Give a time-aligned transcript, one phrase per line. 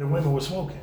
[0.00, 0.80] The women were smoking.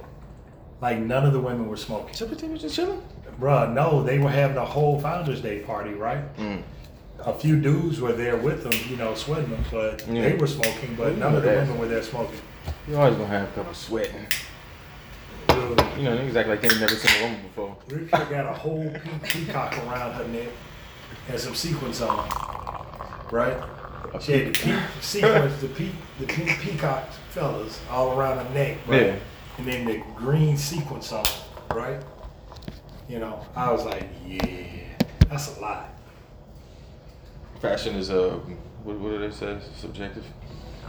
[0.79, 2.13] Like none of the women were smoking.
[2.21, 3.01] Everything was just chilling.
[3.41, 6.37] Bruh, no, they were having a whole Founders Day party, right?
[6.37, 6.61] Mm.
[7.25, 10.21] A few dudes were there with them, you know, sweating them, but Yeah.
[10.21, 11.61] they were smoking, but none of the Yeah.
[11.61, 12.39] women were there smoking.
[12.87, 14.27] You always gonna have a couple sweating.
[15.47, 17.75] Dude, You know, niggas act like they ain't never seen a woman before.
[17.89, 20.49] Rika got a whole pe- peacock around her neck
[21.27, 22.29] and some sequins on,
[23.31, 23.57] right?
[24.21, 28.77] She had the pe- sequins, the, pe- the pink peacock fellas all around her neck,
[28.87, 29.05] right?
[29.07, 29.15] Yeah.
[29.57, 31.25] And then the green sequence on,
[31.73, 32.01] right?
[33.09, 34.97] You know, I was like, yeah,
[35.29, 35.89] that's a lot.
[37.61, 38.39] Fashion is uh,
[38.83, 39.57] what, what do they say?
[39.75, 40.25] Subjective.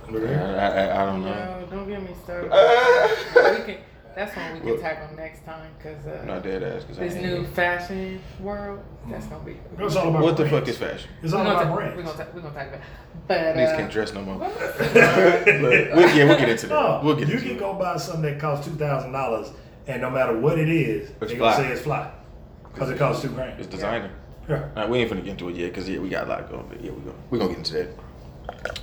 [0.09, 1.31] I, I, I, I don't know.
[1.61, 2.51] No, don't get me started.
[2.51, 3.09] Uh,
[3.59, 3.83] we can,
[4.19, 4.81] that's when we can What?
[4.81, 6.85] tackle next time because uh, not dead ass.
[6.85, 7.49] Cause this new ain't.
[7.55, 9.57] fashion world, that's gonna be.
[9.79, 11.09] It's all about What the fuck is fashion?
[11.23, 11.97] It's all about ta- brands.
[11.97, 12.81] we're gonna ta- we're gonna talk about,
[13.29, 14.39] but Niggas uh, can't dress no more.
[14.39, 15.95] what was Look, it?
[15.95, 16.75] we'll, yeah, we'll get into that.
[16.75, 17.61] No, We'll get you into can it.
[17.61, 19.53] go buy something that costs two thousand dollars,
[19.87, 22.11] and no matter what it is, It's they're gonna say it's fly
[22.75, 23.59] because it costs two grand.
[23.61, 24.11] It's designer.
[24.49, 24.69] Yeah.
[24.75, 26.67] Nah, we ain't finna get into it yet because yeah, we got a lot going.
[26.69, 27.15] But yeah, we go.
[27.31, 28.81] We gonna get into that.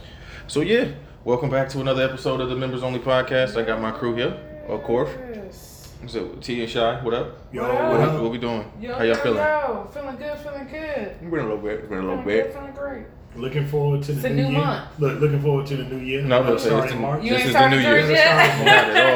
[0.48, 0.92] So yeah,
[1.26, 3.60] welcome back to another episode of the Members Only Podcast.
[3.60, 4.38] I got my crew here.
[4.68, 5.10] Of course.
[5.34, 5.94] Yes.
[6.08, 7.40] So T and Shy, what up?
[7.52, 7.78] Yo, What up?
[7.78, 8.22] What, what we- up?
[8.22, 8.72] what we doing?
[8.80, 9.38] Yo, How y'all yo, feeling?
[9.38, 10.80] Yo, feeling good, feeling good.
[10.82, 11.80] It's been a little bit.
[11.80, 12.54] It's been a little Feeling good, bit.
[12.54, 13.06] feeling great.
[13.36, 14.60] Looking forward to the It's a new, new year.
[14.60, 15.00] month.
[15.00, 16.22] Look, looking forward to the new year.
[16.22, 17.24] No, but starting it's in the- March.
[17.24, 18.16] You This ain't is the started new yours year.
[18.18, 18.66] yet?
[18.66, 19.14] Not at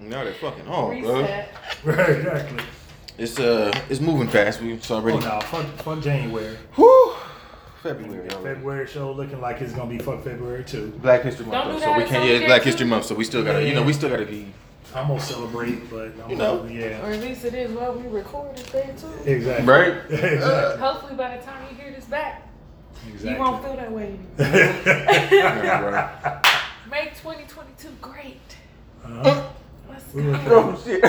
[0.00, 0.06] all.
[0.08, 1.20] Not at fucking all, bro.
[1.84, 2.64] Right, exactly.
[3.18, 4.60] It's uh, it's moving fast.
[4.60, 5.18] We it's Oh already.
[5.18, 6.56] no, fuck, fuck January.
[6.76, 7.14] Whew.
[7.82, 8.28] February.
[8.30, 8.54] already.
[8.54, 10.92] February show looking like it's gonna be fuck February too.
[11.02, 12.16] Black History Month, though, do so we can't.
[12.16, 12.68] only Yeah, day Black two.
[12.68, 13.66] History Month, so we still gotta.
[13.66, 14.52] You know, we still gotta be.
[14.94, 16.58] I'm gonna celebrate, but I'm You know.
[16.58, 19.12] gonna, yeah, Or at least it is while we record this day too.
[19.30, 19.66] exactly.
[19.66, 19.92] Right?
[20.10, 20.80] exactly.
[20.80, 22.48] Hopefully by the time you hear this back,
[23.06, 23.30] exactly.
[23.32, 24.18] you won't feel that way.
[24.38, 26.44] Yeah, right.
[26.90, 28.40] Make 2022 great.
[29.04, 29.42] Uh-huh.
[29.90, 30.72] Let's We were- go.
[30.74, 31.02] Oh shit.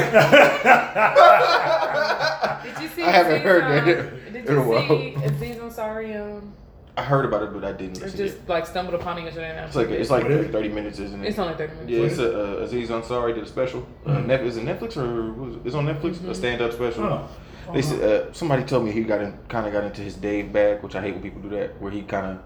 [2.74, 3.04] Did you see?
[3.04, 3.86] I haven't Aziz, heard that
[4.34, 4.88] Did in a you while.
[4.88, 6.20] see Aziz Ansari?
[6.38, 6.54] Um,
[7.00, 8.18] I heard about it, but I didn't or listen.
[8.18, 9.52] just Just, like stumbled upon it yesterday.
[9.56, 10.52] and it's like it's like What is it?
[10.52, 11.30] thirty minutes, isn't it?
[11.30, 11.90] It's only 30 minutes.
[11.92, 13.88] yeah, it's a, uh, Aziz Ansari did a special.
[14.06, 14.26] Uh, Mhm.
[14.26, 16.18] Netflix, is it Netflix or was it- it's on Netflix?
[16.18, 16.36] A Mhm.
[16.36, 17.04] stand-up special.
[17.06, 17.30] Oh.
[17.74, 20.52] They said uh, somebody told me he got in, kind of got into his Dave
[20.52, 22.38] bag, which I hate when people do that, where he kind of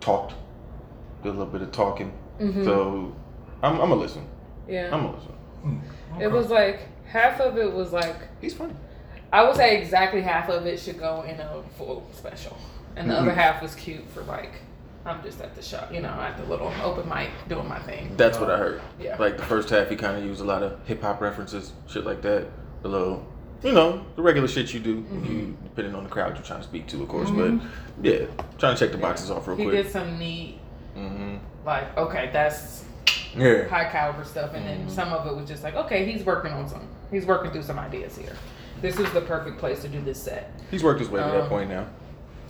[0.00, 0.34] talked,
[1.22, 2.12] did a little bit of talking.
[2.40, 2.64] Mhm.
[2.64, 3.12] So
[3.62, 4.26] I'm, I'm gonna listen.
[4.68, 4.90] yeah.
[4.92, 5.32] I'm gonna listen.
[5.62, 8.74] Hmm, It was like half of it was like He's funny.
[9.32, 12.54] I would say exactly half of it should go in a full special,
[12.96, 13.18] and the Mhm.
[13.22, 14.52] other half was cute for like
[15.04, 18.14] I'm just at the shop, you know, at the little open mic doing my thing.
[18.16, 18.80] That's what I heard.
[19.00, 19.16] Yeah.
[19.18, 22.04] Like the first half, he kind of used a lot of hip hop references, shit
[22.06, 22.46] like that.
[22.84, 23.26] A little,
[23.64, 25.24] you know, the regular shit you do, Mm-hmm.
[25.26, 27.30] you depending on the crowd you're trying to speak to, of course.
[27.30, 27.60] Mhm.
[27.98, 28.26] But yeah,
[28.58, 29.74] trying to check the boxes off real he quick.
[29.82, 30.60] did some neat,
[30.94, 31.34] hmm
[31.66, 32.84] like okay, that's
[33.36, 33.66] Yeah.
[33.66, 34.86] high caliber stuff, and Mm-hmm.
[34.86, 37.62] then some of it was just like okay, he's working on some, he's working through
[37.64, 38.34] some ideas here.
[38.80, 40.52] This is the perfect place to do this set.
[40.70, 41.86] He's worked his way to that Um, point now.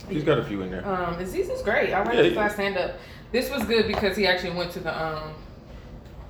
[0.09, 0.85] He's got a few in there.
[0.87, 1.93] Um, Aziz is great.
[1.93, 2.95] I like Yeah, his last stand up.
[3.31, 5.33] This was good because he actually went to the um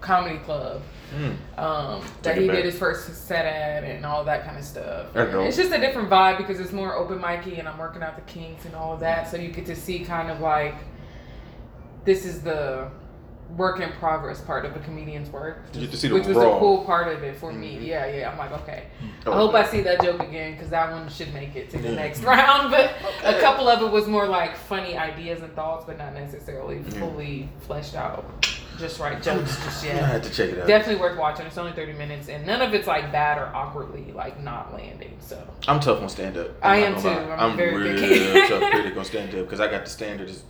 [0.02, 0.82] comedy club.
[1.16, 1.60] Mm.
[1.60, 2.56] um, that he back.
[2.56, 5.14] did his first set at and all that kind of stuff.
[5.14, 5.48] That's And dope.
[5.48, 8.24] It's just a different vibe because it's more open micy and I'm working out the
[8.24, 9.30] kinks and all of that.
[9.30, 10.74] So you get to see kind of like
[12.04, 12.90] this is the
[13.52, 15.64] work in progress part of a comedian's work.
[15.74, 17.76] You get see the which was a cool part of it for me.
[17.78, 17.86] Mhm.
[17.86, 18.32] Yeah, yeah.
[18.32, 18.84] I'm like, okay.
[19.26, 21.78] Oh, I hope I see that joke again because that one should make it to
[21.78, 21.96] the Yeah.
[21.96, 22.72] next round.
[22.72, 23.38] But Okay.
[23.38, 27.48] a couple of it was more like funny ideas and thoughts, but not necessarily fully
[27.60, 28.26] fleshed out,
[28.80, 30.02] just right jokes just yet.
[30.04, 30.68] I had to check it out.
[30.68, 31.46] Definitely worth watching.
[31.46, 35.16] It's only 30 minutes, and none of it's like bad or awkwardly like not landing.
[35.20, 35.38] So
[35.68, 36.50] I'm tough on stand up.
[36.64, 37.08] I am too.
[37.08, 38.48] I'm very real picky.
[38.50, 40.44] tough critic on stand up because I got the standard is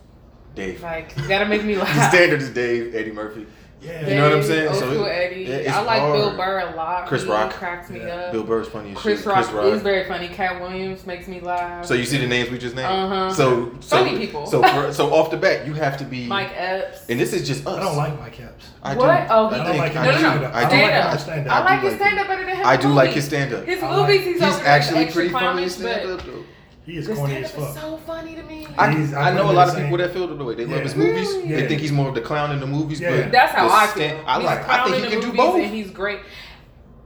[0.55, 0.81] Dave.
[0.83, 1.93] like, you gotta make me laugh.
[1.95, 3.45] The standard is Dave, Eddie Murphy.
[3.81, 4.07] Yeah.
[4.07, 4.67] You know what I'm saying?
[4.69, 5.41] Old So school it- Eddie.
[5.65, 6.37] yeah, I like Bill.
[6.37, 7.05] Burr a lot.
[7.05, 7.51] Chris he Rock.
[7.51, 8.15] cracks me Yeah.
[8.15, 8.31] up.
[8.31, 9.25] Bill Burr's funny as Chris shit.
[9.27, 9.65] Rock, Chris Rock.
[9.65, 10.29] is very funny.
[10.29, 11.85] Katt Williams makes me laugh.
[11.85, 12.87] So you see the names we just named.
[12.87, 13.33] Uh-huh.
[13.33, 14.45] So so Funny people.
[14.45, 16.27] So for, so off the bat, you have to be.
[16.27, 17.09] Mike Epps.
[17.09, 17.75] And this is just us.
[17.77, 18.67] I don't like Mike Epps.
[18.81, 19.05] I What?
[19.05, 20.19] Do, Oh, I he- I don't like think- him No, no, no.
[20.19, 20.53] stand-up.
[20.55, 20.75] I I do
[21.11, 21.53] like Stand up.
[21.53, 23.65] I like his like stand up better than his I do like his stand up.
[23.65, 26.42] His movies, he's, He's over there actually pretty funny stand up though.
[26.85, 27.77] He is the corny as up is fuck.
[27.77, 28.67] so funny to me.
[28.77, 30.95] I, I I know a lot of people that feel the way they love his
[30.95, 31.29] movies.
[31.45, 31.57] Yeah.
[31.61, 33.21] They think he's more of the clown in the movies, Yeah.
[33.21, 34.27] but That's how the I stand- feel.
[34.27, 34.59] I He's like.
[34.59, 35.55] I clowning think he can do both.
[35.55, 36.19] and he's great.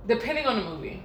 [0.08, 1.04] Depending on the movie.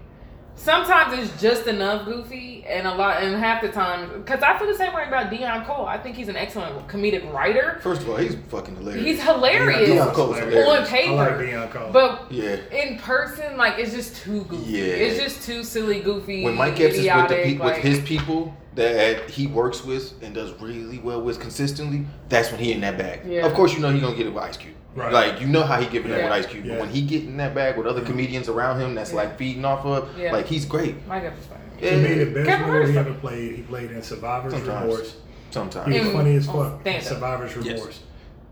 [0.54, 4.68] Sometimes it's just enough goofy, and a lot, and half the time, because I feel
[4.68, 5.86] the same way about Deon Cole.
[5.86, 7.80] I think he's an excellent comedic writer.
[7.82, 9.04] First of all, he's fucking hilarious.
[9.04, 10.64] He's hilarious Deon Cole's hilarious.
[10.64, 10.88] hilarious.
[10.88, 11.90] on paper, I like Deon Cole.
[11.92, 12.56] but Yeah.
[12.70, 14.70] in person, like it's just too goofy.
[14.72, 14.84] Yeah.
[14.84, 16.44] It's just too silly, goofy.
[16.44, 20.14] When Mike Epps is with the idiotic, pe- with his people, that he works with
[20.22, 23.20] and does really well with consistently, that's when he in that bag.
[23.26, 23.46] Yeah.
[23.46, 24.74] Of course, you know he gonna get it with Ice Cube.
[24.94, 25.12] Right.
[25.12, 26.24] Like you know how he giving that Yeah.
[26.24, 26.74] with Ice Cube, Yeah.
[26.74, 29.16] but when he get in that bag with other comedians around him, that's Yeah.
[29.16, 30.32] like feeding off of, Yeah.
[30.32, 31.06] like he's great.
[31.06, 31.60] My God, it's funny.
[31.80, 31.90] Yeah.
[31.90, 34.82] To me, the best Kevin role Hart's he ever played, he played in Survivor's Sometimes.
[34.86, 35.16] Remorse.
[35.50, 35.92] Sometimes.
[35.94, 36.56] He was In- funny as fuck.
[36.74, 37.02] in stand-up.
[37.02, 37.78] Survivor's Yes.
[37.78, 38.00] Remorse.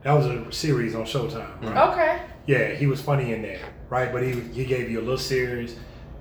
[0.03, 1.89] That was a series on Showtime, right?
[1.93, 2.19] Okay.
[2.47, 3.59] Yeah, he was funny in there,
[3.91, 4.11] right?
[4.13, 5.75] But he he gave you a little serious,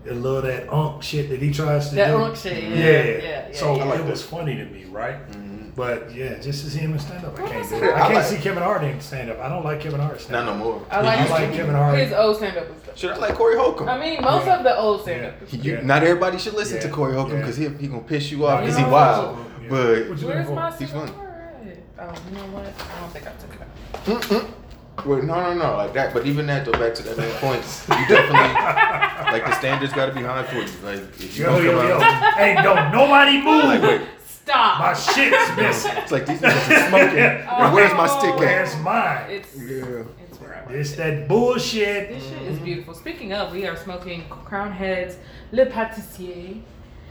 [0.09, 2.17] a little that unk shit that he tries to That do.
[2.17, 2.75] unk shit, yeah, Yeah.
[3.03, 3.83] yeah, yeah, so yeah.
[3.83, 4.11] I like it that.
[4.11, 5.29] was funny to me, right?
[5.31, 5.75] Mhm.
[5.75, 7.83] But yeah, just to see him in stand up, I can't do it.
[7.83, 7.93] it.
[7.93, 9.39] I I can't like- see Kevin Hart in stand up.
[9.39, 10.81] I don't like Kevin Hart Not no more.
[10.91, 11.97] I like, I like Kevin Hart.
[11.97, 12.97] His old stand up was good.
[12.97, 13.87] Should I like Corey Holcomb?
[13.87, 14.57] I mean, most Yeah.
[14.57, 15.33] of the old stand up.
[15.51, 15.75] Yeah.
[15.75, 15.81] Yeah.
[15.83, 16.83] Not everybody should listen Yeah.
[16.83, 17.41] to Corey Holcomb Yeah.
[17.41, 18.65] because he he gonna piss you off Yeah.
[18.65, 19.37] because he wild.
[19.69, 20.77] But What you looking Where's my for?
[20.83, 21.11] He's funny.
[22.01, 22.65] Oh, you know what?
[22.65, 24.45] I don't think I took it out.
[25.05, 26.13] Well, no, no, no, like that.
[26.13, 30.07] But even that, though, back to that main point, you definitely like the standards got
[30.07, 30.67] to be high for you.
[30.83, 31.99] Like if you Yo, don't yo, come yo.
[32.01, 34.79] out, hey, don't nobody like wait, Stop.
[34.79, 35.91] My shit's missing.
[35.97, 37.19] it's like these niggas are smoking.
[37.59, 38.39] And where's my stick at?
[38.39, 39.29] Where's mine?
[39.29, 40.03] It's Yeah.
[40.27, 42.09] it's where I It's that bullshit.
[42.09, 42.93] This shit is beautiful.
[42.95, 45.17] Speaking of, we are smoking Crowned Heads
[45.51, 46.61] Le Pâtissier.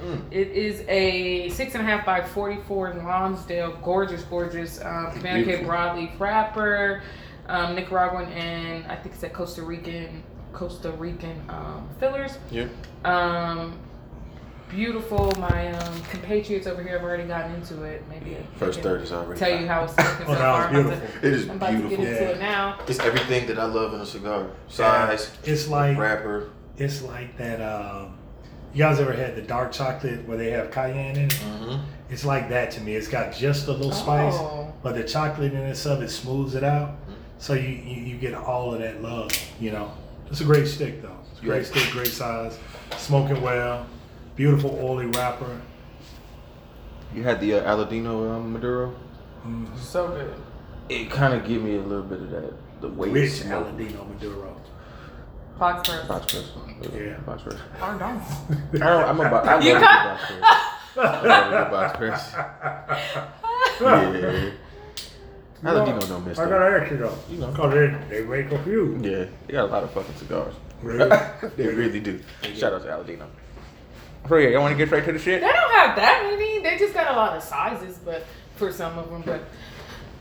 [0.04, 0.22] Mm.
[0.30, 5.44] It is a six and a half by forty-four Lonsdale, gorgeous, gorgeous um, Savannah K.
[5.56, 5.72] Beautiful.
[5.72, 7.02] broadleaf wrapper,
[7.48, 10.22] um, Nicaraguan and I think it's a Costa Rican,
[10.52, 12.38] Costa Rican um, fillers.
[12.50, 12.66] Yeah.
[13.04, 13.78] Um,
[14.68, 15.32] beautiful.
[15.38, 18.02] My um, compatriots over here have already gotten into it.
[18.08, 19.38] Maybe I First can third is already.
[19.40, 20.82] Tell you how it's looking so Oh, that far.
[20.82, 22.04] was to- It is I'm about to get beautiful.
[22.06, 22.78] into it now.
[22.86, 24.46] It's everything that I love in a cigar.
[24.68, 26.50] Size, It's like wrapper.
[26.76, 27.60] it's like that.
[27.60, 28.14] Um,
[28.74, 31.30] you guys ever had the dark chocolate where they have cayenne in it?
[31.30, 31.82] Mm-hmm.
[32.10, 32.94] It's like that to me.
[32.94, 34.72] It's got just a little spice, Oh.
[34.82, 36.90] but the chocolate in itself it smooths it out.
[37.38, 39.30] So you, you you get all of that love.
[39.60, 39.92] You know,
[40.30, 41.16] it's a great stick though.
[41.32, 41.68] It's a great Yeah.
[41.82, 42.58] stick, great size,
[42.96, 43.86] smoking well,
[44.36, 45.60] beautiful oily wrapper.
[47.14, 48.94] You had the uh, Aladino um, Maduro.
[49.46, 49.66] Mm.
[49.78, 50.34] So good.
[50.88, 53.12] It kind of gave me a little bit of that the weight.
[53.12, 53.66] Rich smoke.
[53.68, 54.54] Aladino Maduro.
[55.58, 56.06] Fox Press.
[56.06, 56.50] Box press.
[56.94, 57.16] Yeah.
[57.26, 57.56] Box press.
[57.80, 58.20] Pardon.
[58.74, 59.46] I don't, I'm about.
[59.46, 60.42] I love You the got- box press.
[60.98, 62.34] I love the box press.
[63.80, 64.50] Yeah.
[65.62, 66.50] Aladino don't miss I that.
[66.50, 67.52] gotta ask you though, You know.
[67.52, 68.98] cause they, they make a few.
[69.02, 70.54] Yeah, they got a lot of fucking cigars.
[70.82, 71.08] Really?
[71.56, 72.20] they really do.
[72.54, 73.26] Shout out to Aladino.
[74.28, 75.40] So yeah, y'all want to get straight to the shit?
[75.40, 76.60] They don't have that many.
[76.60, 78.24] They just got a lot of sizes, but
[78.56, 79.42] for some of them, but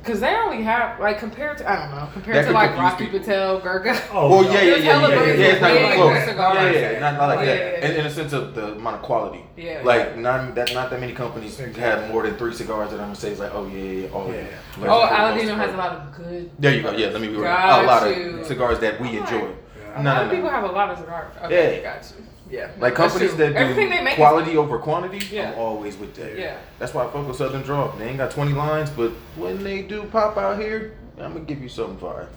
[0.08, 3.06] because they only have like compared to I don't know compared That to like Rocky
[3.06, 3.20] people.
[3.20, 4.02] Patel, Gurkha.
[4.14, 4.52] Oh, Well, no.
[4.52, 5.48] yeah, yeah, There's yeah, hella yeah, yeah, brands yeah.
[5.48, 6.14] It's not with even way close.
[6.16, 6.56] more cigars.
[6.56, 7.58] Yeah, yeah, yeah, not, not like Yeah, that.
[7.58, 7.86] yeah, yeah.
[7.92, 9.44] In, in a sense of the amount of quality.
[9.58, 9.82] Yeah.
[9.84, 11.82] Like not that not that many companies Exactly.
[11.84, 14.10] have more than three cigars that I'm gonna say is like, oh yeah, yeah, yeah,
[14.16, 14.42] all of Yeah.
[14.44, 14.50] them.
[14.90, 15.74] Oh, Like, for the most Aladino has part.
[15.74, 16.52] a lot of good.
[16.60, 16.92] There you go.
[16.92, 17.44] Yeah, let me be real.
[17.44, 18.40] Got A lot you.
[18.40, 19.48] of cigars that we I'm like, enjoy.
[19.96, 20.34] A No, lot no, of no.
[20.36, 21.34] people have a lot of cigars.
[21.44, 21.94] Okay, Yeah.
[21.96, 22.24] got you.
[22.50, 25.52] Yeah, Like companies that do everything they make is- quality over quantity, Yeah.
[25.52, 26.38] I'm always with that.
[26.38, 26.56] Yeah.
[26.80, 27.96] That's why I fuck with Southern Draw.
[27.98, 31.62] They ain't got 20 lines, but when they do pop out here, I'm gonna give
[31.62, 32.28] you something fire.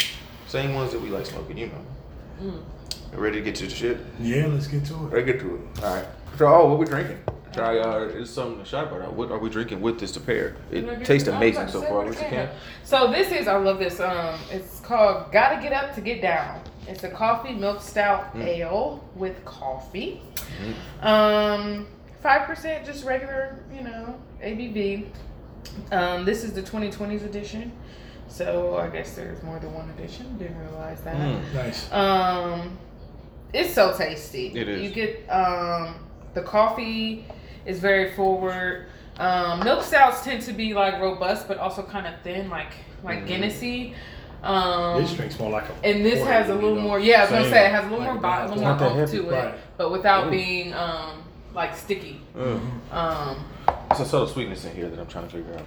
[0.49, 2.53] Same ones that we like smoking, you know.
[2.53, 2.63] Mm.
[3.19, 3.99] Ready to get to the shit?
[4.21, 4.99] Yeah, let's get to it.
[5.13, 5.85] Ready to get to it.
[5.85, 6.05] All right.
[6.39, 7.19] So, oh, what we drinking?
[7.53, 9.13] Try, uh, it's something to shot about.
[9.15, 10.55] What are we drinking with this to pair?
[10.71, 11.95] It get- tastes amazing so far.
[11.99, 12.29] what What is it?
[12.31, 12.49] can?
[12.85, 13.99] So this is I love this.
[13.99, 18.45] Um, it's called "Gotta Get Up to Get Down." It's a coffee milk stout Mm.
[18.47, 20.23] ale with coffee.
[21.03, 21.07] Mhm.
[21.07, 21.87] Um,
[22.23, 25.07] five percent, just regular, you know, ABV.
[25.93, 27.71] Um, this is the 2020s edition,
[28.29, 30.37] so I guess there's more than one edition.
[30.39, 31.17] Didn't realize that.
[31.17, 31.55] Mm.
[31.55, 31.93] Nice.
[31.93, 32.79] Um,
[33.53, 34.49] it's so tasty.
[34.55, 34.83] It is.
[34.83, 35.95] You get um
[36.35, 37.25] the coffee
[37.67, 38.87] is very forward.
[39.19, 42.73] Um, milk stouts tend to be like robust, but also kind of thin, like
[43.05, 43.29] like Mhm.
[43.29, 43.95] Guinnessy.
[44.43, 45.87] Um, this drink's more like a.
[45.87, 46.81] and this has a you little know.
[46.83, 46.99] more.
[47.01, 48.63] Yeah, I was gonna say it has a little Like more a body, a little
[48.65, 49.55] more Not oomph to it, Right.
[49.77, 50.31] but without Ooh.
[50.31, 51.23] being um
[51.55, 52.21] like sticky.
[52.37, 52.61] Mm.
[52.93, 53.45] Um,
[53.91, 55.63] It's a subtle sweetness in here that I'm trying to figure out.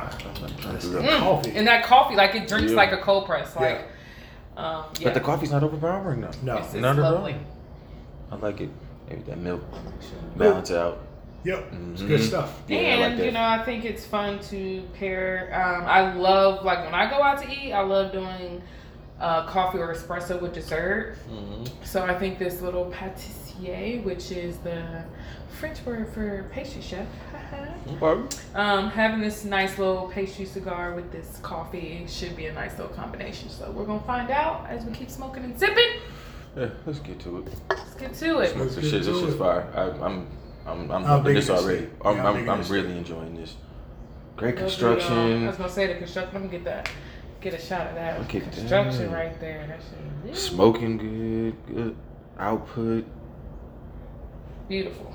[0.00, 1.44] I'm trying to That's figure the out.
[1.44, 2.76] mm, and that coffee, like it drinks Yeah.
[2.76, 3.86] like a cold press, like.
[4.56, 5.04] Um, yeah.
[5.04, 6.30] But the coffee's not overpowering though.
[6.42, 6.56] No.
[6.56, 7.12] It's, it's Not at all.
[7.12, 7.36] lovely.
[8.32, 8.70] I like it.
[9.08, 9.62] Maybe that milk
[10.36, 10.98] balance out.
[11.44, 11.72] Yep.
[11.92, 12.24] It's good Mhm.
[12.28, 12.62] stuff.
[12.68, 15.50] Yeah, and like you know, I think it's fun to pair.
[15.54, 17.72] Um, I love like when I go out to eat.
[17.72, 18.62] I love doing
[19.20, 21.16] uh, coffee or espresso with dessert.
[21.28, 21.68] Mhm.
[21.84, 25.02] So I think this little pâtissier, which is the
[25.58, 27.04] French word for pastry chef,
[28.00, 28.36] Okay.
[28.54, 32.94] um, having this nice little pastry cigar with this coffee should be a nice little
[32.94, 33.48] combination.
[33.50, 35.98] So we're gonna find out as we keep smoking and sipping.
[36.56, 37.48] Yeah, let's get to it.
[37.70, 38.50] Let's get to it.
[38.52, 39.04] Smoke Let's this get shit.
[39.04, 39.66] This shit's fire.
[39.74, 40.28] I, I'm,
[40.68, 41.88] I'm, I'm I'm loving this this already.
[42.04, 43.54] I'm, Yeah, I'm I'm, I'm this really enjoying this.
[44.36, 46.34] Great Lovely, um, I was gonna say the construction.
[46.34, 46.88] Let me get that.
[47.40, 49.16] Get a shot of that okay, construction that.
[49.16, 49.66] right there.
[49.66, 49.80] That
[50.28, 50.36] shit.
[50.36, 51.96] Smoking good, good
[52.38, 53.04] output.
[54.68, 55.12] Beautiful.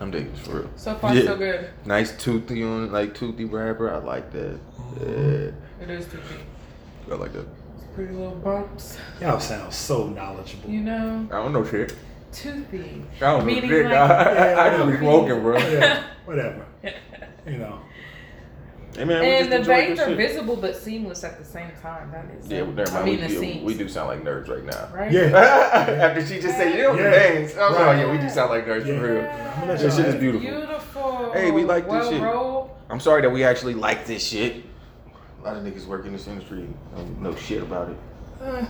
[0.00, 0.70] I'm digging for real.
[0.76, 1.24] So far, Yeah.
[1.24, 1.70] so good.
[1.84, 3.92] Nice toothy on like toothy wrapper.
[3.92, 4.58] I like that.
[5.00, 5.04] Yeah,
[5.82, 6.40] It is toothy.
[7.10, 7.46] I like that.
[7.94, 10.68] Pretty little bumps, Y'all sound so knowledgeable.
[10.68, 11.28] you know.
[11.30, 11.94] I don't know shit.
[12.34, 13.04] Toothy.
[13.16, 13.84] I don't know Meaning shit.
[13.86, 15.56] like- I, I just be smoking, bro.
[15.58, 16.66] Yeah, whatever.
[17.46, 17.80] You know.
[18.96, 20.16] Hey man, And the veins are shit.
[20.16, 22.12] visible but seamless at the same time.
[22.12, 22.46] That is.
[22.46, 22.96] Yeah, never mind.
[22.96, 24.88] I mean we, the we- we do sound like nerds right now.
[24.96, 25.10] Right.
[25.10, 25.36] Yeah.
[26.00, 27.02] After she just said, you know, Yeah.
[27.02, 27.56] the veins.
[27.56, 27.86] I was Right.
[27.96, 28.98] like, yeah, we do sound like nerds Yeah.
[29.00, 29.72] for real.
[29.72, 30.48] I'm This shit is beautiful.
[30.48, 31.32] Beautiful.
[31.32, 32.22] Hey, we like this well shit.
[32.22, 32.70] rolled.
[32.88, 34.62] I'm sorry that we actually like this shit.
[35.40, 37.96] A lot of niggas work in this industry don't know shit about it.
[38.40, 38.64] Uh,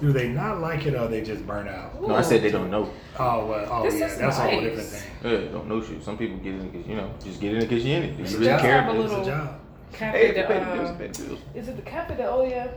[0.00, 2.00] do they not like it or they just burn out?
[2.00, 2.90] No, I said they don't know.
[3.18, 4.62] Oh well, oh This yeah, is that's a whole nice.
[4.62, 5.32] different thing.
[5.44, 6.02] Yeah, don't know shit.
[6.02, 8.20] Some people get in because you know, just get in because you're in it.
[8.20, 8.60] It's You a really job.
[8.60, 8.82] care.
[8.82, 9.60] Have a It's a little- job.
[9.92, 11.38] Cafe Hey, de, it's paying bills, uh, paying bills.
[11.54, 12.68] is it the Cafe de Olla?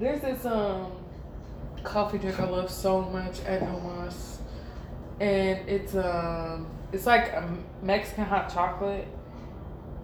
[0.00, 0.92] There's this um
[1.84, 4.38] coffee drink I love so much at Omas,
[5.20, 7.48] and it's um it's like a
[7.82, 9.06] Mexican hot chocolate,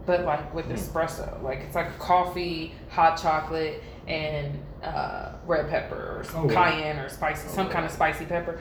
[0.06, 0.72] but like with Hmm.
[0.74, 1.42] espresso.
[1.42, 4.56] Like it's like coffee, hot chocolate, and
[4.88, 6.64] uh, red pepper or some Oh, wow.
[6.70, 8.58] cayenne or spicy, some kind of spicy pepper.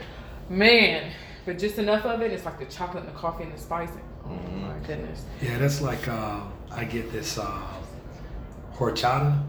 [0.50, 1.12] Man,
[1.46, 2.32] but just enough of it.
[2.32, 3.90] It's like the chocolate and the coffee and the spice.
[4.26, 4.62] Oh Mhm.
[4.68, 5.24] my goodness.
[5.42, 7.46] Yeah, that's like uh, I get this uh,
[8.76, 9.42] horchata,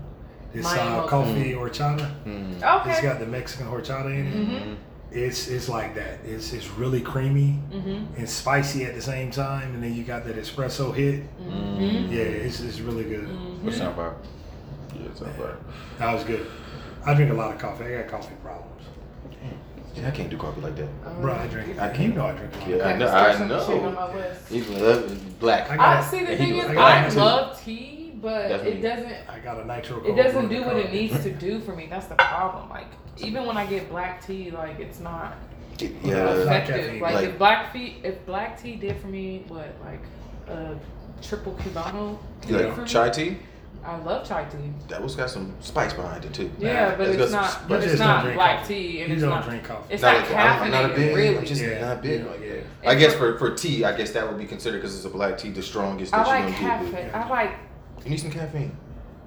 [0.52, 1.08] this uh, Miami.
[1.08, 2.10] coffee horchata.
[2.24, 2.54] Mm.
[2.54, 3.02] It's Okay.
[3.02, 4.34] got the Mexican horchata in it.
[4.34, 4.76] Mhm.
[5.12, 6.18] It's it's like that.
[6.24, 8.06] It's it's really creamy Mhm.
[8.18, 11.22] and spicy at the same time, and then you got that espresso hit.
[11.40, 12.10] Mhm.
[12.10, 13.28] Yeah, it's, it's really good.
[13.28, 13.62] Mhm.
[13.62, 14.14] What sound bar?
[14.94, 15.56] Yeah, it sound bar.
[15.98, 16.44] That was good.
[17.06, 17.84] I drink a lot of coffee.
[17.84, 18.82] I got coffee problems,
[19.94, 20.88] Yeah, I can't do coffee like that.
[21.06, 21.34] Um, bro.
[21.34, 21.78] I drink.
[21.78, 22.08] I I can't.
[22.08, 22.68] You know I drink a lot.
[22.68, 23.08] Yeah, I know.
[23.08, 23.90] I some on know.
[23.92, 24.52] my list.
[24.52, 25.70] Even love black.
[25.70, 26.24] I I see.
[26.24, 29.14] The thing is, I I love tea, but That's it doesn't.
[29.28, 30.02] I got a nitro.
[30.04, 31.86] It doesn't do what the it needs to do for me.
[31.88, 32.68] That's the problem.
[32.70, 32.86] Like
[33.18, 35.34] even when I get black tea, like it's not
[35.78, 35.88] Yeah.
[36.02, 36.34] Yeah.
[36.42, 37.00] effective.
[37.00, 40.00] Like, Like- if black tea, if black tea did for me, what like
[40.48, 40.76] a
[41.22, 42.88] triple cubano did Like for me.
[42.88, 43.36] chai tea?
[43.84, 44.72] I love chai tea.
[44.88, 46.50] That was got some spice behind it too.
[46.58, 47.68] Yeah, but It's it's got not.
[47.68, 48.74] But it's just don't not black coffee.
[48.74, 49.44] tea, and You it's don't not.
[49.44, 49.92] drink coffee.
[49.94, 51.16] It's Not not like- I'm not a caffeinated, big.
[51.16, 51.38] really.
[51.38, 51.80] I'm just Yeah.
[51.80, 52.26] not big Yeah.
[52.30, 52.48] like that.
[52.48, 55.04] And I guess for- for, for tea, I guess that would be considered because it's
[55.04, 56.92] a black tea, the strongest I that like you're gonna caffeine.
[56.92, 57.14] get.
[57.14, 57.50] I like.
[58.04, 58.76] You need some caffeine.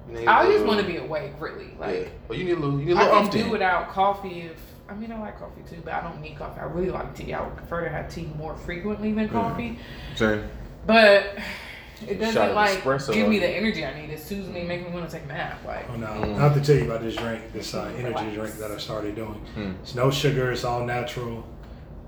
[0.08, 1.70] You need I a just want to be awake, really.
[1.78, 2.00] Like.
[2.00, 2.08] yeah.
[2.28, 2.78] Well, you need a little.
[2.80, 4.56] You need a I little can do without coffee if
[4.88, 6.60] I mean I like coffee too, but I don't need coffee.
[6.60, 7.32] I really like tea.
[7.34, 9.32] I would prefer to have tea more frequently than mm.
[9.32, 9.78] coffee.
[10.16, 10.44] Same.
[10.86, 11.36] But
[12.06, 13.12] it doesn't like espresso.
[13.12, 14.10] give me the energy I need.
[14.10, 15.58] It soothes me, make me want to take a nap.
[15.66, 16.06] Like Oh no!
[16.06, 16.36] Mm.
[16.36, 18.34] I have to tell you about this drink, this uh, energy Relax.
[18.34, 19.40] drink that I started doing.
[19.56, 19.74] Mm.
[19.80, 20.52] It's no sugar.
[20.52, 21.46] It's all natural.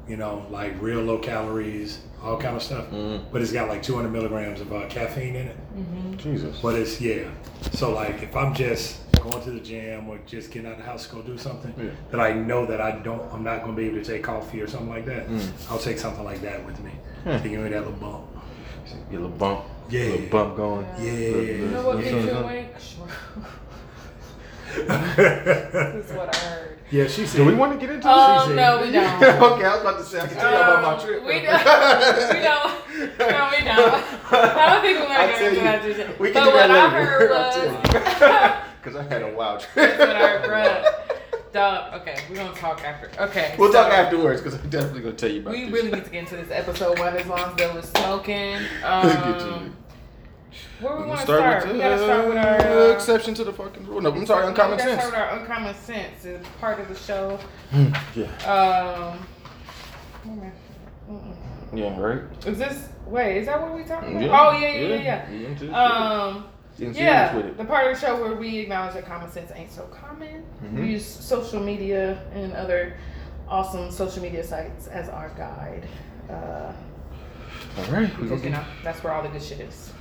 [0.09, 2.91] You know, like real low calories, all kind of stuff.
[2.91, 3.25] Mm.
[3.31, 5.57] But it's got like 200 milligrams of uh, caffeine in it.
[5.57, 6.59] hmm Jesus.
[6.61, 7.29] But it's yeah.
[7.73, 10.85] So like if I'm just going to the gym or just getting out of the
[10.85, 11.91] house to go do something Yeah.
[12.11, 14.61] that I know that I don't, I'm not going to be able to take coffee
[14.63, 15.29] or something like that.
[15.29, 15.71] Mm.
[15.71, 16.93] I'll take something like that with me
[17.27, 18.25] to give me that little bump.
[19.11, 19.65] Get a little bump.
[19.91, 20.01] Yeah.
[20.01, 20.87] A little bump going.
[20.99, 21.11] Yeah.
[21.13, 22.11] You know what Yeah.
[22.11, 22.67] keeps you awake?
[24.77, 26.79] this is what I heard.
[26.91, 27.39] yeah, she said.
[27.39, 29.15] Do we want to get into Um, no, we don't.
[29.23, 31.25] okay, I was about to say I can tell you about my Um, trip.
[31.25, 31.59] We don't.
[31.59, 33.19] we don't.
[33.19, 34.05] No, we don't.
[34.33, 35.63] I don't think we're gonna get into you.
[35.65, 36.19] that just.
[36.21, 37.05] We can but do that later.
[37.05, 37.55] heard I'll was.
[37.89, 38.57] tell you.
[38.83, 39.75] Because I had a wild trip.
[39.75, 41.20] That's what I heard, bruh.
[41.53, 42.01] Dog.
[42.03, 43.11] Okay, we're gonna talk after.
[43.23, 43.55] Okay.
[43.59, 45.61] We'll so talk afterwards because I'm definitely to tell you about this.
[45.61, 45.75] We this.
[45.83, 48.57] really need to get into this episode one as long as there was smoking.
[48.83, 49.53] Let's get to it.
[49.53, 49.77] Um,
[50.81, 51.65] where we We'll want to start?
[51.67, 52.61] with we gotta start with our.
[52.61, 54.01] uh, exception to the fucking rule.
[54.01, 55.03] No, I'm sorry, uncommon gotta sense.
[55.05, 56.25] start with our uncommon sense.
[56.25, 57.39] It's part of the show.
[58.15, 59.13] Yeah.
[59.13, 59.27] Um.
[61.73, 62.23] Yeah, right?
[62.47, 63.39] Is this wait?
[63.39, 64.23] Is that what we talking about?
[64.23, 64.41] Yeah.
[64.49, 65.83] Oh yeah, yeah, yeah, We into yeah.
[65.85, 66.45] Um.
[66.73, 66.79] Shit.
[66.79, 67.57] Getting serious Yeah, with it.
[67.59, 70.45] the part of the show where we acknowledge that common sense ain't so common.
[70.65, 70.81] Mhm.
[70.81, 72.95] We use social media and other
[73.49, 75.87] awesome social media sites as our guide.
[76.31, 76.73] Uh,
[77.79, 78.17] All right.
[78.19, 79.93] We because gonna you know that's where all the good shit is.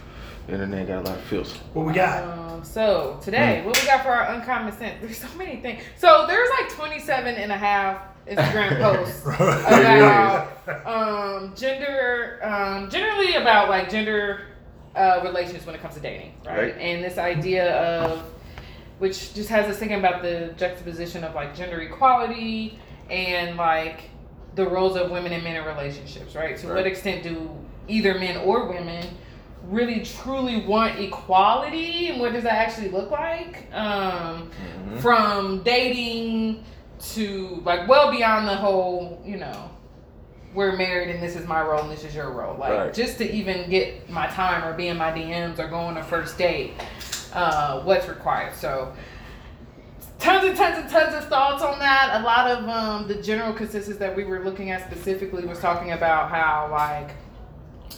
[0.48, 1.56] the internet got a lot of filth.
[1.74, 2.24] What we got?
[2.24, 4.96] Um, so today, what we got for our uncommon sense?
[5.02, 5.82] There's so many things.
[5.98, 7.98] So there's like 27 and a half
[8.28, 10.48] Instagram posts about
[10.86, 14.42] um, gender, um, generally about like gender
[14.96, 16.58] uh, relations when it comes to dating, right?
[16.58, 16.78] Right.
[16.78, 18.24] And this idea of,
[19.00, 22.80] which just has us thinking about the juxtaposition of like gender equality
[23.10, 24.02] and like
[24.56, 26.58] the roles of women and men in relationships, right?
[26.58, 27.50] To what extent do
[27.88, 29.06] either men or women
[29.68, 33.68] really truly want equality and what does that actually look like?
[33.74, 35.00] Um, Mhm.
[35.00, 36.64] from dating
[37.14, 39.70] to like well beyond the whole, you know,
[40.54, 42.56] we're married and this is my role and this is your role.
[42.58, 42.94] Like Right.
[42.94, 46.04] just to even get my time or be in my DMs or go on a
[46.04, 46.74] first date,
[47.34, 48.56] uh, what's required.
[48.56, 48.92] So
[50.20, 52.20] tons and tons and tons of thoughts on that.
[52.20, 55.92] A lot of um, the general consensus that we were looking at specifically was talking
[55.92, 57.12] about how like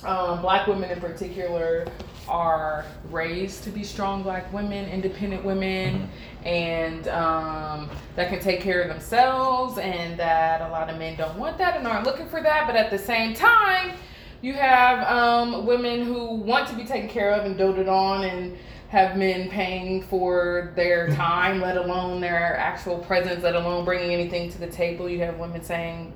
[0.04, 1.86] um, black women in particular
[2.28, 6.10] are raised to be strong black women, independent women,
[6.46, 11.38] and um, that can take care of themselves, and that a lot of men don't
[11.38, 12.68] want that and aren't looking for that.
[12.68, 13.98] But at the same time,
[14.42, 18.58] you have um, women who want to be taken care of and doted on and
[18.90, 24.52] have men paying for their time, let alone their actual presence, let alone bringing anything
[24.52, 25.08] to the table.
[25.08, 26.14] You have women saying,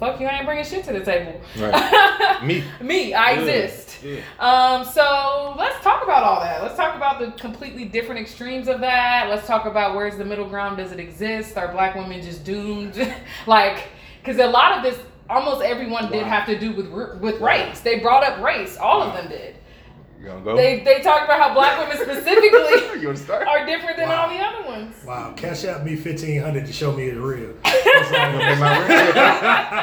[0.00, 1.40] fuck you, I ain't bringing shit to the table.
[1.58, 2.42] Right.
[2.42, 2.64] Me.
[2.80, 3.40] Me, I Yeah.
[3.40, 4.02] exist.
[4.02, 4.20] Yeah.
[4.40, 6.62] Um, so let's talk about all that.
[6.62, 9.28] Let's talk about the completely different extremes of that.
[9.28, 10.78] Let's talk about where's the middle ground?
[10.78, 11.56] Does it exist?
[11.58, 12.96] Are black women just doomed?
[13.46, 13.88] like,
[14.22, 16.88] because a lot of this, almost everyone did have to do with
[17.20, 17.80] with race.
[17.80, 18.76] They brought up race.
[18.78, 19.56] All of them did.
[20.20, 20.56] You gonna go?
[20.56, 23.46] They they talked about how black women specifically you start?
[23.48, 24.22] are different than Wow.
[24.22, 24.94] all the other ones.
[25.06, 27.54] Wow, cash out me fifteen hundred to show me it's real.
[27.64, 28.88] That's all I'm Pay gonna my rent.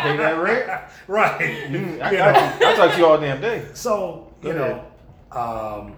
[0.03, 0.81] Pay that rent.
[1.07, 1.39] right.
[1.39, 2.73] Mm, I You got know, you.
[2.73, 3.65] I talk to you all damn day.
[3.73, 4.57] So you Go
[5.33, 5.95] know, um,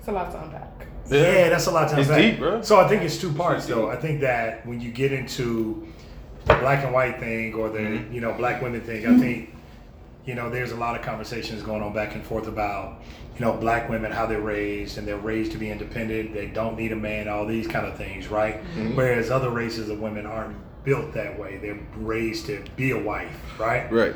[0.00, 0.86] It's a lot to unpack.
[1.08, 2.18] yeah, that's a lot to unpack.
[2.18, 2.62] It's deep, bro.
[2.62, 3.90] So I think it's two parts, It's though.
[3.90, 5.86] I think that when you get into
[6.46, 8.12] the black and white thing or the Mhm.
[8.12, 9.54] you know black women thing, I think
[10.24, 13.02] you know there's a lot of conversations going on back and forth about
[13.40, 16.34] you know black women how they're raised and they're raised to be independent.
[16.34, 17.26] They don't need a man.
[17.26, 18.62] All these kind of things, right?
[18.76, 18.94] Mhm.
[18.94, 21.58] Whereas other races of women aren't built that way.
[21.60, 23.90] They're raised to be a wife, right?
[23.90, 24.14] Right.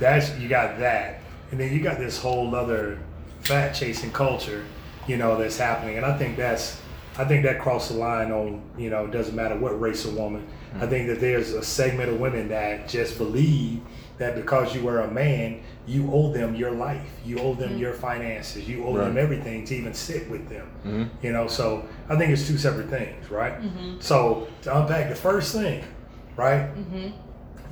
[0.00, 1.20] that's you got that
[1.52, 2.98] and then you got this whole other
[3.40, 4.64] fat chasing culture
[5.06, 6.80] you know that's happening and i think that's
[7.18, 10.14] i think that crossed the line on you know it doesn't matter what race of
[10.16, 10.44] woman
[10.80, 13.80] i think that there's a segment of women that just believe
[14.18, 17.10] that because you were a man you owe them your life.
[17.24, 18.68] You owe them your finances.
[18.68, 20.66] You owe them everything to even sit with them.
[20.86, 21.08] Mhm.
[21.22, 23.60] you know so i think it's two separate things right?
[23.62, 24.00] Mm-hmm.
[24.00, 25.84] so to unpack the first thing
[26.36, 26.62] right?
[26.74, 27.08] Mm-hmm.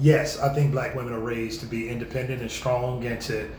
[0.03, 3.51] Yes, I think black women are raised to be independent and strong and to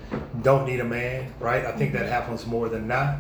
[0.42, 1.64] don't need a man, right?
[1.66, 3.18] I think that happens more than not,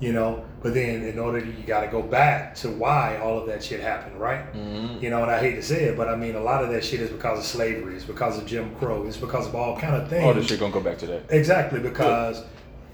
[0.00, 0.44] you know.
[0.62, 3.62] But then in order to, you got to go back to why all of that
[3.62, 4.52] shit happened, right?
[4.54, 5.00] Mhm.
[5.00, 6.84] You know, and I hate to say it, but I mean a lot of that
[6.84, 9.94] shit is because of slavery, it's because of Jim Crow, it's because of all kind
[9.96, 10.24] of things.
[10.24, 11.22] All this shit gonna go back to that.
[11.30, 12.42] Exactly, because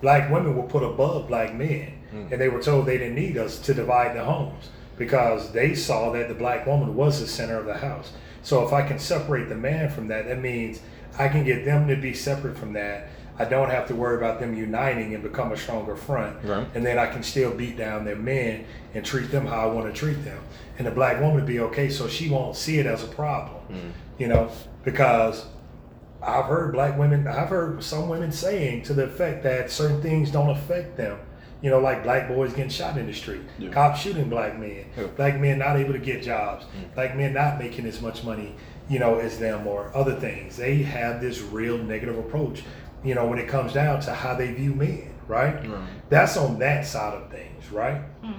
[0.01, 2.31] black women were put above black men, Mm.
[2.33, 6.11] and they were told they didn't need us to divide the homes because they saw
[6.13, 8.13] that the black woman was the center of the house.
[8.43, 10.81] So if I can separate the man from that, that means
[11.19, 13.09] I can get them to be separate from that.
[13.39, 16.43] I don't have to worry about them uniting and become a stronger front.
[16.45, 16.67] Right.
[16.75, 19.87] And then I can still beat down their men and treat them how I want
[19.87, 20.39] to treat them.
[20.79, 23.63] And the black woman would be okay, so she won't see it as a problem.
[23.71, 23.91] Mm.
[24.19, 24.51] You know,
[24.85, 25.45] because
[26.23, 30.31] I've heard black women, I've heard some women saying to the effect that certain things
[30.31, 31.19] don't affect them.
[31.63, 33.71] You know, like black boys getting shot in the street, Yeah.
[33.71, 35.05] cops shooting black men, Yeah.
[35.17, 36.95] black men not able to get jobs, Mm.
[36.95, 38.55] black men not making as much money,
[38.89, 40.57] you know, as them or other things.
[40.57, 42.63] They have this real negative approach,
[43.05, 45.55] you know, when it comes down to how they view men, right?
[45.69, 45.89] Right.
[46.09, 48.03] That's on that side of things, right?
[48.23, 48.35] Mm.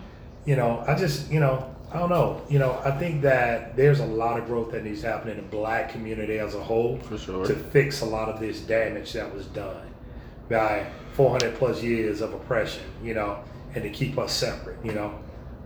[0.46, 2.42] You know, I just, you know, I don't know.
[2.50, 5.38] You know, I think that there's a lot of growth that needs to happen in
[5.38, 7.46] the black community as a whole For sure.
[7.46, 9.94] to fix a lot of this damage that was done
[10.50, 13.40] by 400 plus years of oppression, you know,
[13.74, 15.18] and to keep us separate, you know.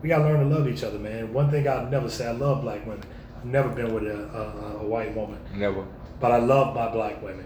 [0.01, 1.32] We gotta learn to love each other, man.
[1.32, 3.04] One thing I'll never say, I love black women.
[3.38, 5.86] I've never been with a, a, a white woman, Never.
[6.19, 7.45] but I love my black women.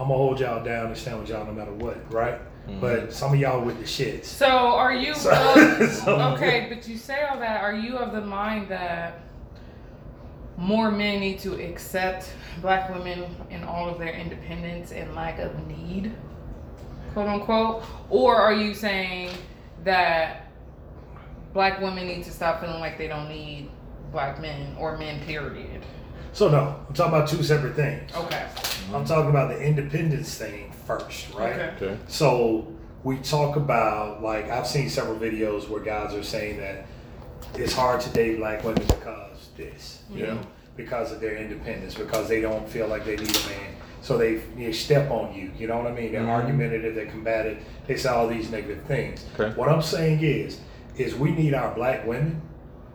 [0.00, 2.40] I'm gonna hold y'all down and stand with y'all no matter what, right?
[2.66, 2.80] Mhm.
[2.80, 4.24] But some of y'all with the shits.
[4.24, 6.66] So are you So- of- so- okay?
[6.70, 7.62] But you say all that.
[7.62, 9.20] Are you of the mind that
[10.56, 12.32] more men need to accept
[12.62, 16.12] black women in all of their independence and lack of need,
[17.12, 19.30] quote unquote, or are you saying
[19.84, 20.46] that
[21.52, 23.70] black women need to stop feeling like they don't need
[24.12, 25.20] black men or men?
[25.26, 25.82] Period.
[26.32, 28.10] So no, I'm talking about two separate things.
[28.14, 28.46] Okay.
[28.94, 31.52] I'm talking about the independence thing first, right?
[31.54, 31.72] Okay.
[31.86, 31.98] Okay.
[32.08, 32.66] So
[33.04, 36.86] we talk about like I've seen several videos where guys are saying that
[37.54, 40.34] it's hard to date black women because this, you Yeah.
[40.34, 40.40] know,
[40.76, 43.74] because of their independence, because they don't feel like they need a man.
[44.02, 46.10] So they, they step on you, you know what I mean?
[46.12, 46.28] They're Mhm.
[46.28, 49.26] argumentative, they're combative, they say all these negative things.
[49.38, 49.54] Okay.
[49.58, 50.58] What I'm saying is,
[50.96, 52.40] is we need our black women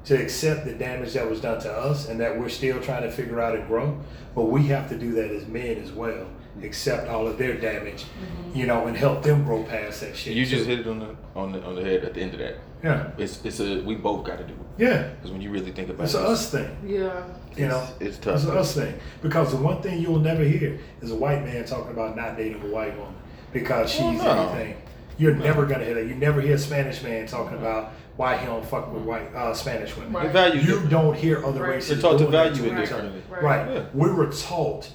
[0.06, 3.12] to accept the damage that was done to us and that we're still trying to
[3.12, 4.00] figure out and grow.
[4.36, 6.28] But we have to do that as men as well.
[6.64, 8.58] Accept all of their damage, mm-hmm.
[8.58, 10.36] you know, and help them grow past that shit.
[10.36, 12.40] You just hit it on the on the on the head at the end of
[12.40, 12.56] that.
[12.82, 13.10] Yeah.
[13.18, 15.10] It's it's a we both got to do it Yeah.
[15.16, 16.78] because when you really think about It's it, a us thing.
[16.86, 17.24] Yeah.
[17.58, 18.36] You know, it's, it's tough.
[18.36, 18.94] it's an us thing.
[19.22, 22.62] Because the one thing you'll never hear is a white man talking about not dating
[22.62, 23.16] a white woman
[23.52, 24.54] because she's Well, no.
[24.54, 24.82] anything.
[25.18, 26.08] You're never gonna hear that.
[26.08, 29.54] You never hear a Spanish man talking about why he don't fuck with white uh,
[29.54, 30.14] Spanish women.
[30.14, 30.32] Right.
[30.32, 30.62] Value.
[30.62, 31.72] You don't hear other Right.
[31.72, 33.10] races They're taught to value it to each other.
[33.10, 33.24] differently.
[33.46, 33.72] Right.
[33.74, 33.86] Yeah.
[33.94, 34.90] We were taught,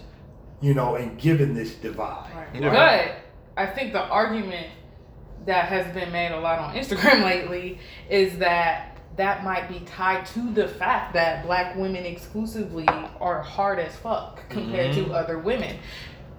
[0.61, 2.31] you know, and given this divide.
[2.35, 2.63] Right.
[2.63, 2.71] Yeah.
[3.57, 4.69] But I think the argument
[5.47, 7.79] that has been made a lot on Instagram lately
[8.09, 12.87] is that that might be tied to the fact that black women exclusively
[13.21, 15.07] are hard as fuck compared Mhm.
[15.07, 15.77] to other women.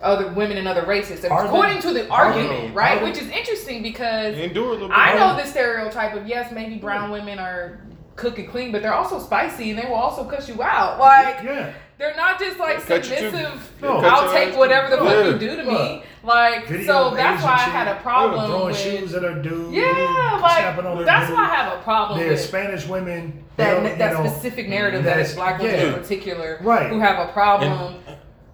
[0.01, 1.47] Other women and other races, Are they?
[1.47, 3.03] according to the argument, Are right?
[3.03, 4.97] Which is interesting because Endure a little bit.
[4.97, 7.81] I know the stereotype of yes, maybe brown women are
[8.15, 10.99] cook and clean, but they're also spicy and they will also cuss you out.
[10.99, 11.73] Like yeah.
[11.97, 13.71] they're not just like They'll cut submissive.
[13.81, 13.97] No.
[13.97, 15.03] I'll take whatever the too.
[15.05, 15.25] fuck Yeah.
[15.31, 16.03] you do to me.
[16.23, 18.77] Like Video so that's Asian why I had a problem throwing with.
[18.79, 19.73] shoes at her dude.
[19.73, 21.35] Yeah, snapping on like that's dude.
[21.37, 23.43] why I have a problem There's with Spanish women.
[23.55, 25.87] they that don't, that you know, specific narrative that that's- black women yeah.
[25.87, 26.89] in particular Right.
[26.89, 27.95] who have a problem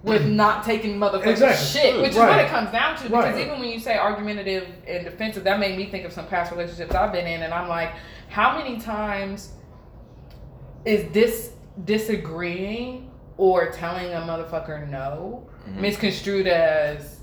[0.04, 1.66] with not taking motherfucking Exactly.
[1.82, 3.04] shit, which is what it comes down to.
[3.04, 3.38] Because Right.
[3.46, 6.94] even when you say argumentative and defensive, that made me think of some past relationships
[6.96, 7.92] I've been in, and I'm like,
[8.30, 9.54] how many times
[10.86, 11.52] is this
[11.84, 15.82] disagreeing or telling a motherfucker no Mhm.
[15.82, 17.20] misconstrued as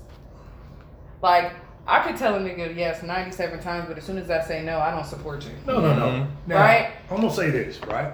[1.21, 1.51] like
[1.87, 4.79] I could tell a nigga yes 97 times, but as soon as I say no,
[4.79, 5.51] I don't support you.
[5.67, 6.05] No, no, no.
[6.07, 6.27] Mhm.
[6.47, 6.89] Now, Right.
[7.11, 8.11] I'm gonna say this, right?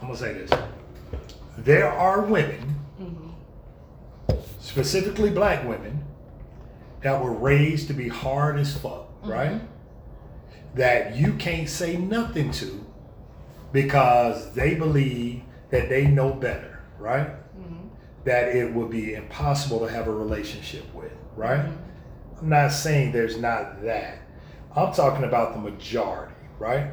[0.00, 0.50] I'm gonna say this.
[1.58, 2.76] There are women.
[4.58, 6.04] Specifically black women,
[7.02, 9.52] that were raised to be hard as fuck, right?
[9.52, 9.60] Mhm.
[10.74, 12.84] That you can't say nothing to
[13.72, 17.28] because they believe that they know better, right?
[17.58, 17.88] Mhm.
[18.24, 21.60] That it would be impossible to have a relationship with, right?
[21.64, 21.76] Mhm.
[22.42, 24.18] I'm not saying there's not that.
[24.76, 26.90] I'm talking about the majority, right?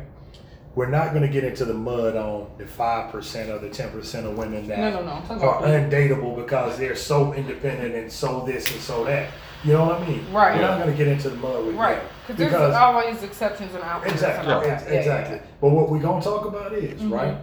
[0.78, 3.14] We're not going to get into the mud on the 5%
[3.50, 5.42] or the 10% of women that No, no, no.
[5.42, 9.32] Are undateable because they're so independent and so this and so that.
[9.64, 10.32] You know what I mean?
[10.32, 10.54] Right.
[10.56, 13.84] We're not going to get into the mud with right because there's always exceptions and
[13.84, 14.14] outliers.
[14.14, 14.44] Exactly.
[14.44, 14.90] and all ex- that.
[14.90, 15.40] Yeah, yeah, exactly.
[15.62, 17.12] But what we're gonna talk about is Mhm.
[17.12, 17.36] right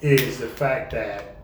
[0.00, 1.36] is the fact that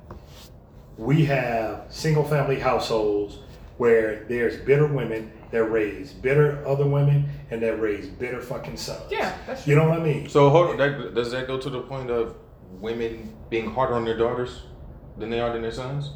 [0.96, 3.36] we have single family households
[3.76, 9.02] where there's bitter women that raise bitter other women and that raise bitter fucking sons.
[9.10, 9.72] Yeah, that's true.
[9.74, 10.28] You know what I mean?
[10.28, 10.76] So hold on.
[10.76, 12.36] That, does that go to the point of
[12.80, 14.62] women being harder on their daughters
[15.18, 16.10] than they are than their sons?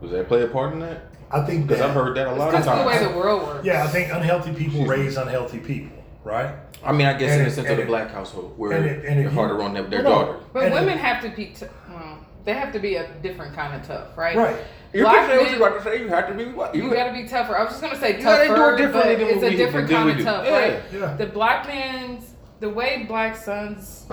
[0.00, 1.06] Does that play a part in that?
[1.30, 3.12] I think Because I've heard that a lot of Because of the way times.
[3.12, 3.64] the world works.
[3.66, 6.54] yeah, I think unhealthy people Excuse raise unhealthy people, right?
[6.82, 9.04] I mean, I guess And in the sense of the black household where and it-
[9.04, 10.26] and they're you- harder on their, their Well, no.
[10.26, 10.38] daughter.
[10.52, 11.46] But And women it- have to be.
[11.46, 14.34] T- well, they have to be a different kind of tough, right?
[14.36, 14.56] Right.
[14.92, 16.00] You Black can say what men- you about to say.
[16.00, 17.56] You have to be what You gotta be tougher.
[17.56, 19.52] I was just gonna say You gotta do it tougher, differently but than it's what
[19.52, 20.58] a different kind of tough, Yeah.
[20.58, 20.82] right?
[20.92, 21.14] Yeah.
[21.16, 24.06] The black man's, the way black sons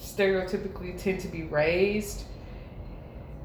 [0.00, 2.24] stereotypically tend to be raised,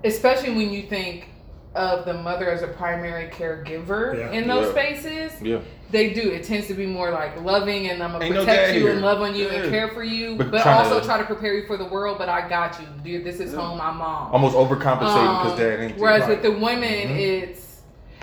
[0.04, 1.30] especially when you think
[1.76, 4.32] of the mother as a primary caregiver Yeah.
[4.32, 4.72] in those Yeah.
[4.72, 5.58] spaces, Yeah.
[5.90, 6.32] They do.
[6.32, 8.92] It tends to be more like loving and I'm gonna Ain't protect dad you here.
[8.92, 9.54] and love on you Yeah.
[9.62, 12.18] and care for you, But but, tryna- also try to prepare you for the world.
[12.18, 13.24] But I got you, dude.
[13.24, 13.60] This is Yeah.
[13.62, 13.80] home.
[13.82, 14.32] I'm mom.
[14.34, 15.00] Almost overcompensating
[15.44, 16.30] because Um, dad ain't Whereas there.
[16.30, 17.20] with the women, Mhm.
[17.20, 17.67] it's,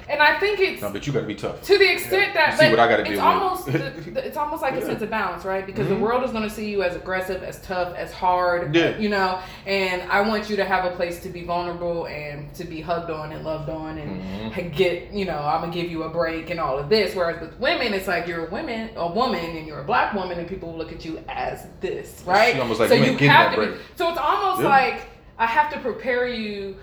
[0.09, 1.63] and I think it's No, but you gotta be tough.
[1.63, 3.19] to the extent You that see what I gotta it's with.
[3.21, 4.81] almost the, the- it's almost like Yeah.
[4.81, 5.65] a sense of balance, right?
[5.65, 5.91] Because Mhm.
[5.91, 8.97] the world is going to see you as aggressive, as tough, as hard, Yeah.
[8.99, 9.39] you know.
[9.67, 13.11] And I want you to have a place to be vulnerable and to be hugged
[13.11, 14.75] on and loved on and Mhm.
[14.77, 17.15] get, you know, I'm gonna give you a break and all of this.
[17.15, 20.39] Whereas with women, it's like you're a woman, a woman, and you're a black woman,
[20.39, 22.57] and people will look at you as this, right?
[22.59, 23.73] Like so you getting have to be.
[23.97, 24.69] So it's almost Yeah.
[24.69, 25.01] like
[25.39, 26.77] I have to prepare you.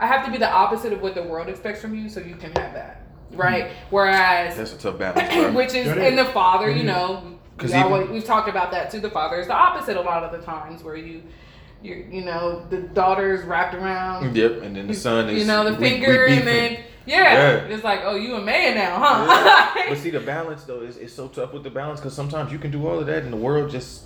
[0.00, 2.36] I have to be the opposite of what the world expects from you, so you
[2.36, 3.70] can have that, right?
[3.90, 7.72] Whereas That's a tough balance, which is in the father, It you know, know, 'Cause
[7.74, 9.00] we, we've talked about that too.
[9.00, 11.22] The father is the opposite a lot of the times, where you,
[11.82, 15.38] you, you know, the daughter is wrapped around, mm, Yep, and then the son is
[15.40, 17.74] you know, the we- we finger, and then yeah, Yeah.
[17.74, 19.84] it's like, oh, you a man now, huh?
[19.90, 22.58] But see, the balance though is, is so tough with the balance because sometimes you
[22.58, 24.04] can do all of that and the world just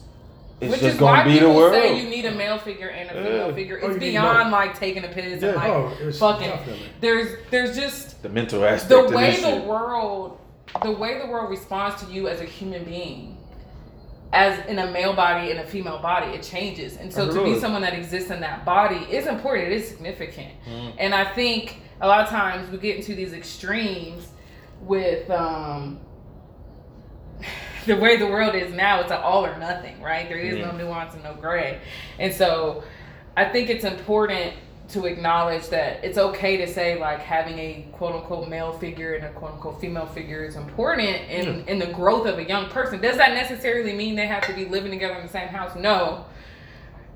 [0.65, 1.75] it's Which just is why gonna be the people world.
[1.75, 3.55] say you need a male figure and a female Yeah.
[3.55, 3.81] figure.
[3.83, 4.53] Oh, It's you need beyond both.
[4.53, 5.49] like taking a piss Yeah.
[5.49, 6.49] and like Oh, it's fucking.
[6.49, 6.87] definitely.
[7.01, 9.65] There's there's just the mental aspect the of way this the shit.
[9.65, 10.39] world
[10.83, 13.37] the way the world responds to you as a human being
[14.33, 17.55] as in a male body and a female body it changes and so to Absolutely.
[17.55, 20.93] be someone that exists in that body is important it is significant Mm.
[20.99, 24.27] and i think a lot of times we get into these extremes
[24.81, 26.01] with um
[27.87, 30.71] the way the world is now it's an all or nothing right there is Yeah.
[30.71, 31.81] no nuance and no gray
[32.19, 32.83] and so
[33.37, 34.55] i think it's important
[34.87, 39.25] to acknowledge that it's okay to say like having a quote unquote male figure and
[39.25, 43.01] a quote unquote female figure is important in in the growth of a young person.
[43.01, 45.75] Does that necessarily mean they have to be living together in the same house?
[45.75, 46.27] No.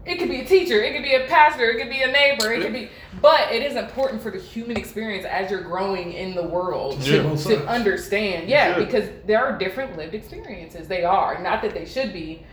[0.07, 2.51] It could be a teacher, it could be a pastor, it could be a neighbor,
[2.53, 2.89] it could be
[3.21, 7.23] but it is important for the human experience as you're growing in the world Yeah.
[7.23, 8.49] to, to understand.
[8.49, 8.85] Yeah, Yeah.
[8.85, 10.87] because there are different lived experiences.
[10.89, 11.43] They are.
[11.43, 12.45] Not that they should be.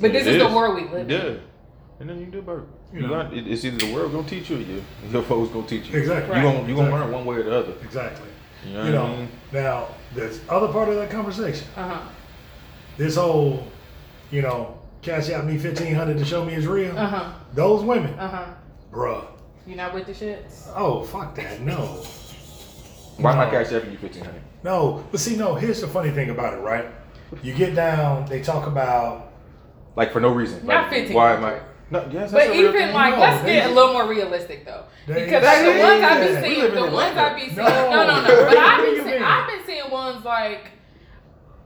[0.00, 1.10] But this is the world we live in.
[1.10, 1.34] Yeah.
[2.00, 2.62] And then you do both.
[2.92, 3.22] You You know.
[3.22, 5.88] got, it- it's either the world gonna teach you or you, your folks gonna teach
[5.90, 5.98] you.
[5.98, 6.34] Exactly.
[6.36, 7.72] You gonna you gonna learn one way or the other.
[7.84, 8.26] Exactly.
[8.66, 9.28] You know You what I mean?
[9.52, 11.66] now there's other part of that conversation.
[11.76, 12.00] Uh huh.
[12.96, 13.66] This whole,
[14.30, 16.96] you know, cash out me fifteen hundred to show me it's real.
[16.96, 17.32] Uh huh.
[17.54, 18.44] Those women, Uh huh.
[18.92, 19.24] bruh.
[19.66, 20.68] You not with the shits?
[20.74, 21.76] Oh fuck that, no,
[23.18, 23.50] Why am I No.
[23.50, 24.42] cash apping you fifteen hundred?
[24.62, 25.04] no.
[25.10, 25.54] But see, no.
[25.54, 26.86] Here's the funny thing about it, right?
[27.42, 29.32] You get down, they talk about
[29.96, 30.66] Like for no reason.
[30.66, 31.14] Not like, 1500.
[31.14, 31.60] Why am I?
[31.92, 34.84] No, yes, that's But even like, No, let's they- get a little more realistic though,
[35.08, 36.42] They- because like the they- ones I be yeah.
[36.42, 37.18] We seeing, the ones world.
[37.18, 37.64] I be seeing, No.
[37.90, 38.34] no, no, no.
[38.36, 39.22] What But I've been seeing.
[39.22, 40.70] I've been seeing ones like,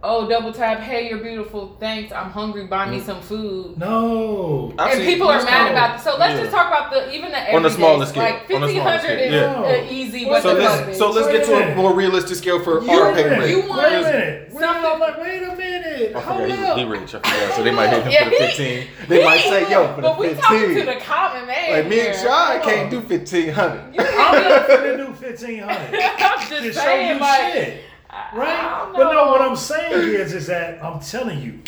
[0.05, 2.91] oh, double tap, hey, you're beautiful, thanks, I'm hungry, buy Mm.
[2.91, 3.79] me some food.
[3.79, 4.73] no.
[4.79, 5.73] I've and seen- people are let's mad go.
[5.73, 6.41] about So let's Yeah.
[6.41, 7.73] just talk about the even the On the everydays.
[7.73, 8.23] smaller scale.
[8.23, 9.63] Like On the fifteen smaller hundred is scale.
[9.65, 9.69] Yeah.
[9.73, 10.27] an easy.
[10.27, 10.77] What So the fuck?
[10.81, 10.99] let's is.
[10.99, 13.39] so let's get to a more realistic scale for You our wait pay minute.
[13.41, 13.51] rate.
[13.51, 14.49] You Wait want- a minute.
[14.53, 16.13] Wait, Something- I'm like, wait a minute.
[16.17, 16.77] I Hold forgot up.
[16.79, 17.15] he, he rich.
[17.15, 17.55] I forgot.
[17.57, 18.89] So they might hit him Yeah, for the he- fifteen.
[19.09, 20.87] They might say, yo, for the but we talking to fifteen.
[20.87, 21.73] the common man.
[21.73, 22.25] Like me and here.
[22.25, 23.81] Sean can't do fifteen hundred.
[23.99, 27.94] I'm not finna do fifteen hundred I'm just show saying, you like, shit, I
[28.35, 28.91] right?
[28.95, 31.61] But no, what I'm saying is, is that I'm telling you,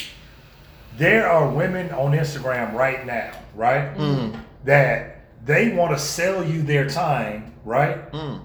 [0.99, 4.35] there are women on Instagram right now, right, Mm.
[4.65, 8.41] that they want to sell you their time, right, Mm.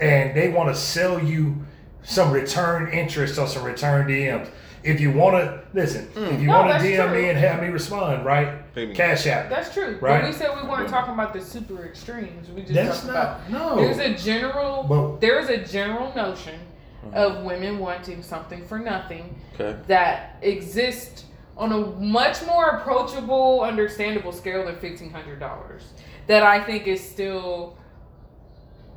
[0.00, 1.64] and they want to sell you
[2.02, 4.48] some return interest or some return DMs.
[4.82, 7.18] If you want to listen, if you No, want to DM true.
[7.22, 8.94] me and have me respond, right, Pay me.
[8.94, 9.48] cash out.
[9.48, 9.96] That's true.
[9.98, 10.20] Right.
[10.20, 12.50] But we said we weren't talking about the super extremes.
[12.50, 13.14] We just That's talked not
[13.48, 13.76] about no.
[13.76, 16.60] there's a general But- there's a general notion
[17.04, 17.14] Mm-hmm.
[17.16, 19.78] of women wanting something for nothing Okay.
[19.88, 21.24] that exists
[21.56, 25.82] on a much more approachable, understandable scale than fifteen hundred dollars.
[26.26, 27.76] That I think is still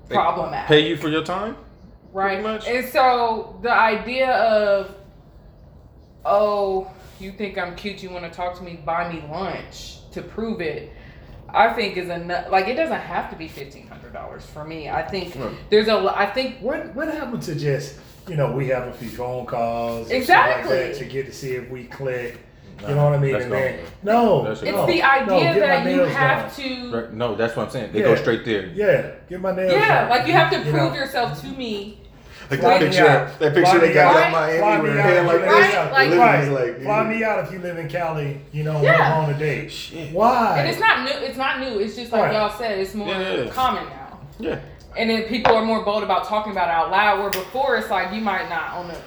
[0.08, 0.68] They problematic.
[0.68, 1.56] Pay you for your time?
[2.14, 2.42] right?
[2.42, 2.66] much.
[2.68, 4.96] And so the idea of,
[6.26, 6.90] oh,
[7.20, 10.62] you think I'm cute, you want to talk to me, buy me lunch to prove
[10.62, 10.92] it.
[11.50, 12.50] I think is enough.
[12.52, 14.90] Like it doesn't have to be fifteen hundred dollars for me.
[14.90, 15.52] I think Right.
[15.70, 15.96] there's a.
[15.96, 17.96] lo- I think What what happened to just
[18.28, 20.78] you know we have a few phone calls and shit Exactly.
[20.78, 22.38] like that to get to see if we click.
[22.88, 23.32] You know what I mean?
[23.32, 26.64] That's And then, no, That's it's no, the idea get my that you have done.
[26.92, 26.96] to.
[26.96, 27.14] Right.
[27.14, 27.92] No, that's what I'm saying.
[27.92, 28.68] They go straight there.
[28.68, 29.72] Yeah, get my nails.
[29.74, 30.10] Yeah, done.
[30.12, 30.94] like you have to You prove know?
[30.94, 32.02] yourself to me.
[32.52, 33.40] Like that picture, out.
[33.40, 34.26] that picture Fly they got out.
[34.28, 35.10] in Miami Fly with me her out.
[35.10, 38.42] hair like Right, like- Right, just like, fly me out if you live in Cali.
[38.54, 39.14] You know, Yeah.
[39.16, 39.70] on a date.
[39.72, 40.14] Shit.
[40.14, 40.60] Why?
[40.60, 41.26] And it's not new.
[41.26, 41.80] It's not new.
[41.80, 42.34] It's just like Right.
[42.34, 42.78] y'all said.
[42.80, 43.50] It's more Yeah, yeah.
[43.50, 43.97] common now.
[44.40, 44.60] Yeah.
[44.98, 47.20] And then people are more bold about talking about it out loud.
[47.20, 48.98] Where before it's like you might not on the,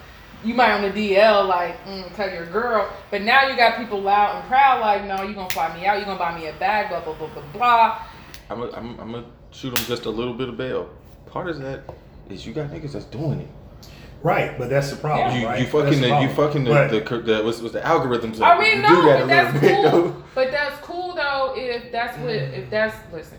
[0.44, 4.00] you might on the DL like mm, tell your girl, but now you got people
[4.00, 6.52] loud and proud like, no, you gonna fly me out, you gonna buy me a
[6.54, 8.02] bag, blah blah blah blah blah.
[8.48, 10.88] I'm gonna I'm, I'm gonna shoot them just a little bit of bail.
[11.26, 11.82] Part of that
[12.28, 13.48] is you got niggas that's doing it.
[14.22, 15.40] right, but that's the problem.
[15.40, 15.58] You right?
[15.58, 18.40] you That's fucking the, you fucking the, But- the, the, the what's, what's the algorithms.
[18.40, 20.02] I mean, you no, do that but that's little bit cool.
[20.02, 20.24] though.
[20.34, 23.38] But that's cool though if that's what if that's listen.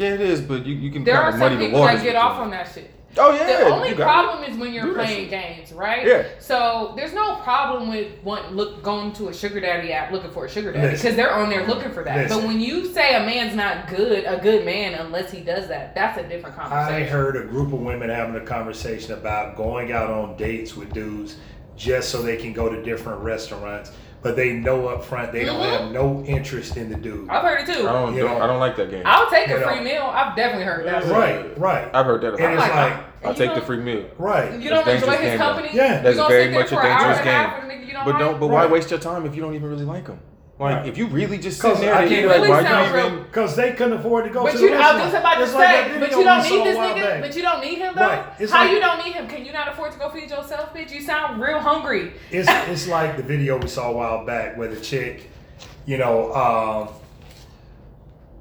[0.00, 1.80] Yeah, it is, but you, you can There are kind of muddy some the people
[1.80, 2.00] waters.
[2.00, 2.90] that get off on that shit.
[3.16, 3.64] Oh yeah.
[3.64, 4.50] the only problem it.
[4.50, 6.06] is when you're Do playing games, right?
[6.06, 6.28] Yeah.
[6.38, 10.44] So there's no problem with want, look going to a sugar daddy app looking for
[10.44, 11.02] a sugar daddy Listen.
[11.02, 12.16] because they're on there looking for that.
[12.16, 12.38] Listen.
[12.38, 15.94] But when you say a man's not good, a good man unless he does that,
[15.94, 17.02] that's a different conversation.
[17.02, 20.92] I heard a group of women having a conversation about going out on dates with
[20.92, 21.36] dudes
[21.76, 23.90] just so they can go to different restaurants,
[24.22, 25.80] but they know up front they don't Mhm.
[25.80, 27.28] have no interest in the dude.
[27.30, 27.88] I've heard it too.
[27.88, 28.42] I don't, don't.
[28.42, 29.02] I don't like that game.
[29.06, 29.68] I'll take You a know.
[29.68, 30.02] free meal.
[30.12, 31.04] I've definitely heard that.
[31.06, 32.34] Right, right, I've heard that.
[32.34, 32.92] And it's like, like
[33.24, 34.04] I'll take the free meal.
[34.18, 34.52] right.
[34.60, 35.68] You don't enjoy dangerous his game, company.
[35.72, 36.00] Yeah.
[36.02, 37.68] That's very much a for an hour dangerous and a half game.
[37.68, 38.40] with a nigga you don't But don't.
[38.40, 40.18] But why waste your time if you don't even really like them?
[40.60, 40.86] Like Right.
[40.88, 43.06] if you really just sitting there, I and can't you like, why sound you real-
[43.06, 43.22] even?
[43.22, 45.04] Because they couldn't afford to go But to you, the I restaurant.
[45.06, 46.94] was about to It's like say, but you don't need this nigga.
[47.02, 47.20] back.
[47.22, 48.02] But you don't need him though.
[48.02, 48.24] Right.
[48.38, 49.26] It's How like- you don't need him?
[49.26, 50.90] Can you not afford to go feed yourself, bitch?
[50.90, 52.12] You sound real hungry.
[52.30, 55.30] It's it's like the video we saw a while back where the chick,
[55.86, 56.88] you know, um,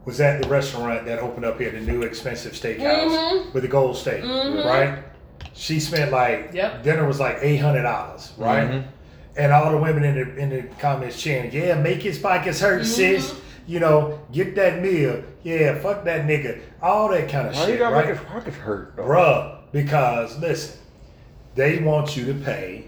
[0.03, 3.53] was at the restaurant that opened up here, the new expensive steakhouse Mhm.
[3.53, 4.65] with the gold steak, Mhm.
[4.65, 4.99] right?
[5.53, 6.83] She spent like Yep.
[6.83, 8.69] dinner was like eight hundred dollars, right?
[8.69, 8.83] Mhm.
[9.39, 12.85] And all the women in the in the comments chanting, "Yeah, make his pockets hurt,
[12.85, 13.33] sis."
[13.67, 15.23] You know, get that meal.
[15.43, 16.59] Yeah, fuck that nigga.
[16.81, 17.65] All that kind of shit.
[17.67, 18.07] Why you gotta right?
[18.07, 19.03] make his pockets hurt, though?
[19.03, 20.77] Bruh, because listen,
[21.55, 22.85] they want you to pay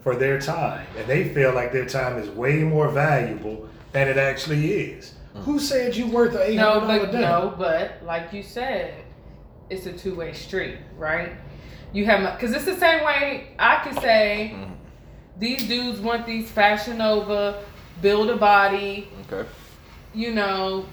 [0.00, 4.16] for their time, and they feel like their time is way more valuable than it
[4.16, 5.12] actually is.
[5.44, 7.28] Who said you worth an eight No, hundred dollar but dinner?
[7.28, 8.94] no, but like you said,
[9.70, 11.32] it's a two way street, right?
[11.92, 14.72] You have because it's the same way I could say Mhm.
[15.38, 17.62] These dudes want these fashion over,
[18.00, 19.48] build a body, Okay.
[20.14, 20.86] you know,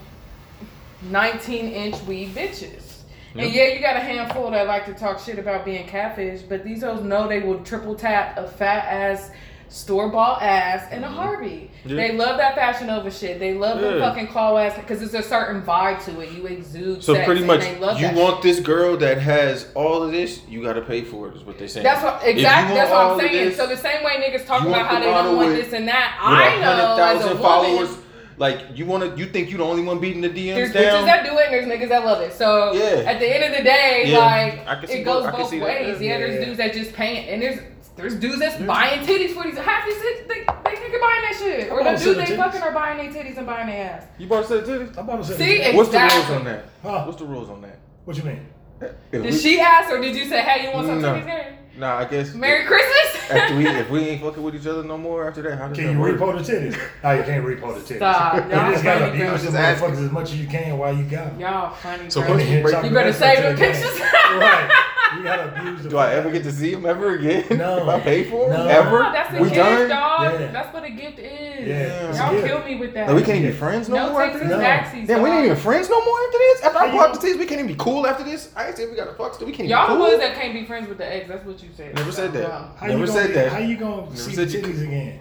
[1.10, 3.02] 19 inch weed bitches.
[3.36, 3.64] And Yeah.
[3.64, 6.84] yeah, you got a handful that like to talk shit about being catfish, but these
[6.84, 9.32] hoes know they will triple tap a fat ass
[9.74, 11.72] store bought ass and a Harvey.
[11.80, 11.90] Mm-hmm.
[11.90, 11.96] Yeah.
[11.96, 13.40] They love that fashion over shit.
[13.40, 16.32] They love the fucking claw ass because there's a certain vibe to it.
[16.32, 16.98] You exude.
[16.98, 17.04] That.
[17.04, 18.44] So pretty much, you want shit.
[18.44, 21.36] this girl that has all of this, you got to pay for it.
[21.36, 21.84] Is what they saying.
[21.84, 22.76] That's what exactly.
[22.76, 23.46] That's what I'm saying.
[23.50, 26.18] this so the same way niggas talk about how they don't want this and that,
[26.22, 27.42] I know as a woman.
[27.42, 27.98] followers,
[28.38, 30.84] like you want to, you think you the only one beating the DMs There's down?
[30.84, 32.34] bitches that do it and there's niggas that love it.
[32.34, 33.10] So Yeah.
[33.12, 34.18] at the end of the day, Yeah.
[34.20, 35.62] like I can see it goes both- I both that.
[35.62, 36.02] ways.
[36.02, 36.18] Yeah, Yeah.
[36.20, 37.60] there's dudes that just paying and there's
[37.96, 41.72] there's dudes that's buying titties for these half these they, they nigga buying that shit.
[41.72, 44.06] Or the about dudes they the fucking are buying their titties and buying their ass.
[44.18, 44.98] You about to say titties?
[44.98, 45.38] I'm about to say.
[45.38, 45.76] See, that.
[45.76, 46.66] What's the rules on that?
[46.82, 47.04] Huh?
[47.06, 47.80] What's the rules on that?
[48.06, 48.48] What you mean?
[48.82, 51.14] If Did we- she ask or did you say, hey, you want some No.
[51.14, 51.54] titties game?
[51.78, 52.34] Nah, I guess.
[52.34, 53.32] Merry Christmas?
[53.32, 55.78] After we, if we ain't fucking with each other no more after that, how does
[55.78, 56.18] Can that you work?
[56.20, 56.80] repo the titties?
[57.04, 57.98] No, you can't repo the titties.
[57.98, 58.36] Stop.
[58.36, 59.28] You Y'all just gotta funny, bro.
[59.28, 59.88] abuse the Just asking.
[59.90, 61.40] motherfuckers as much as you can while you got them.
[61.40, 62.34] Y'all funny, So bro.
[62.36, 64.00] what's- You better save them pictures.
[64.00, 64.70] right.
[65.18, 65.90] You gotta abuse the.
[65.90, 67.46] Do I ever get to see him ever again?
[67.58, 67.78] No.
[67.84, 68.68] If I pay for him No.
[68.68, 69.04] ever?
[69.04, 69.90] No, that's a we gift, done?
[69.90, 70.40] dog.
[70.40, 70.48] Yeah.
[70.52, 71.68] That's what a gift is.
[71.68, 71.76] Yeah,
[72.10, 72.48] it's a Y'all gift.
[72.48, 73.08] kill me with that.
[73.08, 74.58] Like, we can't even be friends no, no more after and this.
[74.58, 74.64] No.
[74.64, 75.08] backsies.
[75.08, 75.38] Damn, we dog.
[75.38, 76.62] ain't even friends no more after this.
[76.64, 78.50] After How I you bought the gonna- titties, we can't even be cool after this.
[78.56, 79.48] I ain't said we gotta fuck still.
[79.48, 81.30] We can't Y'all even the ones that can't be friends with the ex.
[81.30, 81.95] That's what you said.
[81.95, 82.49] Never said that.
[82.49, 82.71] Wow.
[82.78, 83.52] How Never you gonna, said that.
[83.52, 85.19] How you gonna Never see said the you titties again?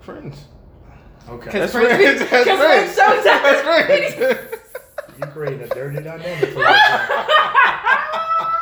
[0.00, 0.44] Friends.
[1.28, 1.50] Okay.
[1.58, 2.20] That's friends- friends.
[2.30, 2.94] That's cause friends.
[2.94, 3.24] friends shows.
[3.24, 4.52] That's friends.
[5.18, 6.66] You creating a dirty dynamic for yourself.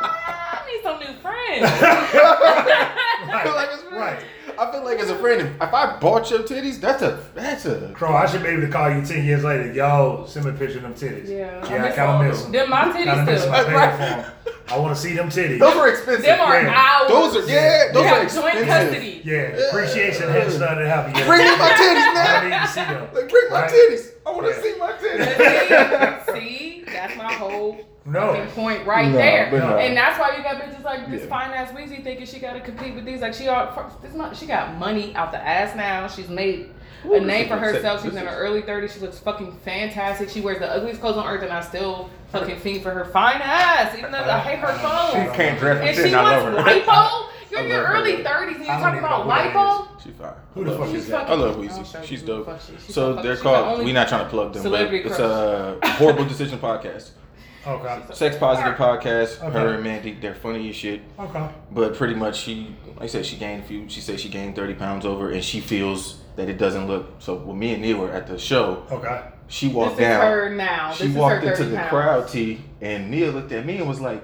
[0.07, 1.65] I need some new friends.
[1.65, 3.93] I feel like it's friends.
[3.93, 4.23] Right.
[4.57, 7.65] I feel like as a friend, if, if I bought your titties, that's a that's
[7.65, 9.73] a Crow, I should be able to call you 10 years later.
[9.73, 11.27] Yo, send me a picture of them titties.
[11.27, 12.51] Yeah, I Yeah, I miss kind all of miss them.
[12.53, 12.61] them.
[12.61, 13.51] Them my Kind of titties miss still.
[13.51, 13.97] my Right.
[13.97, 14.34] paying for 'em.
[14.71, 15.59] I want to see them titties.
[15.59, 16.25] those are expensive.
[16.25, 16.73] Them are Yeah.
[17.01, 17.07] ours.
[17.09, 18.67] Those are yeah, those we are have joint expensive.
[18.67, 19.21] custody.
[19.23, 19.37] Yeah,
[19.69, 21.27] appreciation hadn't started happening yet.
[21.27, 22.41] Bring me my titties I now.
[22.49, 23.07] need to see them.
[23.13, 23.71] Like, bring my Right?
[23.71, 24.11] titties.
[24.25, 24.61] I want to Yeah.
[24.61, 26.33] see my titties.
[26.33, 28.45] see, see, that's my whole No.
[28.55, 29.51] point right No, there.
[29.51, 29.77] no.
[29.77, 31.29] And that's why you got bitches like this Yeah.
[31.29, 33.21] fine ass Weezy thinking she gotta compete with these.
[33.21, 36.07] Like she all this month she got money out the ass now.
[36.07, 36.69] She's made Ooh,
[37.13, 38.03] a name for herself.
[38.03, 38.91] She's in her early 30s.
[38.93, 40.29] She looks fucking fantastic.
[40.29, 43.41] She wears the ugliest clothes on earth, and I still fucking fiend for her fine
[43.41, 43.97] ass.
[43.97, 45.31] Even though I hate her phone.
[45.31, 46.09] She can't dress And shit.
[46.09, 47.29] she I wants lipo.
[47.51, 50.03] You're in your early 30s and you're talking about know who that lipo.
[50.03, 50.33] She fine.
[50.55, 51.29] Who the fuck is that?
[51.29, 52.03] I love I'll Weezy.
[52.05, 52.45] She's dope.
[52.47, 53.85] fuck she- she's So they're called.
[53.85, 57.11] We're not trying to plug them, but it's a horrible decision podcast.
[57.67, 57.99] Okay.
[58.13, 59.41] Sex positive podcast.
[59.41, 59.49] Okay.
[59.59, 61.01] Her and Mandy, they're funny as shit.
[61.19, 61.49] Okay.
[61.71, 63.89] But pretty much, she, like I said, she gained a few.
[63.89, 67.13] She said she gained thirty pounds over, and she feels that it doesn't look.
[67.19, 69.21] So when me and Neil were at the show, Okay.
[69.47, 70.21] she This walked is down.
[70.21, 70.91] her now.
[70.93, 71.89] She this walked her into the pounds.
[71.89, 74.23] crowd, T, and Neil looked at me and was like,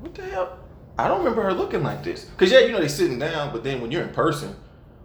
[0.00, 0.58] "What the hell?
[0.98, 3.64] I don't remember her looking like this." Cause yeah, you know they sitting down, but
[3.64, 4.54] then when you're in person,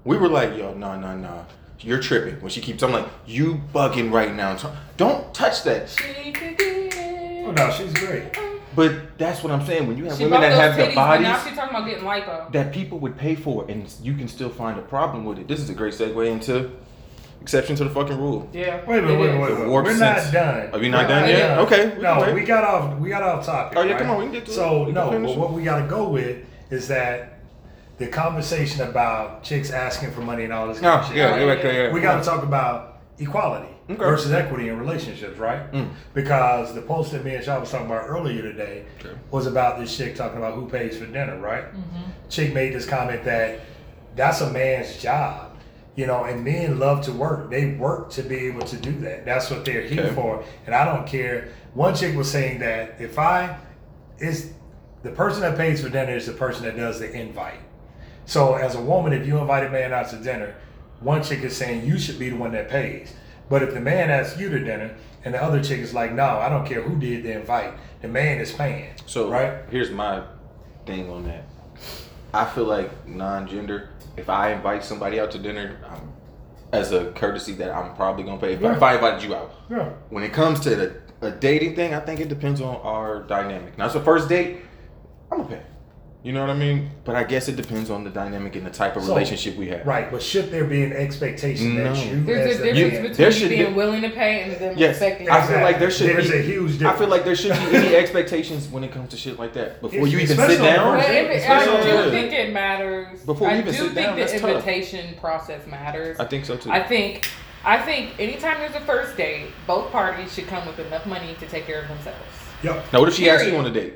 [0.04, 1.46] we were like, "Yo, no, no, no,
[1.80, 4.56] you're tripping." When she keeps, I'm like, "You bugging right now?
[4.98, 6.96] Don't touch that." She could get
[7.46, 8.38] Oh, no, she's great.
[8.76, 9.88] But that's what I'm saying.
[9.88, 11.76] When you have She women that those have the titties, but now bodies she's talking
[11.76, 12.52] about getting lipo.
[12.52, 15.48] that people would pay for, and you can still find a problem with it.
[15.48, 16.72] This is a great segue into
[17.42, 18.48] exception to the fucking rule.
[18.54, 18.86] Yeah.
[18.86, 19.68] Wait a minute, it wait, wait, wait.
[19.70, 20.26] We're sense.
[20.26, 20.70] not done.
[20.74, 21.48] Are we not We're done yet?
[21.48, 21.60] done.
[21.66, 22.34] Okay, we No, wait.
[22.36, 23.00] we got off.
[23.00, 23.78] We got off topic.
[23.78, 24.02] Oh, yeah, right?
[24.02, 24.54] come on, we can get to it.
[24.56, 27.40] So We no, finish but what we got to go with is that
[27.98, 30.80] the conversation about chicks asking for money and all this.
[30.80, 31.66] Kind Oh, of yeah, shit, yeah, right?
[31.66, 31.92] Oh, yeah, yeah.
[31.94, 33.98] We got to talk about equality Okay.
[33.98, 35.72] versus equity in relationships, right?
[35.72, 35.90] Mm.
[36.14, 39.16] Because the post that me and Shaw was talking about earlier today Okay.
[39.32, 41.64] was about this chick talking about who pays for dinner, right?
[41.66, 42.12] Mm-hmm.
[42.30, 43.62] Chick made this comment that
[44.16, 45.58] that's a man's job.
[45.96, 47.50] You know, and men love to work.
[47.50, 49.26] They work to be able to do that.
[49.26, 50.16] That's what they're here Okay.
[50.16, 50.44] for.
[50.66, 51.50] And I don't care.
[51.74, 53.58] One chick was saying that if I,
[54.20, 54.54] is
[55.04, 57.60] the person that pays for dinner is the person that does the invite.
[58.28, 60.56] So as a woman, if you invite a man out to dinner,
[61.00, 63.12] one chick is saying you should be the one that pays.
[63.50, 66.24] But if the man asks you to dinner and the other chick is like, no,
[66.24, 68.94] I don't care who did the invite, the man is paying.
[69.06, 69.64] So right?
[69.72, 70.24] here's my
[70.86, 71.46] thing on that.
[72.34, 73.90] I feel like non-gender.
[74.18, 76.12] If I invite somebody out to dinner, I'm,
[76.72, 78.54] as a courtesy that I'm probably gonna pay.
[78.54, 79.90] If, I, if I invited you out, Yeah.
[80.10, 83.78] when it comes to the, a dating thing, I think it depends on our dynamic.
[83.78, 84.58] Now, it's a first date.
[85.32, 85.62] I'm gonna pay.
[86.22, 86.90] You know what I mean?
[87.06, 89.70] But I guess it depends on the dynamic and the type of So, relationship we
[89.70, 89.88] have.
[89.88, 93.02] Right, but should there be an expectation that you There's as a the difference man-
[93.04, 95.30] between there should being willing to pay and them Yes, expecting.
[95.30, 96.40] I feel like there should There's be.
[96.40, 96.96] a huge difference.
[96.96, 99.80] I feel like there shouldn't be any expectations when it comes to shit like that
[99.82, 100.98] before It's- you even sit down.
[100.98, 103.22] But if it, I do the- think it matters.
[103.24, 104.50] Before we I even do sit think down, the that's tough.
[104.50, 106.20] invitation process matters.
[106.20, 106.70] I think so too.
[106.70, 107.30] I think
[107.64, 111.46] I think anytime there's a first date, both parties should come with enough money to
[111.48, 112.20] take care of themselves.
[112.62, 112.92] Yep.
[112.92, 113.94] now, what if she asks you on a date?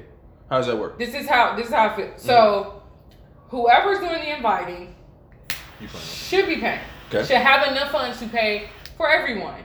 [0.54, 1.00] How does that work?
[1.00, 2.14] This is how this is how I feel.
[2.16, 2.36] So
[3.50, 3.58] mm-hmm.
[3.58, 4.94] whoever's doing the inviting
[5.98, 6.80] should be paying.
[7.08, 7.26] Okay.
[7.26, 9.64] Should have enough funds to pay for everyone.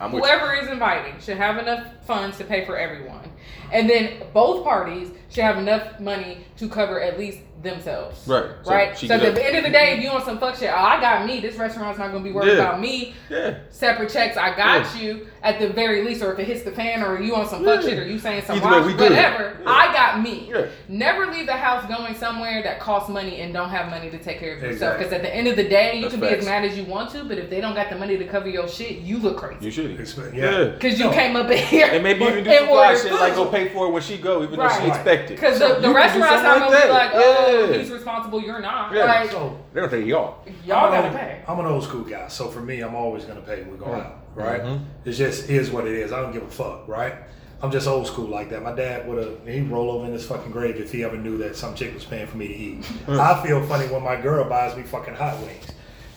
[0.00, 0.12] I'm.
[0.12, 3.30] Whoever is inviting should have enough funds to pay for everyone.
[3.70, 8.26] and then both parties should have enough money to cover at least themselves.
[8.26, 8.44] Right.
[8.66, 8.96] Right.
[8.98, 10.76] she So, at the end of the day, if you on some fuck shit, oh,
[10.76, 11.40] I got me.
[11.40, 12.64] This restaurant's not gonna be worried Yeah.
[12.64, 13.14] about me.
[13.28, 13.54] Yeah.
[13.70, 15.00] Separate checks, I got Yeah.
[15.00, 16.22] you at the very least.
[16.22, 17.88] Or if it hits the fan, or you on some fuck Yeah.
[17.90, 19.10] shit, or you saying some Either way, wild we shit, good.
[19.12, 19.56] whatever.
[19.62, 19.70] Yeah.
[19.70, 20.50] I got me.
[20.52, 20.62] Yeah.
[20.88, 24.38] Never leave the house going somewhere that costs money and don't have money to take
[24.40, 24.72] care of yourself.
[24.72, 24.98] Exactly.
[25.04, 26.84] Because at the end of the day, you That's can be as mad as you
[26.84, 29.36] want to, but if they don't got the money to cover your shit, you look
[29.38, 29.64] crazy.
[29.64, 30.00] You should.
[30.00, 30.50] Expect- Yeah.
[30.58, 30.64] yeah.
[30.66, 31.12] Because you No.
[31.12, 31.88] came up in here.
[31.92, 34.16] And maybe even do some fly ordered shit like go pay for it when she
[34.18, 34.80] go, even though Right.
[34.82, 35.36] she expected.
[35.36, 37.78] Because So the, the restaurant's not gonna be like, oh, Yeah.
[37.78, 38.92] he's responsible, you're not.
[38.94, 39.04] Yeah.
[39.04, 40.36] Like, So They're gonna say y'all.
[40.64, 41.40] y'all gotta old- pay.
[41.48, 43.86] I'm an old school guy, so for me, I'm always gonna pay when we go
[43.86, 44.04] Mm.
[44.04, 44.62] out, right?
[44.62, 44.80] Mhm.
[45.04, 46.12] It's just is what it is.
[46.12, 47.14] I don't give a fuck, right?
[47.62, 48.62] I'm just old school like that.
[48.62, 51.36] My dad would have he'd roll over in his fucking grave if he ever knew
[51.38, 52.84] that some chick was paying for me to eat.
[53.08, 55.66] I feel funny when my girl buys me fucking hot wings,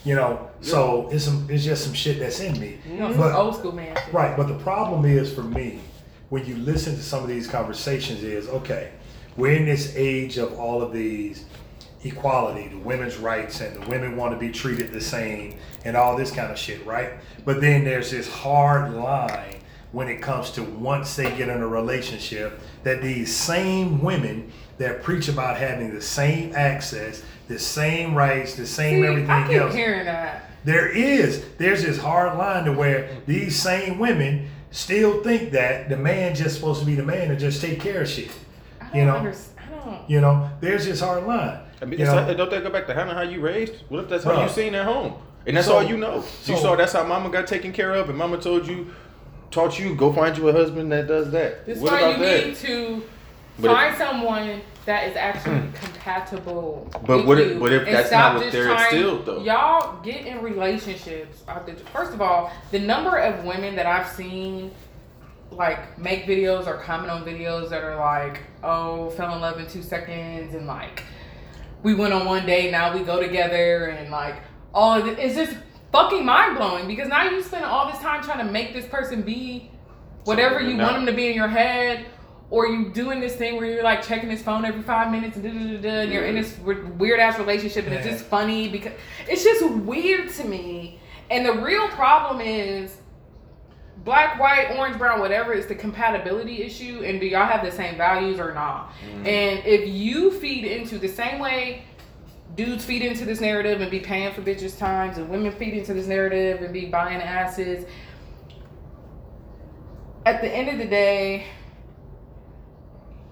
[0.06, 0.48] you know.
[0.62, 2.78] So it's some it's just some shit that's in me.
[2.90, 4.14] You know, some But- old school man shit.
[4.14, 5.80] Right, but the problem is for me,
[6.30, 8.90] when you listen to some of these conversations, is okay,
[9.36, 11.46] we're in this age of all of these
[12.04, 16.16] equality, the women's rights, and the women want to be treated the same, and all
[16.18, 17.14] this kind of shit, right?
[17.46, 19.62] But then there's this hard line
[19.92, 25.04] when it comes to once they get in a relationship that these same women that
[25.04, 29.58] preach about having the same access, the same rights, the same See, everything I keep
[29.58, 29.74] else.
[29.74, 30.50] hearing that.
[30.64, 31.46] There is.
[31.58, 36.56] There's this hard line to where these same women still think that the man just
[36.56, 38.32] supposed to be the man and just take care of shit.
[38.94, 39.18] I don't You know?
[39.18, 39.60] understand.
[39.60, 40.10] I don't.
[40.10, 41.60] You know, there's this hard line.
[41.82, 43.74] I mean, you like- don't that go back to Hannah how you raised?
[43.90, 44.44] What if that's how Bruh.
[44.44, 45.14] you seen at home?
[45.46, 46.24] And that's So- all you know.
[46.46, 48.94] you saw that's how mama got taken care of, and mama told you,
[49.52, 51.66] taught you, go find you a husband that does that.
[51.66, 52.48] This is what why about you that?
[52.48, 53.04] need to
[53.60, 55.72] But if- find someone that is actually hmm.
[55.74, 56.90] compatible.
[57.06, 59.40] But with what if- but if that's not what they're trying- instilled, though?
[59.44, 61.44] Y'all get in relationships.
[61.94, 64.72] First of all, the number of women that I've seen
[65.58, 69.68] like make videos or comment on videos that are like, oh, fell in love in
[69.68, 71.04] two seconds and like
[71.84, 74.36] we went on one day, now we go together and like
[74.74, 75.20] all of it.
[75.20, 75.56] It's just
[75.92, 79.22] fucking mind blowing because now you spend all this time trying to make this person
[79.22, 79.70] be
[80.24, 82.06] whatever you want them to be in your head.
[82.50, 85.44] Or you doing this thing where you're like checking his phone every five minutes and,
[85.44, 88.70] da, da, da, da, and you're in this weird ass relationship and it's just funny
[88.70, 88.94] because
[89.28, 91.00] it's just weird to me.
[91.32, 92.98] And the real problem is
[94.04, 97.04] black, white, orange, brown, whatever, it's the compatibility issue.
[97.06, 98.92] And do y'all have the same values or not?
[99.16, 99.28] Mm.
[99.28, 101.84] And if you feed into the same way
[102.56, 105.94] dudes feed into this narrative and be paying for bitches' times, and women feed into
[105.94, 107.86] this narrative and be buying asses,
[110.26, 111.46] at the end of the day,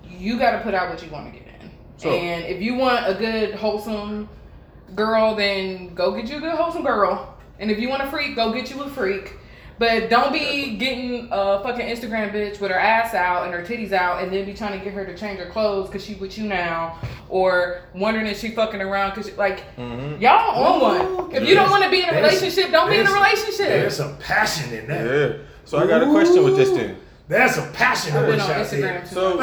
[0.09, 1.71] you got to put out what you want to get in.
[1.97, 4.27] So- and if you want a good, wholesome
[4.95, 7.37] girl, then go get you a good, wholesome girl.
[7.59, 9.35] And if you want a freak, go get you a freak.
[9.81, 13.91] But don't be getting a fucking Instagram bitch with her ass out and her titties
[13.91, 16.37] out, and then be trying to get her to change her clothes because she with
[16.37, 20.21] you now, or wondering if she fucking around because like Mhm.
[20.21, 20.81] y'all on
[21.25, 21.33] one.
[21.35, 23.69] If you don't want to be in a relationship, don't be in a relationship.
[23.69, 25.03] There's some passion in that.
[25.03, 25.37] Yeah.
[25.65, 26.97] So I got a question with this then.
[27.27, 28.49] There's some passion I've been on.
[28.51, 29.15] Instagram too.
[29.15, 29.37] So,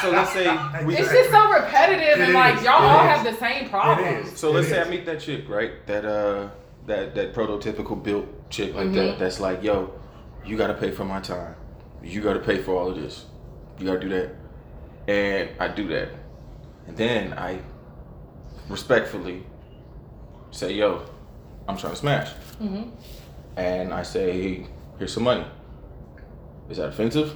[0.00, 0.46] so let's say
[0.86, 0.96] we.
[0.96, 2.62] It's just so repetitive, and like is.
[2.62, 3.10] y'all It all is.
[3.10, 4.32] have the same problems.
[4.32, 4.38] is.
[4.38, 5.72] So let's It say I meet that chick, right?
[5.86, 6.48] That uh,
[6.86, 8.94] that that prototypical built chick like Mhm.
[8.94, 9.18] that.
[9.18, 9.90] That's like, yo,
[10.44, 11.54] you gotta pay for my time.
[12.02, 13.26] You gotta pay for all of this.
[13.78, 14.30] You gotta do that,
[15.06, 16.08] and I do that,
[16.86, 17.58] and then I
[18.68, 19.44] respectfully
[20.50, 21.02] say, yo,
[21.68, 22.82] I'm trying to smash, hmm
[23.56, 24.66] and I say,
[24.98, 25.44] here's some money.
[26.70, 27.32] Is that offensive?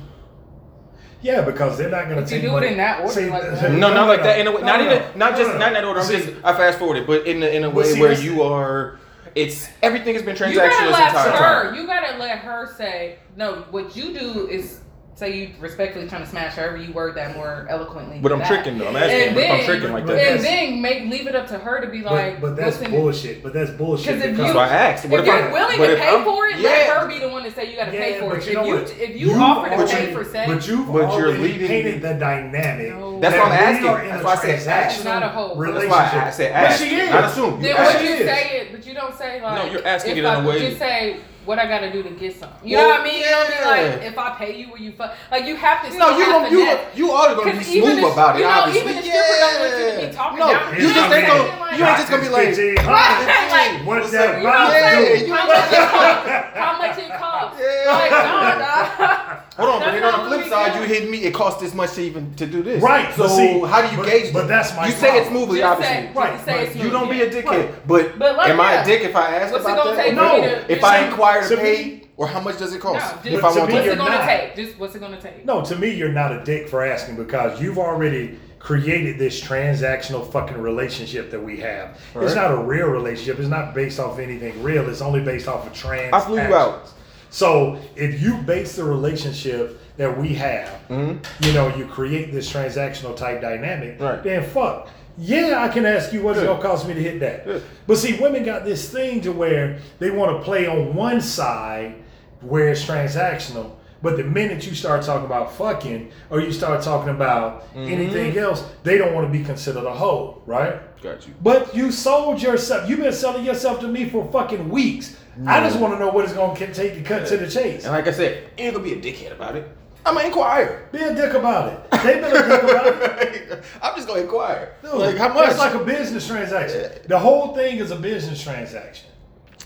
[1.21, 3.73] Yeah, because they're not gonna But you take do it in that order, like that.
[3.73, 4.39] No, not like that.
[4.39, 5.09] In a way, No, not no, even, no.
[5.17, 6.01] not No, just, no, not in that order.
[6.01, 8.43] I'm See, just, I fast forwarded, but in a, in a way see, where you
[8.43, 8.99] are,
[9.35, 11.74] it's everything has been You gotta transactional let her.
[11.74, 13.62] You gotta let her say no.
[13.70, 14.80] What you do is
[15.15, 18.19] say you respectfully trying to smash however you word that more eloquently.
[18.21, 18.49] But I'm that.
[18.49, 18.89] tricking though.
[18.89, 20.13] I'm asking And if I'm then- tricking like that.
[20.13, 23.43] And that's- then make leave it up to her to be like, but that's bullshit.
[23.43, 24.07] But that's bullshit.
[24.07, 25.05] 'Cause if because- That's you- why I asked.
[25.05, 26.69] What If if you're I'm- willing to if pay I'm- for it, yeah.
[26.71, 28.47] let her be the one to say you gotta pay for it.
[28.47, 30.99] you If you if you You've offer to already- pay for sex, but you've But
[31.17, 32.89] you're already leading- painted the dynamic.
[32.99, 33.21] No.
[33.21, 33.59] That's that what I'm
[33.93, 34.09] asking.
[34.11, 35.05] That's why I said ask.
[35.05, 36.33] Not a whole- That's That's why I relationship.
[36.35, 36.83] said But ask.
[36.83, 37.11] she is.
[37.11, 37.61] Not assume.
[37.63, 37.95] Then ask.
[37.95, 39.55] when she you say it, but you don't say like.
[39.67, 42.11] No, you're asking it in I, a way- Just say what I gotta do to
[42.11, 42.51] get some.
[42.62, 43.18] You Well, know what I mean?
[43.18, 45.14] You don't be like if I pay you, will you fuck?
[45.30, 45.99] Like you have to.
[45.99, 46.51] No, you have gonna,
[46.95, 48.38] you, you are gonna be 'Cause even smooth if- about it.
[48.40, 48.90] you know, obviously.
[48.90, 51.43] even the stripper don't want you to be talking No, down you just ain't gonna.
[51.43, 52.49] like- You ain't just gonna be like.
[53.53, 54.28] Like, What's What's that?
[54.28, 54.36] up?
[54.38, 55.30] You know what I'm Yeah, saying?
[55.32, 56.55] How much it costs?
[56.55, 57.61] How much it costs?
[57.62, 57.93] Yeah.
[57.93, 59.32] Like, nah, nah.
[59.57, 60.81] Hold on, but then on the flip side, do.
[60.81, 61.25] you hit me.
[61.25, 62.83] It costs this much to even to do this.
[62.83, 64.33] Right, So but see, how do you but- gauge?
[64.33, 64.49] but that?
[64.49, 65.35] that's my You say it problem.
[65.45, 65.97] smoothly, Just obviously.
[66.07, 67.43] say- Right, just say but it's You don't be a yeah.
[67.43, 69.97] dickhead, but, But like am I a dick if I ask What's it about gonna
[69.97, 70.03] that?
[70.05, 70.41] take no.
[70.41, 73.23] to- if I inquire to to pay, me- or how much does it cost No,
[73.23, 74.27] just if I But to want me, what's you're it gonna not.
[74.27, 74.57] take?
[74.57, 75.45] Just what's it gonna take?
[75.45, 80.31] No, to me, you're not a dick for asking because you've already created this transactional
[80.31, 81.99] fucking relationship that we have.
[82.17, 83.39] It's not a real relationship.
[83.41, 84.89] It's not based off anything real.
[84.89, 86.13] It's only based off of trans.
[86.13, 86.89] I flew you out.
[87.33, 91.45] So if you base the relationship that we have, Mm-hmm.
[91.45, 94.22] you know, you create this transactional type dynamic, Right.
[94.22, 94.89] then fuck.
[95.16, 97.47] Yeah, I can ask you what it's gonna cost me to hit that.
[97.47, 97.59] Yeah.
[97.87, 101.95] But see, women got this thing to where they want to play on one side
[102.43, 103.70] where it's transactional.
[104.03, 107.93] But the minute you start talking about fucking or you start talking about Mm-hmm.
[107.93, 110.80] anything else, they don't want to be considered a hoe, right?
[111.03, 112.89] got you But you sold yourself.
[112.89, 115.16] You've been selling yourself to me for fucking weeks.
[115.47, 117.85] I just want to know what it's going to take to cut to the chase.
[117.85, 119.66] and like I said ain't gonna be a dickhead about it
[120.05, 121.91] I'm gonna inquire Be a dick about it.
[122.03, 123.62] They've been a dick about it.
[123.83, 126.91] I'm just gonna inquire Dude, like how much It's like a business transaction.
[127.07, 129.09] The whole thing is a business transaction.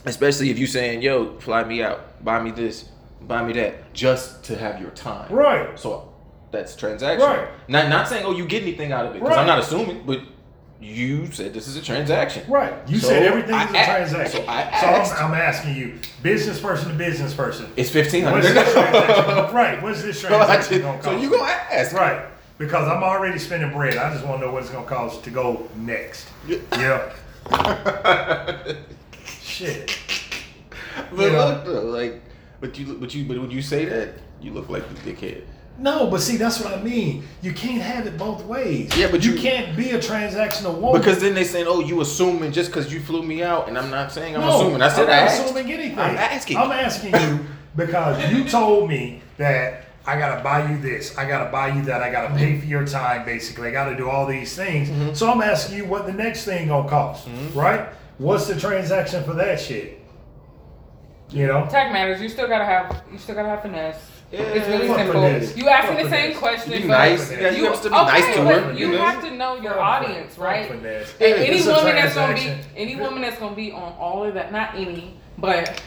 [0.04, 2.88] especially if you saying yo fly me out buy me this
[3.22, 5.78] buy me that just to have your time Right.
[5.78, 6.12] So
[6.52, 7.26] that's transaction.
[7.26, 7.48] Right.
[7.66, 9.40] Not not saying oh you get anything out of it because Right.
[9.40, 10.20] I'm not assuming, but
[10.80, 12.44] you said this is a transaction.
[12.50, 12.74] Right.
[12.88, 14.42] You So, said everything is a a- transaction.
[14.44, 17.72] so I So asked- I'm, I'm asking you, business person to business person.
[17.76, 18.54] It's fifteen hundred.
[19.54, 19.82] right.
[19.82, 21.22] What's this transaction going to so cost?
[21.22, 21.92] you gonna ask?
[21.94, 22.26] Right.
[22.58, 23.96] Because I'm already spending bread.
[23.98, 26.26] I just want to know what it's going to cost to go next.
[26.48, 27.12] Yeah.
[29.26, 29.98] Shit.
[31.10, 31.46] But You know?
[31.48, 32.22] look though, like,
[32.60, 35.42] but you but you but when you say that, you look like the dickhead.
[35.78, 37.24] No, but see, that's what I mean.
[37.42, 38.96] You can't have it both ways.
[38.96, 41.00] Yeah, but you, you- can't be a transactional woman.
[41.00, 43.90] Because then they saying, oh, you assuming just because you flew me out, and I'm
[43.90, 44.80] not saying I'm no, assuming.
[44.82, 45.44] I said I'm I not asked.
[45.44, 45.98] assuming anything.
[45.98, 46.56] I'm asking.
[46.56, 47.46] I'm asking you
[47.76, 52.00] because you told me that I gotta buy you this, I gotta buy you that,
[52.02, 53.24] I gotta pay for your time.
[53.26, 54.88] Basically, I gotta do all these things.
[54.88, 55.14] Mm-hmm.
[55.14, 57.88] So I'm asking you what the next thing gonna cost, right?
[58.18, 60.00] What's the transaction for that shit?
[61.30, 61.66] You know.
[61.68, 62.20] Tech matters.
[62.22, 63.02] You still gotta have.
[63.12, 64.15] You still gotta have finesse.
[64.32, 65.58] Yeah, it's really simple.
[65.58, 66.72] You asking the same question.
[66.72, 67.30] You be nice.
[67.30, 70.70] You you have to be nice to her, You have to know your audience, right?
[70.70, 70.84] And
[71.20, 74.74] any woman that's gonna be any woman that's gonna be on all of that, not
[74.74, 75.80] any, but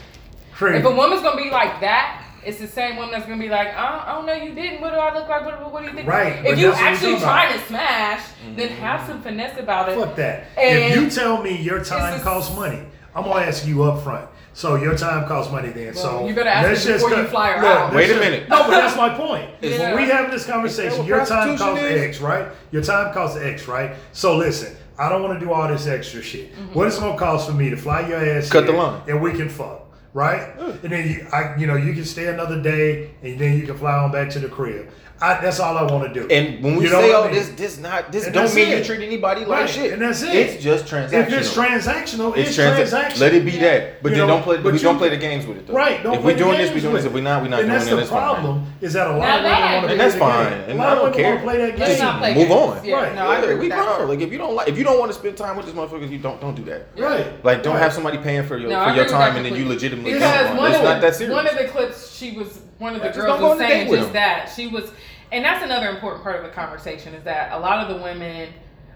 [0.61, 3.69] if a woman's gonna be like that, it's the same woman that's gonna be like,
[3.69, 4.81] I don't, I don't know, you didn't.
[4.81, 5.45] What do I look like?
[5.45, 6.07] What, what do you think?
[6.07, 8.25] Right, If you that's what we're actually trying to smash,
[8.55, 8.81] then mm-hmm.
[8.81, 9.97] have some finesse about it.
[9.97, 10.45] Fuck that.
[10.57, 12.81] And if you tell me your time costs money,
[13.13, 14.29] I'm gonna ask you up front.
[14.59, 15.93] So your time costs money then.
[15.93, 17.93] so Well, you better ask let's me just before you fly her look, out.
[17.95, 18.49] Wait a just- minute.
[18.49, 19.49] No, but that's my point.
[19.61, 22.01] Is When we having this conversation, your time costs is?
[22.01, 22.45] X, right?
[22.71, 23.95] Your time costs X, right?
[24.11, 26.51] So listen, I don't want to do all this extra shit.
[26.51, 26.73] Mm-hmm.
[26.73, 29.01] What it's gonna cost for me to fly your ass Cut the line.
[29.07, 29.85] and we can fuck.
[30.11, 33.67] Right, and then you, I, you know, you can stay another day, and then you
[33.67, 34.89] can fly on back to the crib.
[35.21, 36.27] I, that's all I want to do.
[36.29, 37.35] And when we You know say what I mean?
[37.35, 39.91] this, this not this And don't that's mean you treat anybody like Right, shit.
[39.93, 40.33] and that's it.
[40.33, 41.13] It's just transactional.
[41.13, 43.19] If it's transactional, it's, It's trans- transactional.
[43.19, 44.01] Let it be that.
[44.01, 44.55] But You then know, don't play.
[44.57, 45.73] but But we you- don't play the games with it though.
[45.73, 46.01] Right.
[46.01, 47.05] Don't if we're doing this, we're games doing this.
[47.05, 47.89] If we're not, we're not and doing that's it.
[47.91, 48.21] the That's fine.
[48.35, 48.73] problem.
[48.81, 50.53] Is that a lot Now of that- women want to And that's fine.
[50.53, 51.29] And a I lot don't care.
[51.35, 52.35] want to play that game.
[52.35, 52.77] Move on.
[52.77, 53.15] Right.
[53.15, 53.97] no, I agree we that.
[53.97, 54.07] grown.
[54.07, 56.09] Like if you don't like, if you don't want to spend time with this motherfucker,
[56.09, 56.87] you don't don't do that.
[56.97, 57.43] Right.
[57.43, 60.31] Like don't have somebody paying for your for your time and then you legitimately because
[60.47, 60.59] don't want.
[60.59, 61.33] one It's of, not that serious.
[61.35, 63.69] one of the clips she was one of the girls don't was on a date
[63.73, 64.89] saying with just that she was
[65.31, 68.53] and that's another important part of the conversation is that a lot of the women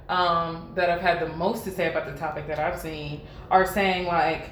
[0.10, 3.66] um, that have had the most to say about the topic that I've seen are
[3.66, 4.50] saying like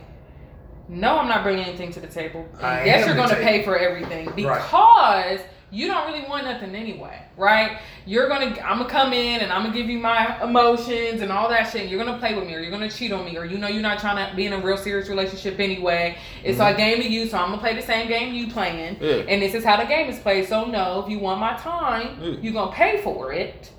[0.87, 2.47] no I'm not bringing anything to the table.
[2.59, 4.31] I yes you're going to pay for everything.
[4.35, 5.39] Because
[5.71, 9.63] you don't really want nothing anyway right you're gonna I'm gonna come in and I'm
[9.63, 11.87] gonna give you my emotions and all that shit.
[11.89, 13.81] You're gonna play with me, or you're gonna cheat on me, or you know you're
[13.81, 16.17] not trying to be in a real serious relationship anyway.
[16.43, 16.73] It's Mm-hmm.
[16.73, 19.23] a game to you, so I'm gonna play the same game you playing, Yeah.
[19.29, 20.47] and this is how the game is played.
[20.47, 22.35] So no, if you want my time, Yeah.
[22.41, 23.69] you're gonna pay for it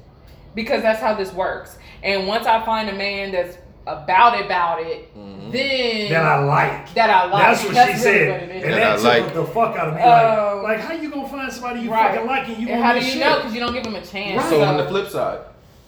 [0.55, 1.78] because that's how this works.
[2.05, 5.51] And once I find a man that's about it, about it, Mm-hmm.
[5.51, 6.95] then That I like.
[6.95, 7.43] that I like.
[7.43, 8.41] That's what That's she really said.
[8.49, 8.51] what.
[8.57, 9.35] And That that I took like.
[9.35, 10.01] the fuck out of me.
[10.03, 10.61] Oh.
[10.62, 12.14] like, like, how you gonna find somebody you Right.
[12.14, 13.20] fucking like and you and how do you shit?
[13.20, 13.37] know?
[13.37, 14.41] Because you don't give them a chance.
[14.43, 14.49] Right.
[14.51, 15.41] So on the flip side,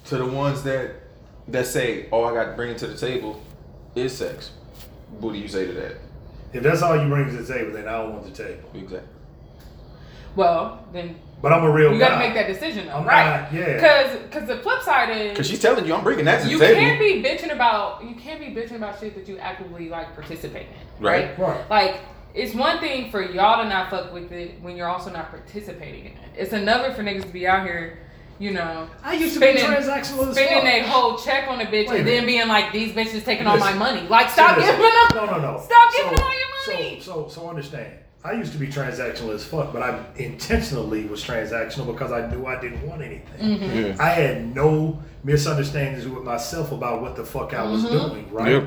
[0.06, 0.90] to the ones that
[1.48, 3.40] that say, "Oh, I got to bring it to the table,"
[3.94, 4.50] is sex.
[5.20, 5.92] What do you say to that?
[6.52, 8.68] If that's all you bring to the table, then I don't want the table.
[8.74, 9.08] Exactly.
[10.36, 12.08] well, then But I'm a real you guy.
[12.08, 13.42] got to make that decision, though, I'm right?
[13.42, 13.74] not- yeah.
[13.74, 16.58] Because because the flip side is Because she's telling you, I'm bringing that to you
[16.58, 16.80] the table.
[16.80, 20.68] can't be bitching about you can't be bitching about shit that you actively like participate
[20.68, 21.38] in, right?
[21.38, 21.48] Right.
[21.48, 21.70] Right.
[21.70, 22.00] Like
[22.32, 26.06] it's one thing for y'all to not fuck with it when you're also not participating
[26.06, 26.18] in it.
[26.34, 27.98] It's another for niggas to be out here,
[28.38, 30.64] you know, I used to be transactional as spending fuck.
[30.64, 32.26] a whole check on a bitch Wait a and then minute.
[32.26, 34.08] being like these bitches taking all my money.
[34.08, 34.76] Like stop Listen.
[34.76, 35.26] giving them.
[35.26, 35.60] No, no, no.
[35.62, 37.00] Stop giving them all your money.
[37.00, 37.98] So, so, so understand.
[38.26, 42.46] I used to be transactional as fuck, but I intentionally was transactional because I knew
[42.46, 43.58] I didn't want anything.
[43.58, 43.76] Mm-hmm.
[43.78, 43.96] Yeah.
[44.00, 48.08] I had no misunderstandings with myself about what the fuck I was Mm-hmm.
[48.08, 48.52] doing, right?
[48.52, 48.64] Yep.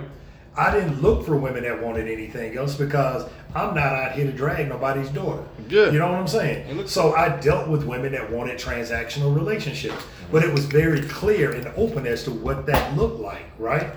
[0.55, 4.31] I didn't look for women that wanted anything else because I'm not out here to
[4.31, 5.43] drag nobody's daughter.
[5.69, 5.89] Yeah.
[5.91, 6.87] You know what I'm saying?
[6.87, 11.67] So I dealt with women that wanted transactional relationships, but it was very clear and
[11.77, 13.91] open as to what that looked like, right?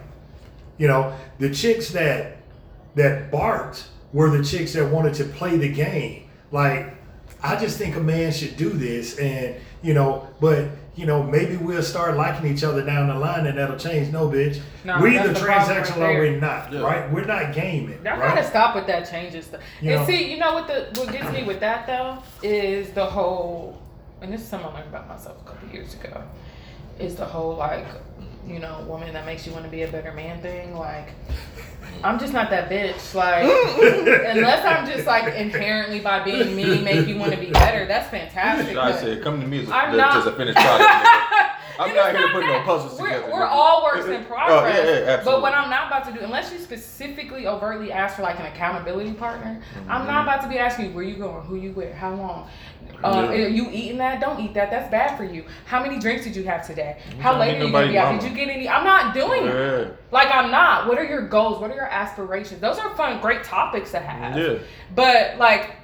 [0.78, 2.38] You know, the chicks that
[2.94, 6.28] that barked were the chicks that wanted to play the game.
[6.50, 6.94] Like,
[7.42, 11.56] I just think a man should do this, and you know, but you know, maybe
[11.56, 14.12] we'll start liking each other down the line, and that'll change.
[14.12, 16.80] No, bitch, No, we that's either the problem right transactional or we're not, Yeah.
[16.80, 17.11] right?
[17.12, 18.34] We're not gaming, Y'all right?
[18.34, 19.61] gotta stop with that changes stuff.
[19.80, 22.90] You and know- see, you know what the what gets me with that though is
[22.90, 23.80] the whole,
[24.20, 26.22] and this is something I learned about myself a couple years ago,
[26.98, 27.86] is the whole like,
[28.51, 30.74] you know, woman that makes you want to be a better man thing.
[30.76, 31.11] Like,
[32.05, 33.14] I'm just not that bitch.
[33.14, 33.44] Like,
[34.36, 37.86] unless I'm just like inherently by being me make you want to be better.
[37.86, 38.76] That's fantastic.
[38.76, 41.07] I said, come to me as a, I'm as not- a finished product.
[41.78, 44.76] I'm not here to put no puzzles we're, together, We're all works in Oh, progress.
[44.86, 45.55] yeah, yeah, But what.
[45.55, 49.62] I'm not about to do, unless you specifically overtly ask for like an accountability partner,
[49.88, 50.07] I'm Mm-hmm.
[50.07, 52.51] not about to be asking you where you going, who you with, how long.
[53.03, 53.44] Uh, Yeah.
[53.44, 54.20] Are you eating that?
[54.20, 54.70] Don't eat that.
[54.70, 55.44] That's bad for you.
[55.66, 56.98] How many drinks did you have today?
[57.20, 58.07] How late are you gonna be out?
[58.07, 58.20] mama.
[58.20, 58.68] Did you get any?
[58.68, 59.96] I'm not doing it.
[60.11, 60.86] Like I'm not.
[60.86, 61.61] What are your goals?
[61.61, 62.61] What are your aspirations?
[62.61, 64.36] Those are fun, great topics to have.
[64.36, 64.59] Yeah.
[64.94, 65.76] But like,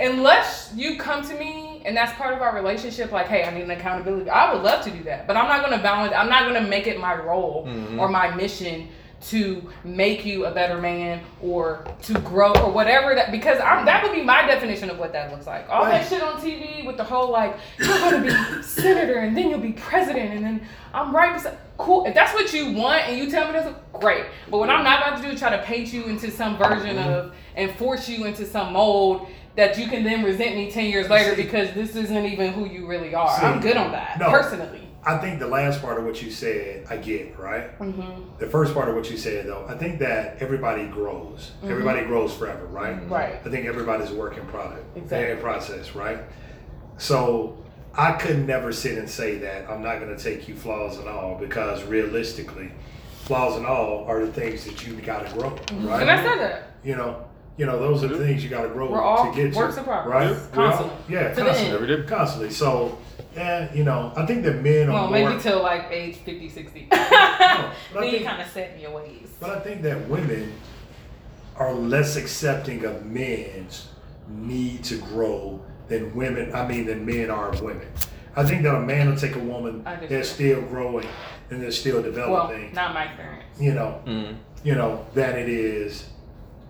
[0.00, 3.62] unless you come to me and that's part of our relationship, like, hey, I need
[3.64, 4.30] an accountability.
[4.30, 6.12] I would love to do that, but I'm not gonna balance.
[6.16, 7.98] I'm not gonna make it my role Mhm.
[7.98, 8.88] or my mission
[9.20, 14.02] to make you a better man or to grow or whatever that because I'm that
[14.02, 15.68] would be my definition of what that looks like.
[15.68, 16.00] All Right.
[16.00, 19.58] that shit on TV with the whole like you're gonna be senator and then you'll
[19.58, 22.06] be president and then I'm right beside cool.
[22.06, 24.24] If that's what you want and you tell me that's great.
[24.50, 26.96] But what I'm not about to do is try to paint you into some version
[26.96, 27.10] mm-hmm.
[27.10, 31.10] of and force you into some mold that you can then resent me ten years
[31.10, 33.38] later because this isn't even who you really are.
[33.38, 34.30] See, I'm good on that no.
[34.30, 34.89] personally.
[35.04, 37.70] I think the last part of what you said, I get, right?
[37.78, 38.02] hmm
[38.38, 41.52] The first part of what you said, though, I think that everybody grows.
[41.64, 41.70] Mhm.
[41.70, 42.98] Everybody grows forever, right?
[43.08, 43.36] Right.
[43.44, 45.30] I think everybody's a work in product, Exactly.
[45.32, 46.18] in process, right?
[46.98, 47.56] So
[47.94, 51.08] I could never sit and say that I'm not going to take you flaws and
[51.08, 52.70] all because realistically,
[53.24, 55.50] flaws and all are the things that you got to grow,
[55.88, 56.02] right?
[56.02, 56.62] And I said that.
[56.84, 57.24] You know,
[57.56, 59.74] you know, those are the things you got to grow We're all to get works
[59.74, 60.30] to, in progress.
[60.30, 60.52] right?
[60.52, 61.14] Constantly.
[61.14, 61.74] yeah, constantly.
[61.74, 62.02] Every day.
[62.06, 62.50] constantly.
[62.50, 62.98] So,
[63.34, 65.30] yeah, you know, I think that men are Well, more.
[65.30, 66.86] maybe till like age 50, 60.
[66.90, 69.28] but I then you think- kind of set in your ways.
[69.40, 70.52] But I think that women
[71.56, 73.88] are less accepting of men's
[74.28, 76.54] need to grow than women.
[76.54, 77.86] I mean, than men are of women.
[78.36, 81.06] I think that a man will take a woman I that's still growing
[81.50, 82.32] and that's still developing.
[82.32, 82.74] Well, developing.
[82.74, 83.44] not my experience.
[83.58, 84.36] you know, Mm.
[84.62, 86.08] you know, than it is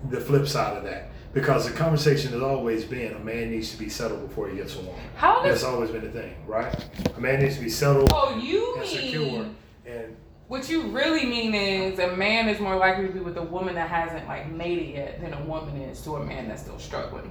[0.09, 1.10] the flip side of that.
[1.33, 4.75] Because the conversation has always been a man needs to be settled before he gets
[4.75, 4.95] a woman.
[5.15, 6.75] How That's always been the thing, right?
[7.17, 9.21] A man needs to be settled Oh, you and secure.
[9.21, 9.57] mean
[9.87, 10.17] And
[10.49, 13.77] what you really mean is a man is more likely to be with a woman
[13.77, 16.79] that hasn't like made it yet than a woman is to a man that's still
[16.81, 17.31] struggling,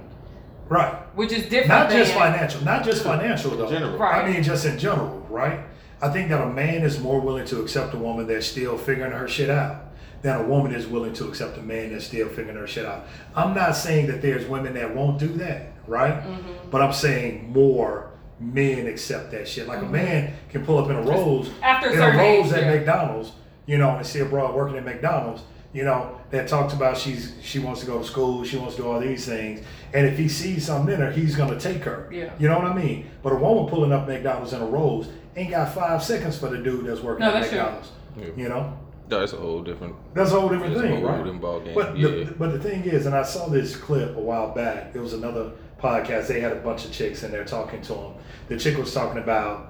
[0.70, 1.68] right, which is different.
[1.68, 3.68] not just financial, not just financial though.
[3.68, 3.98] General.
[3.98, 4.24] Right.
[4.24, 5.60] I mean, just in general, right?
[6.00, 9.12] I think that a man is more willing to accept a woman that's still figuring
[9.12, 9.89] her shit out
[10.22, 13.06] than a woman is willing to accept a man that's still figuring her shit out.
[13.34, 16.22] I'm not saying that there's women that won't do that, right?
[16.22, 16.70] Mm-hmm.
[16.70, 19.66] But I'm saying more men accept that shit.
[19.66, 22.52] Like a man can pull up in a Rose, After a in a certain Rose
[22.52, 22.74] at yeah.
[22.76, 23.32] McDonald's,
[23.66, 25.42] you know, and see a broad working at McDonald's,
[25.72, 28.82] you know, that talks about she's she wants to go to school, she wants to
[28.82, 32.08] do all these things, and if he sees something in her, he's gonna take her.
[32.12, 32.32] Yeah.
[32.38, 33.10] You know what I mean?
[33.22, 36.58] But a woman pulling up McDonald's in a Rose ain't got five seconds for the
[36.58, 37.58] dude that's working No, at that's true.
[37.58, 37.90] McDonald's.
[38.18, 38.26] Yeah.
[38.36, 38.78] You know,
[39.10, 39.94] That's a whole different.
[40.14, 41.40] that's a whole different That's thing, whole right?
[41.40, 41.74] ball game.
[41.74, 42.08] But yeah.
[42.08, 44.94] the, but the thing is, and I saw this clip a while back.
[44.94, 46.28] It was another podcast.
[46.28, 48.14] They had a bunch of chicks in there talking to them.
[48.48, 49.66] The chick was talking about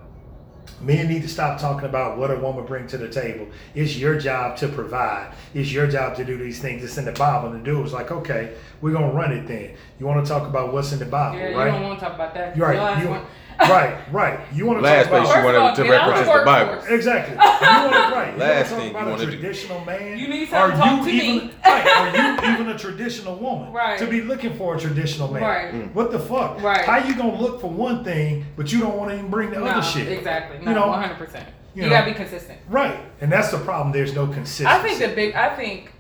[0.81, 3.47] men need to stop talking about what a woman bring to the table.
[3.75, 5.35] It's your job to provide.
[5.53, 6.83] It's your job to do these things.
[6.85, 7.51] It's in the Bible.
[7.53, 9.75] And the dude was like, okay, we're gonna run it then.
[9.99, 11.71] You want to talk about what's in the Bible, Yeah, you right?
[11.71, 12.57] don't want to talk about that.
[12.57, 13.03] You're right.
[13.03, 13.27] You, one.
[13.69, 14.41] Right, right.
[14.53, 16.33] You want to Last talk place about you wanted to of all, get out reference
[16.33, 16.95] the the Bible.
[16.95, 17.35] Exactly.
[17.35, 18.33] You want to right.
[18.33, 19.31] You Last want to talk thing about you a wanna do.
[19.31, 20.19] traditional man.
[20.19, 21.55] You need Are something to talk you to even me.
[21.65, 21.87] right?
[21.87, 23.73] Are you even a traditional woman?
[23.73, 23.99] Right.
[23.99, 25.43] To be looking for a traditional man.
[25.43, 25.73] Right.
[25.75, 25.93] Mm.
[25.95, 26.63] What the fuck?
[26.63, 26.85] Right.
[26.85, 29.59] How you gonna look for one thing, but you don't want to even bring the
[29.61, 30.09] No, other shit?
[30.09, 30.59] exactly.
[30.65, 31.49] No, You know, one hundred percent.
[31.75, 31.97] you You know.
[31.97, 32.59] gotta be consistent.
[32.69, 32.99] Right.
[33.21, 33.93] And that's the problem.
[33.93, 34.67] There's no consistency.
[34.67, 35.35] I think the big.
[35.35, 35.93] I think.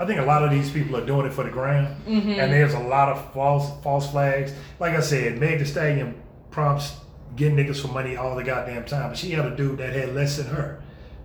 [0.00, 2.30] I think a lot of these people are doing it for the gram, Mm-hmm.
[2.30, 4.52] and there's a lot of false false flags.
[4.80, 6.14] Like I said, Meg Thee Stallion
[6.52, 6.96] prompts
[7.34, 10.14] getting niggas for money all the goddamn time, but she had a dude that had
[10.14, 10.80] less than her.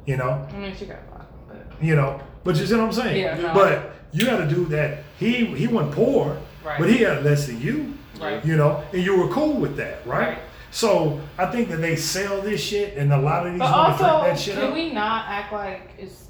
[0.05, 2.19] You know, I mean, she got a lot, but you know.
[2.43, 3.21] But you see what I'm saying?
[3.21, 3.53] Yeah, no.
[3.53, 6.79] But you had a dude that he he wasn't poor, Right.
[6.79, 7.93] but he had less than you.
[8.21, 8.43] Right.
[8.43, 10.29] You know, and you were cool with that, right?
[10.29, 10.37] Right.
[10.71, 14.03] So I think that they sell this shit, and a lot of these But also,
[14.23, 14.73] that shit can up.
[14.73, 16.27] we not act like it's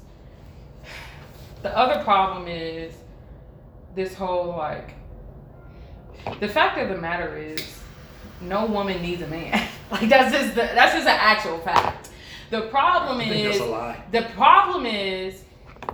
[1.62, 2.94] the other problem is
[3.94, 4.94] this whole like
[6.40, 7.77] the fact of the matter is
[8.40, 9.68] no woman needs a man.
[9.90, 12.10] like that's just the, that's just an actual fact.
[12.50, 14.02] The problem is that's a lie.
[14.10, 15.42] the problem is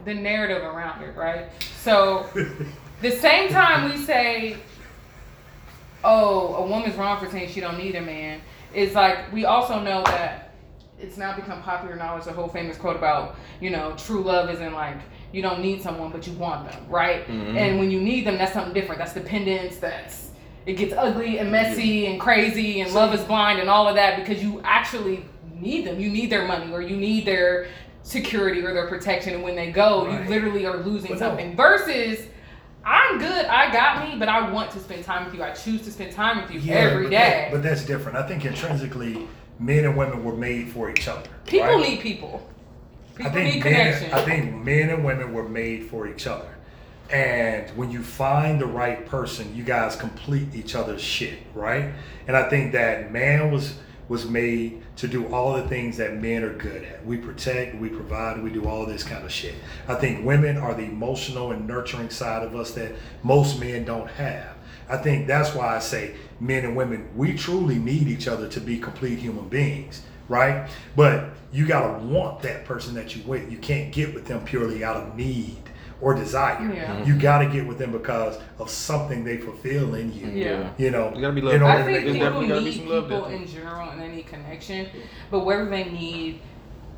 [0.05, 1.47] the narrative around it, right?
[1.81, 2.27] So
[3.03, 4.57] the same time we say,
[6.03, 8.41] "Oh, a woman's wrong for saying she don't need a man,"
[8.75, 10.53] is like we also know that
[10.99, 12.25] it's now become popular knowledge.
[12.25, 14.97] The whole famous quote about you know true love isn't like
[15.33, 17.27] you don't need someone, but you want them, right?
[17.27, 17.57] Mhm.
[17.57, 18.99] And when you need them, that's something different.
[19.01, 19.77] That's dependence.
[19.79, 20.31] That's
[20.67, 24.19] it gets ugly and messy and crazy and love is blind and all of that
[24.19, 25.25] because you actually
[25.61, 26.01] need them.
[26.01, 27.69] You need their money or you need their
[28.03, 29.35] security or their protection.
[29.35, 30.23] And when they go, Right.
[30.25, 31.29] you literally are losing But no.
[31.29, 31.57] something.
[31.57, 32.27] Versus,
[32.85, 33.47] I'm good.
[33.47, 35.43] I got me, but I want to spend time with you.
[35.43, 37.17] I choose to spend time with you every but day.
[37.17, 38.17] that- but that's different.
[38.19, 39.27] I think intrinsically,
[39.59, 41.29] men and women were made for each other.
[41.47, 41.89] people right?
[41.89, 42.47] need people.
[43.21, 44.13] I think need men, connection.
[44.13, 46.49] I think men and women were made for each other.
[47.11, 51.93] And when you find the right person, you guys complete each other's shit, right?
[52.27, 53.79] And I think that man was
[54.09, 57.05] was made to do all the things that men are good at.
[57.07, 59.55] We protect, we provide, we do all this kind of shit.
[59.89, 62.93] I think women are the emotional and nurturing side of us that
[63.23, 64.57] most men don't have.
[64.91, 68.61] I think that's why I say men and women, we truly need each other to
[68.61, 70.69] be complete human beings, right?
[70.95, 73.51] But you gotta want that person that you with.
[73.51, 75.64] You can't get with them purely out of need
[76.01, 76.61] or desire.
[76.73, 76.97] Yeah.
[76.97, 77.09] Mm-hmm.
[77.09, 80.27] You gotta get with them because of something they fulfill in you.
[80.29, 80.71] Yeah.
[80.79, 81.63] You know, You gotta be loved.
[81.63, 84.09] I think There's people definitely gotta be need some love people in general and they
[84.09, 84.89] need connection,
[85.31, 86.41] but whether they need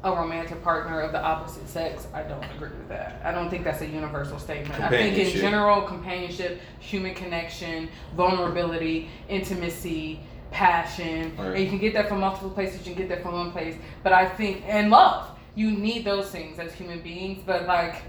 [0.05, 3.20] a romantic partner of the opposite sex, I don't agree with that.
[3.24, 4.80] I don't think that's a universal statement.
[4.80, 10.20] I think in general, companionship, human connection, vulnerability, intimacy,
[10.53, 11.57] passion, Right.
[11.57, 12.86] and you can get that from multiple places.
[12.86, 15.28] You can get that from one place, but I think and love.
[15.57, 18.03] You need those things as human beings, but like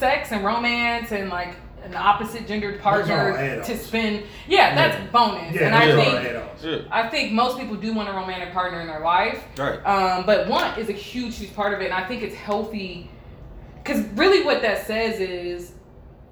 [0.00, 4.24] sex and romance and like an opposite gendered partner to spend.
[4.48, 5.10] Yeah, that's Yeah.
[5.12, 5.54] bonus.
[5.54, 9.00] Yeah, and I think I think most people do want a romantic partner in their
[9.00, 9.42] life.
[9.56, 9.78] Right.
[9.86, 13.10] Um, but want is a huge, huge part of it, and I think it's healthy.
[13.82, 15.72] Because really, what that says is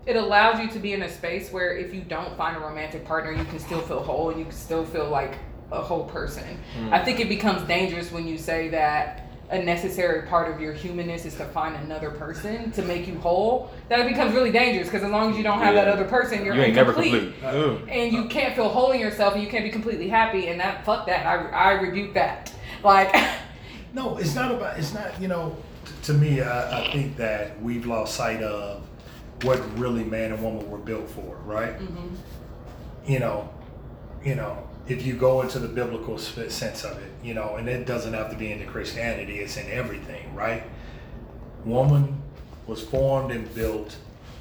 [0.04, 3.04] it allows you to be in a space where if you don't find a romantic
[3.06, 5.34] partner, you can still feel whole and you can still feel like
[5.70, 6.58] a whole person.
[6.78, 6.92] Mm.
[6.92, 11.24] I think it becomes dangerous when you say that a necessary part of your humanness
[11.24, 13.70] is to find another person to make you whole.
[13.88, 16.55] That becomes really dangerous because as long as you don't have that other person, you're
[16.55, 17.88] You ain't never incomplete complete.
[17.88, 20.84] And you can't feel whole in yourself and you can't be completely happy and that
[20.84, 23.14] fuck that i, I rebuke that like
[23.92, 24.78] No, it's not about.
[24.78, 25.20] It's not.
[25.20, 28.86] You know, t- to me, I, I think that we've lost sight of
[29.42, 31.78] what really man and woman were built for, right?
[31.78, 32.14] Mm-hmm.
[33.11, 33.51] You know,
[34.24, 37.86] you know, if you go into the biblical sense of it, you know, and it
[37.86, 40.62] doesn't have to be into Christianity; it's in everything, right?
[41.64, 42.22] Woman
[42.66, 43.97] was formed and built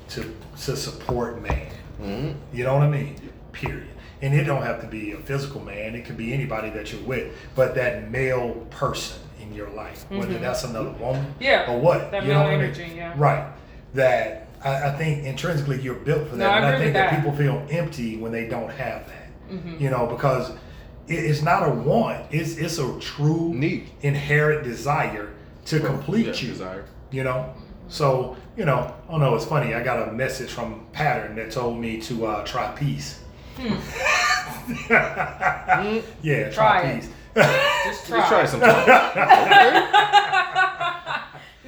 [0.10, 0.34] to
[0.64, 1.68] to support man.
[2.02, 2.36] Mhm.
[2.54, 3.16] You know what I mean?
[3.52, 3.88] Period.
[4.22, 5.96] And it don't have to be a physical man.
[5.96, 10.34] It could be anybody that you're with, but that male person in your life, whether
[10.36, 10.42] Mhm.
[10.42, 12.12] that's another woman Yeah, or what.
[12.12, 12.96] that you know male what I mean?
[12.96, 13.14] yeah.
[13.16, 13.44] Right.
[13.94, 16.94] That I, I think intrinsically you're built for that, No, I and I think with
[16.96, 17.12] that.
[17.12, 17.16] that.
[17.20, 19.27] people feel empty when they don't have that.
[19.50, 19.80] Mhm.
[19.80, 20.52] You know, because
[21.08, 22.26] it's not a want.
[22.32, 23.90] It's it's a true Need.
[24.02, 25.30] inherent desire
[25.66, 26.86] to complete Yeah, you desire.
[27.12, 27.54] you know
[27.90, 31.78] so you know oh no it's funny i got a message from pattern that told
[31.78, 33.20] me to uh, try peace
[36.22, 36.52] yeah try, Hmm.
[36.52, 37.10] Try peace
[37.86, 38.82] just try, Just try it sometime.
[38.82, 39.88] okay.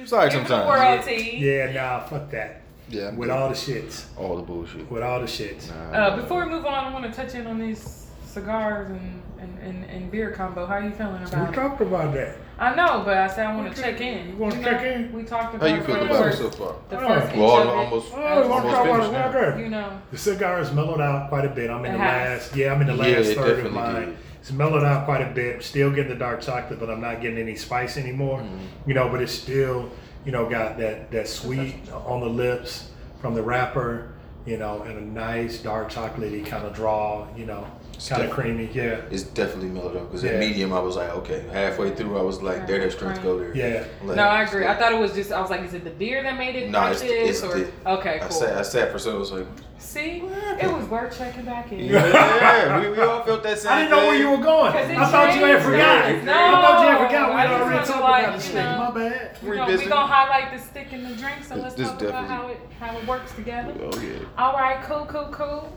[0.06, 0.66] Try it Give it a sometime.
[0.68, 1.36] whirl, T.
[1.38, 2.59] yeah nah fuck that
[2.90, 3.14] Yeah.
[3.14, 4.90] With all the shits all the bullshit.
[4.90, 7.46] with all the shits Nah, Uh, before we move on, I want to touch in
[7.46, 10.66] on these cigars and, and, and, and beer combo.
[10.66, 11.50] How you feeling we about it?
[11.50, 14.28] We talked about that I know, but I said I want to check in.
[14.30, 15.12] You wanna check in?
[15.12, 15.70] We talked about it.
[15.70, 16.74] How you the feel about it so far?
[16.90, 17.08] The Oh.
[17.20, 19.40] first Well, inch of almost- oh we Almost talk about finished now.
[19.40, 19.58] right.
[19.60, 22.40] You know, the cigar is mellowed out quite a bit i'm in It the has.
[22.48, 24.16] last yeah i'm in the last Yeah, third of mine did.
[24.40, 27.38] it's mellowed out quite a bit still getting the dark chocolate but i'm not getting
[27.38, 28.88] any spice anymore Mm-hmm.
[28.88, 29.88] you know, but it's still,
[30.24, 32.90] you know, got that that sweet on the lips
[33.20, 34.12] from the wrapper,
[34.46, 37.66] you know, and a nice dark chocolatey kind of draw, you know,
[38.08, 40.30] kind of creamy, yeah, It's definitely mellowed up because Yeah.
[40.32, 41.44] at medium I was like, okay.
[41.52, 43.54] Halfway through I was like, there, that strength go there.
[43.54, 43.84] yeah.
[44.04, 44.66] Like, no, I agree.
[44.66, 45.32] I thought it was just.
[45.32, 47.42] I was like, is it the beer that made it Nah, like it's the- this,
[47.42, 48.30] it's or the- okay, I cool.
[48.30, 49.46] sat, I sat for so I was like,
[49.78, 50.18] See,
[50.60, 51.80] it was worth checking back in.
[51.80, 54.72] yeah, we, we all felt that same I didn't know where you were going.
[54.72, 56.04] Because it I thought you had changed forgot.
[56.04, 56.28] things.
[56.28, 57.30] I thought you had No, forgot.
[57.30, 59.38] I We just already wanted to, talked like, about the you know, My bad.
[59.42, 62.48] We're gonna, we gonna highlight the stick and the drink, so let's talk about how
[62.48, 63.74] it how it works together.
[63.82, 64.18] Oh yeah.
[64.38, 65.72] All right, cool, cool, cool.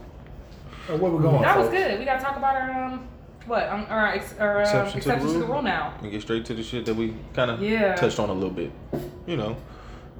[0.88, 1.42] Uh, Where we going?
[1.42, 1.98] That was good.
[1.98, 3.08] We gotta talk about our um
[3.46, 5.54] what um our, ex, our uh, Exception exception, to the to the rule.
[5.54, 5.94] rule now.
[6.02, 7.94] And get straight to the shit that we kind of Yeah.
[7.94, 8.70] touched on a little bit.
[9.26, 9.56] You know,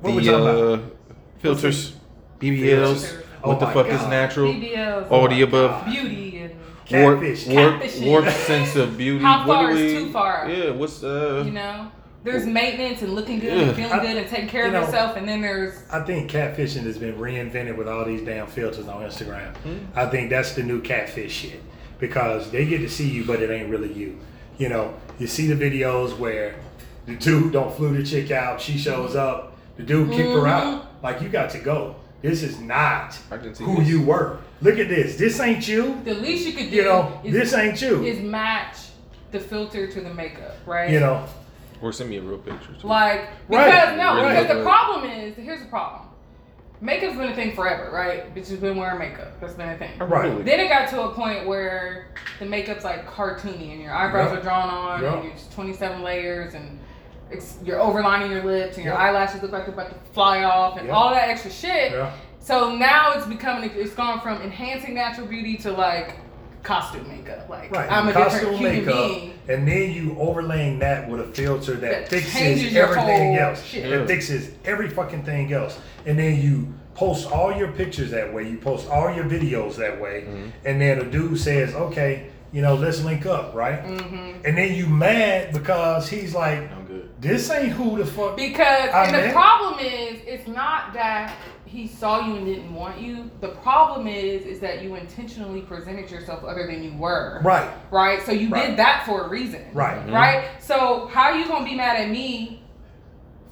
[0.01, 0.81] What the we talking uh,
[1.41, 1.97] Filters,
[2.41, 3.21] BBLs.
[3.43, 4.53] Oh what the my fuck is natural?
[4.55, 5.85] BBLs, All the above.
[5.85, 6.55] beauty, and
[6.91, 7.47] Warp, Catfish.
[7.47, 8.07] warp, Catfishing.
[8.07, 9.23] warp sense of beauty.
[9.25, 10.49] How far do is we- too far?
[10.51, 11.43] Yeah, what's uh?
[11.47, 11.91] you know.
[12.25, 13.65] There's maintenance and looking good Yeah.
[13.67, 16.01] and feeling I- good and taking care you of know, yourself, and then there's I
[16.01, 19.55] think catfishing has been reinvented with all these damn filters on Instagram.
[19.59, 19.77] Hmm.
[19.95, 21.63] I think that's the new catfish shit
[21.99, 24.19] because they get to see you, but it ain't really you.
[24.59, 26.55] You know, you see the videos where
[27.07, 30.87] the dude don't flew the chick out, she shows up, the dude kicked her out.
[31.03, 31.97] Like you got to go.
[32.23, 33.89] This is not I didn't see who this.
[33.89, 34.39] you were.
[34.63, 35.17] Look at this.
[35.19, 36.01] This ain't you.
[36.05, 38.03] the least you could do You know, is, this ain't you.
[38.03, 38.77] is match
[39.31, 40.89] the filter to the makeup, right?
[40.91, 41.27] You know,
[41.85, 42.73] Or send me a real picture.
[42.81, 42.87] too.
[42.89, 43.67] Like Right.
[43.67, 44.39] because no, Right.
[44.43, 46.01] because the problem is here's the problem.
[46.81, 48.35] Makeup's been a thing forever, right?
[48.35, 49.39] Bitches have been wearing makeup.
[49.41, 49.99] That's been a thing.
[49.99, 50.43] Right.
[50.45, 52.07] Then it got to a point where
[52.39, 54.39] the makeup's like cartoony and your eyebrows Yeah.
[54.39, 55.15] are drawn on Yeah.
[55.19, 56.79] and it's 27 layers and
[57.31, 59.01] it's, you're overlining your lips and your Yeah.
[59.01, 60.95] eyelashes look like they're about to fly off and Yeah.
[60.95, 61.93] all that extra shit.
[61.93, 62.11] yeah.
[62.41, 66.15] So now it's becoming it's gone from enhancing natural beauty to like
[66.65, 67.49] costume makeup.
[67.49, 67.91] Like Right.
[67.91, 69.35] I'm a costume different human makeup, being.
[69.49, 73.63] and then you overlaying that with a filter that, That fixes everything else.
[73.63, 73.85] shit.
[73.89, 73.97] Yeah.
[74.01, 78.49] It fixes every fucking thing else, and then you post all your pictures that way.
[78.49, 80.49] You post all your videos that way, Mm-hmm.
[80.65, 84.45] and then a dude says, "Okay, you know, let's link up, right?" Mm-hmm.
[84.47, 87.11] And then you mad because he's like, I'm good.
[87.21, 91.35] "This ain't who the fuck." Because I and the problem is, it's not that
[91.67, 93.29] he saw you and didn't want you.
[93.41, 97.41] The problem is, is that you intentionally presented yourself other than you were.
[97.43, 98.23] Right, Right.
[98.25, 98.69] So you Right.
[98.69, 99.65] did that for a reason.
[99.75, 100.09] right.
[100.09, 100.45] Right.
[100.61, 102.61] So how are you gonna be mad at me?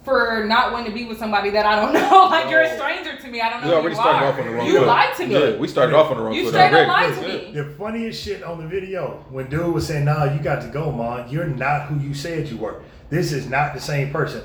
[0.05, 2.77] For not wanting to be with somebody that I don't know, like you're a Oh.
[2.77, 2.92] stranger
[3.23, 3.41] to me.
[3.41, 3.67] I don't know.
[3.67, 4.33] We who already you started are.
[4.33, 4.87] off on the wrong You foot.
[4.87, 5.33] lied to me.
[5.35, 7.53] Yeah, we started off on the wrong You foot straight up lied to me.
[7.53, 10.93] The funniest shit on the video when dude was saying, "Nah, you got to go,
[10.93, 11.29] man.
[11.31, 12.83] You're not who you said you were.
[13.11, 14.43] This is not the same person."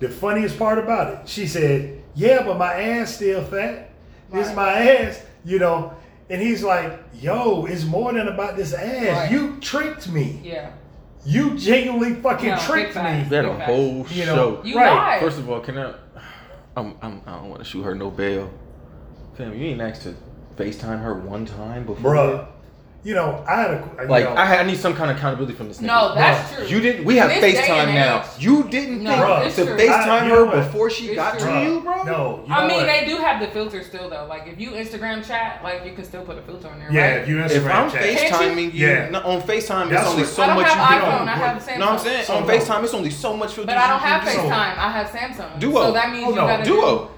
[0.00, 3.90] The funniest part about it, she said, "Yeah, but my ass still fat.
[4.32, 5.92] This is my ass, you know."
[6.30, 9.06] And he's like, "Yo, it's more than about this ass.
[9.06, 9.30] Right.
[9.30, 10.40] You tricked me.
[10.42, 10.70] Yeah.
[11.26, 13.24] You genuinely fucking No, tricked big facts.
[13.24, 14.60] me." That a Big whole You know, show.
[14.64, 14.90] You Right.
[14.94, 15.20] lied.
[15.20, 15.92] First of all, can I?
[16.76, 18.50] I'm, I'm, I don't want to shoot her no bail.
[19.34, 20.14] Fam, you ain't asked to
[20.56, 22.14] FaceTime her one time before.
[22.14, 22.48] Bruh,
[23.04, 25.52] you know, I had a Like know, I, had, I need some kind of accountability
[25.54, 25.86] from this nigga.
[25.88, 26.66] no, that's Bruh, true.
[26.68, 27.04] You didn't.
[27.04, 28.22] We have this FaceTime now.
[28.22, 28.42] age.
[28.42, 29.76] You didn't No, think to true.
[29.76, 30.54] FaceTime I- her what?
[30.54, 31.50] before she It's got true.
[31.52, 32.02] to you, bro.
[32.04, 32.86] No, you I know mean, what?
[32.86, 34.24] they do have the filter still though.
[34.26, 37.00] Like if you Instagram chat, like you can still put a filter on there, yeah,
[37.12, 37.20] right?
[37.22, 39.10] if you If Instagram I'm chat, FaceTiming you, Yeah.
[39.10, 41.24] no, on FaceTime, That's it's only what- so I don't much have you can iPhone.
[41.24, 41.30] do.
[41.30, 41.78] I have Samsung.
[41.78, 42.46] No, I'm saying So on.
[42.46, 44.22] FaceTime, it's only so much filters But I don't have.
[44.22, 44.50] FaceTime.
[44.78, 45.60] I have Samsung.
[45.60, 45.82] Duo.
[45.82, 47.10] So that means Oh, you no, gotta Duo.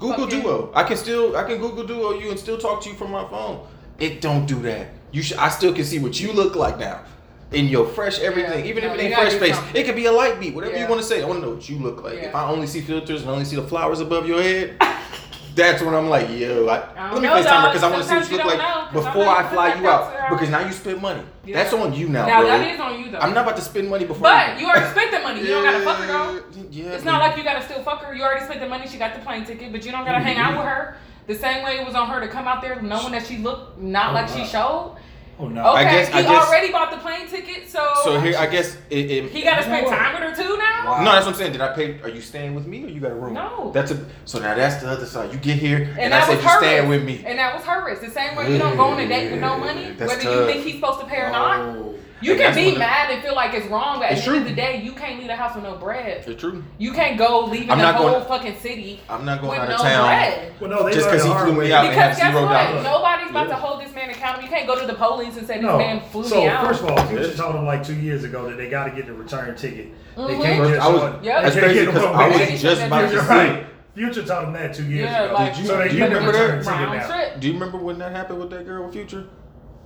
[0.00, 0.70] Google Duo.
[0.74, 3.24] I can still I can Google Duo you and still talk to you from my
[3.28, 3.60] phone.
[4.00, 4.88] It don't do that.
[5.10, 7.02] You should I still can see what you look like now.
[7.50, 8.70] In your fresh everything, Yeah.
[8.70, 9.76] even No, if it ain't fresh face, something.
[9.80, 11.22] it could be a light beat, whatever you want to say.
[11.22, 12.16] I want to know what you look like.
[12.16, 12.28] Yeah.
[12.28, 14.76] If I only see filters and only see the flowers above your head,
[15.58, 18.08] that's when I'm like, yo, I, I let me FaceTime her because I want to
[18.08, 20.30] see what you look like know, before I fly you out.
[20.30, 21.22] Because now you spend money.
[21.44, 21.56] Yeah.
[21.56, 22.48] That's on you now, Now bro.
[22.50, 23.18] that is on you though.
[23.18, 24.22] I'm not about to spend money before.
[24.22, 25.40] But you already spent the money.
[25.40, 26.44] You don't gotta fuck her though.
[26.70, 28.14] Yeah, It's not like you gotta still fuck her.
[28.14, 28.86] You already spent the money.
[28.86, 30.26] She got the plane ticket, but you don't gotta mm-hmm.
[30.26, 30.96] hang out with her.
[31.28, 33.78] The same way it was on her to come out there knowing that she looked
[33.78, 34.96] not Oh, like she showed.
[35.38, 38.34] oh no, Okay, guess- he I guess- already bought the plane ticket, so, So here,
[38.38, 39.10] I guess it.
[39.10, 39.94] it he gotta spend what?
[39.96, 40.84] time with her too now.
[40.86, 41.04] Wow.
[41.04, 41.52] No, that's what I'm saying.
[41.52, 42.00] Did I pay?
[42.02, 43.34] Are you staying with me or you got a room?
[43.34, 43.70] No.
[43.74, 44.06] That's a.
[44.24, 45.30] So now that's the other side.
[45.32, 47.22] You get here and, And, I that said you her staying with me.
[47.26, 48.00] And that was her risk.
[48.00, 50.46] The same way you don't go on a date with no money, That's whether you
[50.46, 51.60] think he's supposed to pay or not.
[51.60, 51.94] Oh.
[52.20, 54.38] You And can be mad and feel like it's wrong, but at It's the end
[54.38, 54.50] of true.
[54.54, 56.24] the day, you can't leave the house with no bread.
[56.26, 56.64] It's true.
[56.78, 59.68] You can't go leaving I'm the whole going- fucking city I'm not going with out
[59.68, 60.52] no of town bread.
[60.60, 61.72] Well, no, they just because he hard flew me way.
[61.72, 62.52] out and Because have guess zero what?
[62.52, 62.84] dollars.
[62.84, 63.54] Nobody's about Yeah.
[63.54, 64.44] to hold this man accountable.
[64.44, 65.78] You can't go to the police and say this No.
[65.78, 66.60] man flew so me out.
[66.62, 67.34] So first of all, Future Yeah.
[67.36, 69.88] told them like two years ago that they got to get the return ticket.
[70.16, 70.42] They Mhm.
[70.42, 70.80] can't just.
[70.80, 71.42] I was- Yep.
[71.42, 73.26] That's crazy get because them I on- was just about to say.
[73.28, 73.66] right.
[73.94, 75.34] Future told them that two years Yeah, ago.
[75.34, 76.38] like, Did you- so do you remember that?
[76.62, 77.06] ticket round now.
[77.06, 77.40] trip.
[77.40, 79.24] Do you remember when that happened with that girl with Future?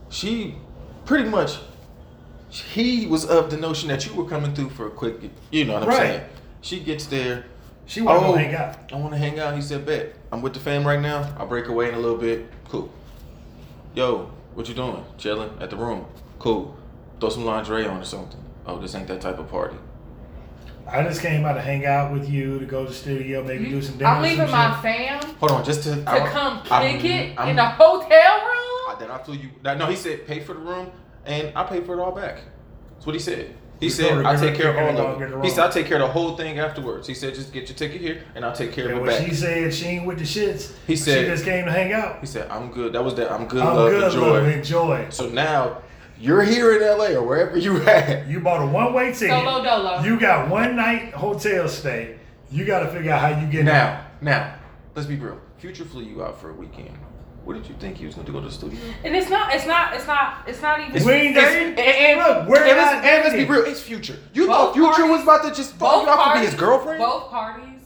[0.09, 0.55] She
[1.05, 1.59] pretty much.
[2.53, 5.15] He was of the notion that you were coming through for a quick.
[5.51, 5.99] You know what I'm Right.
[5.99, 6.21] saying?
[6.61, 7.47] She gets there.
[7.87, 8.33] She wanted Oh.
[8.35, 8.77] to hang out.
[8.93, 9.55] I want to hang out.
[9.55, 11.27] He said, "Bet I'm with the fam right now.
[11.39, 12.47] I'll break away in a little bit.
[12.69, 12.91] Cool.
[13.95, 15.05] Yo, what you doing?
[15.19, 16.05] Chilling at the room.
[16.39, 16.75] Cool.
[17.21, 18.39] Throw some lingerie on or something.
[18.67, 19.77] Oh, this ain't that type of party.
[20.87, 23.67] I just came out to hang out with you to go to the studio, maybe
[23.69, 24.11] do some dinner.
[24.11, 27.51] I'm leaving my fam Hold on, just to to I- come I'm- kick it I'm-
[27.51, 28.99] in the hotel I, room.
[28.99, 29.49] then I flew you.
[29.65, 30.89] No, he said pay for the room,
[31.27, 32.41] and I pay for it all back.
[32.95, 33.55] That's what he said.
[33.81, 35.45] He You said I take care of all of it.
[35.45, 37.09] He said I take care of the whole thing afterwards.
[37.09, 39.11] He said just get your ticket here, and I'll take care And of it when
[39.19, 39.29] back.
[39.29, 42.21] she said she ain't with the shits, He said- she just came to hang out.
[42.21, 42.93] He said I'm good.
[42.93, 43.33] That was that.
[43.33, 43.61] I'm good.
[43.63, 44.21] I'm love, good, enjoy.
[44.21, 45.07] love, enjoy.
[45.11, 45.79] So now
[46.21, 48.29] you're here in LA or wherever you at.
[48.29, 49.31] You bought a one way ticket.
[49.31, 50.01] Solo dolo.
[50.05, 52.21] You got one night hotel stay.
[52.53, 54.55] You got to figure out how you get Now, now,
[54.95, 55.41] let's be real.
[55.59, 56.97] Future flew you out for a weekend.
[57.45, 58.79] What did you think he was going to go to the studio?
[59.05, 59.53] And it's not.
[59.55, 59.95] It's not.
[59.95, 60.45] It's not.
[60.47, 61.05] It's not even.
[61.05, 61.69] We ain't It's- dating.
[61.71, 63.65] and, and, Look, we're and not let's, and let's be real.
[63.65, 64.17] It's Future.
[64.33, 66.51] You Both thought Future was about to just fuck both you out to be parties,
[66.51, 66.99] his girlfriend?
[67.01, 67.81] Both parties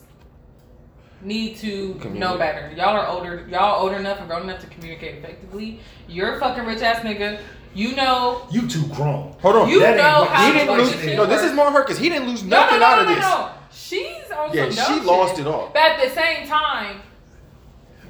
[1.23, 2.71] need to know better.
[2.77, 3.47] Y'all are older.
[3.51, 5.81] Y'all older enough and grown enough to communicate effectively.
[6.09, 7.41] You're a fucking rich ass nigga.
[7.75, 8.47] You know.
[8.51, 9.35] You too grown.
[9.41, 9.69] Hold on.
[9.69, 11.17] You That ain't know how he didn't lose.
[11.17, 13.03] No, this is more her because he didn't lose No, no, nothing no, out no,
[13.03, 13.25] of no, this.
[13.25, 13.51] no.
[13.73, 15.47] She's on Yeah, she lost shit.
[15.47, 15.71] it all.
[15.73, 17.01] But at the same time,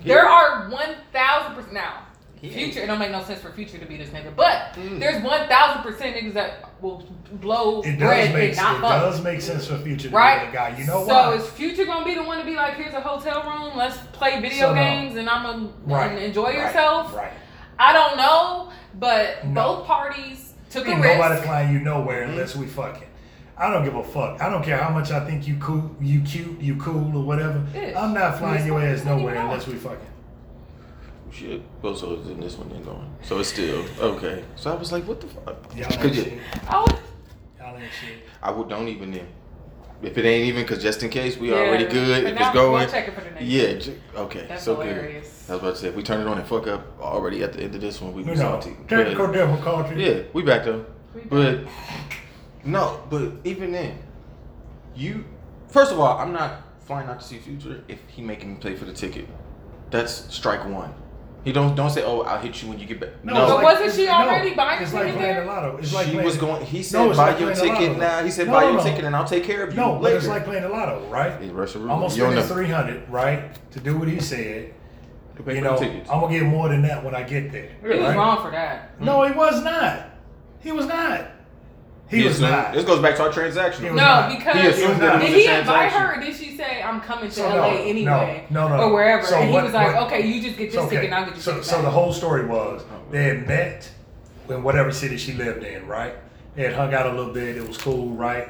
[0.06, 0.14] Yeah.
[0.14, 2.02] there are one thousand percent now.
[2.40, 5.00] He Future, it don't make no sense for Future to be this nigga, but Mm.
[5.00, 7.02] there's one thousand percent niggas that will
[7.32, 8.90] blow It does bread make and not it fuck.
[9.02, 10.40] does make sense for future to Right?
[10.40, 10.76] be the guy.
[10.78, 11.34] You know what so why?
[11.34, 14.38] is Future gonna be the one to be like, here's a hotel room, let's play
[14.40, 14.80] video So, no.
[14.82, 16.10] games, and I'm gonna Right.
[16.10, 16.56] and enjoy Right.
[16.58, 17.14] yourself?
[17.16, 17.32] Right.
[17.78, 19.62] I don't know, but No.
[19.78, 22.32] both parties took a Ain't nobody flying you nowhere Mm-hmm.
[22.32, 23.08] unless we fucking.
[23.58, 24.40] I don't give a fuck.
[24.42, 27.64] I don't care how much I think you cool, you cute, you cool or whatever.
[27.74, 27.98] Yeah.
[28.02, 29.72] I'm not flying your ass nowhere unless on.
[29.72, 30.06] we fucking.
[31.32, 31.62] Shit.
[31.82, 33.10] Well, so it's in this one then going.
[33.22, 34.44] So it's still okay.
[34.56, 35.74] So I was like, what the fuck?
[35.76, 36.38] Y'all Could ain't you- shit.
[36.68, 36.96] I would,
[37.58, 38.18] Y'all ain't shit.
[38.42, 39.26] I would don't even then.
[40.02, 41.56] If it ain't even, cause just in case we Yeah.
[41.56, 42.24] already good.
[42.24, 43.68] But If it's going, we'll check it for the next yeah.
[43.70, 43.80] one.
[43.80, 44.46] j- Okay.
[44.48, 45.44] That's so hilarious.
[45.46, 45.52] good.
[45.52, 47.54] I was about to say if we turn it on and fuck up already at
[47.54, 48.76] the end of this one, we You be know, salty.
[48.88, 50.02] technical But, difficulty.
[50.02, 50.84] yeah, we back though.
[51.14, 51.30] We back.
[51.30, 51.58] But
[52.66, 53.98] no, but even then,
[54.94, 55.24] you
[55.68, 58.74] first of all, I'm not flying out to see Future if he making me pay
[58.76, 59.26] for the ticket.
[59.90, 60.92] That's strike one.
[61.44, 63.10] He don't don't say, oh, I'll hit you when you get back.
[63.24, 65.36] No, No, But like- wasn't it's- she no, already buying It's the like ticket playing
[65.36, 65.76] the lotto.
[65.76, 66.66] It's like she playing, was going.
[66.66, 67.94] He said, No, buy like your ticket lotto.
[68.00, 68.24] now.
[68.24, 68.82] He said, No, buy no, your no.
[68.82, 70.16] ticket and I'll take care of you No, but later.
[70.16, 71.40] it's like playing the lotto, right?
[71.40, 72.16] Hey, Russian I'm roulette.
[72.18, 74.74] gonna spend three hundred, right, to do what he said.
[75.46, 76.10] You know, tickets.
[76.10, 77.68] I'm gonna get more than that when I get there.
[77.80, 79.00] He was wrong for that.
[79.00, 80.08] No, he was not.
[80.60, 81.26] He was not.
[82.08, 82.72] He, was assumed- not.
[82.72, 83.84] This goes back to our transaction.
[83.86, 84.28] No, not.
[84.36, 86.00] because He assumed that did was he a invite transaction.
[86.00, 88.46] her or did she say I'm coming to So LA no, anyway?
[88.50, 88.82] no, no, no.
[88.84, 89.26] Or wherever.
[89.26, 91.24] So and he was like, what- okay, you just get this So, ticket and I'll
[91.26, 91.84] get you so, ticket so back.
[91.84, 93.90] the whole story was oh, they had met
[94.48, 96.14] in whatever city she lived in, right?
[96.54, 97.56] They had hung out a little bit.
[97.56, 98.48] It was cool, right?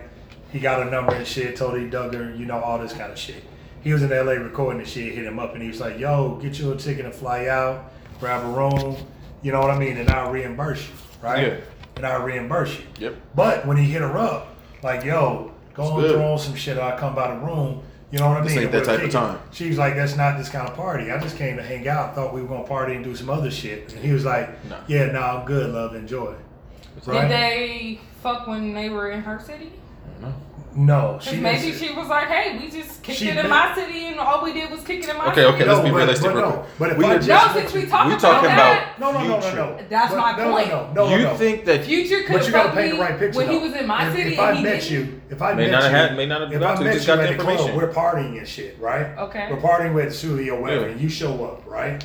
[0.52, 1.56] He got her number and shit.
[1.56, 3.42] Told her he dug her, you know, all this kind of shit.
[3.82, 5.14] He was in LA recording the shit.
[5.14, 7.90] Hit him up and he was like, "Yo, get you a ticket and fly out,
[8.20, 8.96] grab a room,
[9.42, 11.46] you know what I mean, and I'll reimburse you, right?
[11.46, 11.56] Yeah.
[11.96, 13.14] And I'll reimburse you." Yep.
[13.34, 16.76] But when he hit her up, like, yo, go It's and throw on some shit,
[16.76, 17.82] or I'll come by the room.
[18.12, 18.62] You know what I This mean?
[18.64, 19.38] ain't that And we'll type of time.
[19.50, 21.10] She was like, that's not this kind of party.
[21.10, 22.14] I just came to hang out.
[22.14, 23.92] Thought we were gonna party and do some other shit.
[23.92, 24.76] And he was like, No.
[24.86, 26.34] yeah, no, I'm good, love, enjoy.
[27.04, 27.28] Did Right?
[27.28, 29.72] they fuck when they were in her city?
[30.76, 33.48] No, she maybe didn't- she was like, hey, we just kicked She it in did-
[33.48, 35.46] my city and all we did was kick it in my Okay, city.
[35.54, 36.64] okay, let's be but- realistic but real no.
[36.78, 39.12] But if We I are just No, since we you- talking We about that, no,
[39.12, 39.56] no, no, no, Future.
[39.56, 39.78] no.
[39.88, 40.68] That's But my no, point.
[40.68, 41.34] No, no, no, you no.
[41.36, 43.38] think that Future could But have you gotta paint the right picture.
[43.38, 45.54] when he was in my if, city if I and he met you, if I
[45.54, 47.22] May met not you, had- may not have if got I met just you got
[47.24, 47.80] at the the club, information.
[47.80, 49.06] we're partying and shit, right?
[49.18, 49.46] Okay.
[49.50, 52.04] We're partying with Suli or whatever, and you show up, right?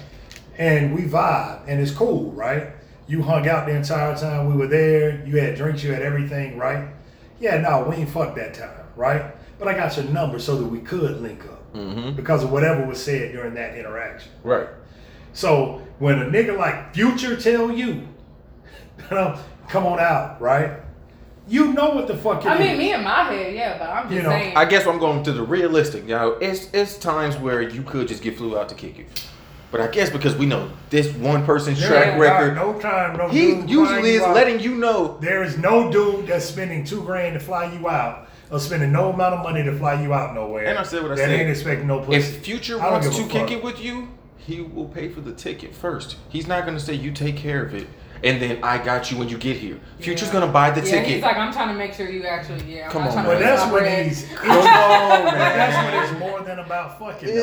[0.58, 2.68] And we vibe, and it's cool, right?
[3.08, 5.20] You hung out the entire time we were there.
[5.26, 6.86] You had drinks, you had everything, right?
[7.42, 9.36] Yeah, no, we ain't fucked that time, right?
[9.60, 12.16] But I got your number so that we could link up Mhm.
[12.16, 14.32] because of whatever was said during that interaction.
[14.44, 14.68] Right.
[15.34, 18.08] So when a nigga like Future tell you,
[19.10, 20.72] come on out, right?
[21.48, 22.78] You know what the fuck it I mean, is.
[22.78, 24.56] me in my head, yeah, but I'm just You know, saying.
[24.56, 26.06] I guess I'm going to the realistic.
[26.06, 29.26] Now, it's it's times where you could just get flew out to kick it,
[29.72, 33.30] but I guess because we know this one person's There track record, No time, no
[33.30, 35.18] he usually is letting you know.
[35.22, 39.12] There is no dude that's spending two grand to fly you out or spending no
[39.14, 40.66] amount of money to fly you out nowhere.
[40.66, 41.30] And I said what I said.
[41.30, 41.40] that said.
[41.40, 42.18] ain't expecting no pussy.
[42.18, 46.18] If Future wants to kick it with you, he will pay for the ticket first.
[46.30, 47.88] He's not going to say you take care of it,
[48.24, 49.80] and then I got you when you get here.
[50.00, 50.34] Future's Yeah.
[50.34, 51.08] going to buy the yeah, ticket.
[51.16, 52.86] he's like, I'm trying to make sure you actually, yeah.
[52.86, 53.26] I'm Come on, man.
[53.26, 54.28] But that's waste my when he's.
[54.36, 55.86] Come on, But that's man.
[55.94, 57.28] when it's more than about fucking.
[57.28, 57.34] though.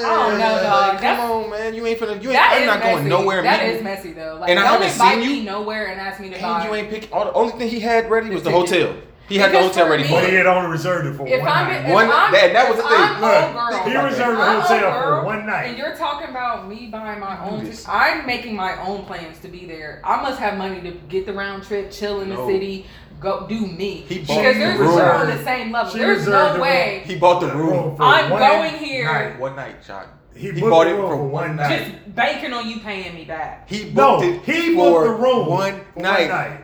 [0.00, 0.08] Yeah.
[0.08, 0.92] I don't know, dog.
[0.92, 1.74] Come That's- on, man.
[1.74, 2.22] You ain't finna.
[2.22, 2.38] You ain't.
[2.40, 2.92] I'm not messy.
[2.94, 3.42] going nowhere.
[3.42, 4.36] That meeting- is messy though.
[4.40, 5.42] Like, And I don't haven't seen you.
[5.44, 6.60] nowhere and ask me to buy.
[6.60, 7.08] And you ain't pick.
[7.12, 8.86] All the only thing he had ready was the, The ticket.
[8.88, 9.02] hotel.
[9.32, 10.38] He had the Because hotel for ready me- for But he it.
[10.38, 11.86] had only reserved it for If one I'm, night.
[11.86, 13.00] if One- I'm, that- that was if the thing.
[13.00, 15.64] I'm Look, old girl, he reserved the I'm hotel old for girl, one night.
[15.68, 17.60] And you're talking about me buying my own.
[17.60, 17.88] Do T- this.
[17.88, 20.02] I'm making my own plans to be there.
[20.04, 22.84] I must have money to get the round trip, chill in the city,
[23.20, 24.04] go do me.
[24.06, 24.94] He bought because the there's room.
[24.96, 25.92] we're on the same level.
[25.92, 27.02] She There's reserved no the way.
[27.06, 27.96] He bought the room.
[27.96, 29.06] for I'm one going here.
[29.10, 29.38] night.
[29.40, 30.08] One night, Chuck.
[30.34, 31.68] He He booked bought the it room for for one one night.
[31.70, 31.88] night.
[32.04, 33.68] Just banking on you paying me back.
[33.68, 36.18] He No, it he for booked the room one for night.
[36.20, 36.50] One night.
[36.52, 36.61] He,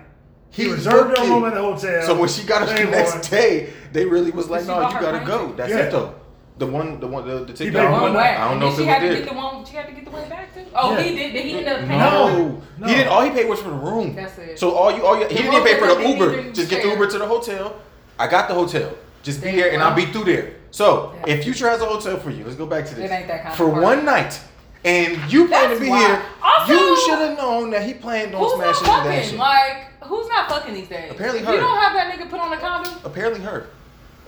[0.65, 1.29] He reserved booked the it.
[1.31, 2.03] room at the hotel.
[2.07, 2.91] So when she got us the Playboy.
[2.91, 5.79] next day, they really was like, "No, bought you gotta plane go." That's Yeah.
[5.79, 6.15] it though.
[6.59, 7.77] The one, the one, the, the ticket.
[7.77, 8.19] I don't know.
[8.19, 8.25] way.
[8.25, 9.25] I don't And know then if she it had was to there.
[9.25, 9.65] get the one.
[9.65, 10.61] She had to get the way back too.
[10.75, 11.03] Oh, Yeah.
[11.03, 11.33] he did.
[11.33, 12.01] Did he end up paying?
[12.01, 12.29] No.
[12.39, 12.87] No, No.
[12.89, 13.09] he didn't.
[13.13, 14.17] All he paid was for the room.
[14.17, 14.59] That's it.
[14.59, 16.51] So all you, all you, he The didn't pay for the Uber.
[16.53, 16.89] Just get the.
[16.89, 17.77] Uber to the hotel.
[18.19, 18.91] I got the hotel.
[19.23, 20.53] Just be There and I'll be through there.
[20.73, 21.35] So Yeah.
[21.35, 23.09] if Future has a hotel for you, let's go back to this.
[23.09, 24.39] It ain't that kind for one night,
[24.85, 26.07] and you plan to be wild.
[26.07, 29.39] here, Also- you should have known that he planned on Who's not smashing and fucking?
[29.39, 31.11] Like, who's not fucking these days?
[31.11, 31.53] Apparently her.
[31.55, 32.93] You don't have that nigga put on a condom?
[33.05, 33.69] Apparently her.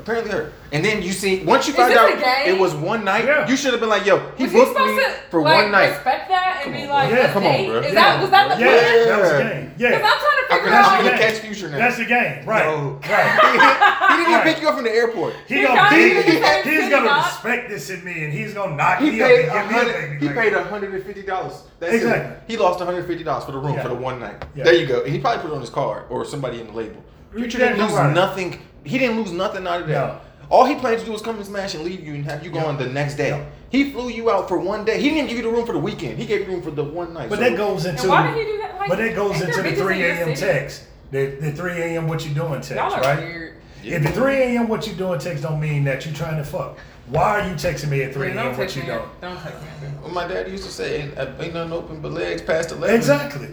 [0.00, 0.52] Apparently her.
[0.72, 2.10] And then you see, once you Is find out
[2.48, 3.46] it was one night, Yeah.
[3.46, 5.70] you should have been like, yo, he was booked supposed me to for like, one
[5.72, 5.90] night.
[5.90, 7.18] respect that and Come be on, like, bro.
[7.18, 7.78] let's Yeah, come on, bro.
[7.80, 9.08] Is that was that the Yeah, plan?
[9.08, 9.50] that was the Yeah.
[9.52, 9.72] game.
[9.76, 11.04] Because I'm Yeah, trying to figure out.
[11.04, 11.78] gonna catch Future now.
[11.78, 12.44] that's the game.
[12.46, 12.98] Right, No.
[13.10, 14.10] right.
[14.10, 15.34] he didn't even pick you up from the airport.
[15.46, 17.26] He He gonna be, me in he's gonna dog.
[17.26, 19.70] respect this in me, and he's gonna knock He me paid up a and give
[19.70, 19.92] me a hundred.
[19.92, 20.16] baby.
[20.20, 21.62] He Like, paid hundred and fifty dollars.
[21.80, 22.36] Exactly.
[22.48, 24.42] He lost one hundred fifty dollars for the room for the one night.
[24.54, 25.02] There you go.
[25.02, 27.02] And he probably put it on his card or somebody in the label.
[27.34, 28.12] Future didn't lose right.
[28.12, 28.58] nothing.
[28.84, 29.92] He didn't lose nothing out of that.
[30.14, 30.20] No.
[30.48, 32.50] All he planned to do was come and smash and leave you and have you
[32.52, 32.62] Yeah.
[32.64, 33.28] going the next day.
[33.28, 33.44] Yeah.
[33.70, 35.00] He flew you out for one day.
[35.00, 36.18] He didn't give you the room for the weekend.
[36.18, 37.28] He gave you room for the one night.
[37.30, 38.08] But So- that goes into.
[38.08, 38.78] why did he do that?
[38.80, 40.34] Like, But that goes into the bitches in 3 your a.m.
[40.34, 40.52] city?
[40.52, 40.82] text.
[41.12, 42.08] The, the 3 a.m.
[42.08, 43.18] what you doing text, Y'all are right?
[43.18, 43.54] weird.
[43.84, 44.68] If the 3 a.m.
[44.68, 46.78] what you doing text don't mean that you trying to fuck.
[47.08, 48.44] Why are you texting me at 3 Yeah, a.m.
[48.46, 48.88] don't what you me.
[48.88, 49.00] doing?
[49.20, 49.88] Don't text me.
[50.02, 52.94] Well, my dad used to say, ain't, ain't nothing open but legs past 11.
[52.96, 53.48] Exactly.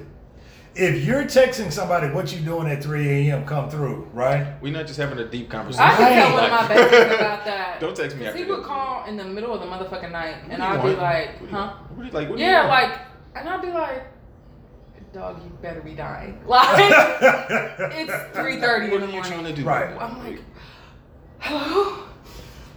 [0.80, 3.46] If you're texting somebody what you doing at 3 a.m.
[3.46, 4.62] come through, right?
[4.62, 5.86] We're not just having a deep conversation.
[5.88, 7.80] I can tell one of my best friends about that.
[7.82, 8.26] Don't text me.
[8.28, 11.30] after He would call in the middle of the motherfucking night, and I'd be like,
[11.30, 11.74] What do you- huh?
[11.96, 12.30] What do you like?
[12.30, 13.00] What Yeah, like,
[13.36, 14.04] and I'd be like,
[15.14, 16.40] dog, you better be dying.
[16.48, 16.92] Like,
[17.96, 19.64] it's three thirty in What are you trying to do?
[19.64, 19.90] Right.
[20.00, 20.40] I'm like,
[21.40, 22.07] hello,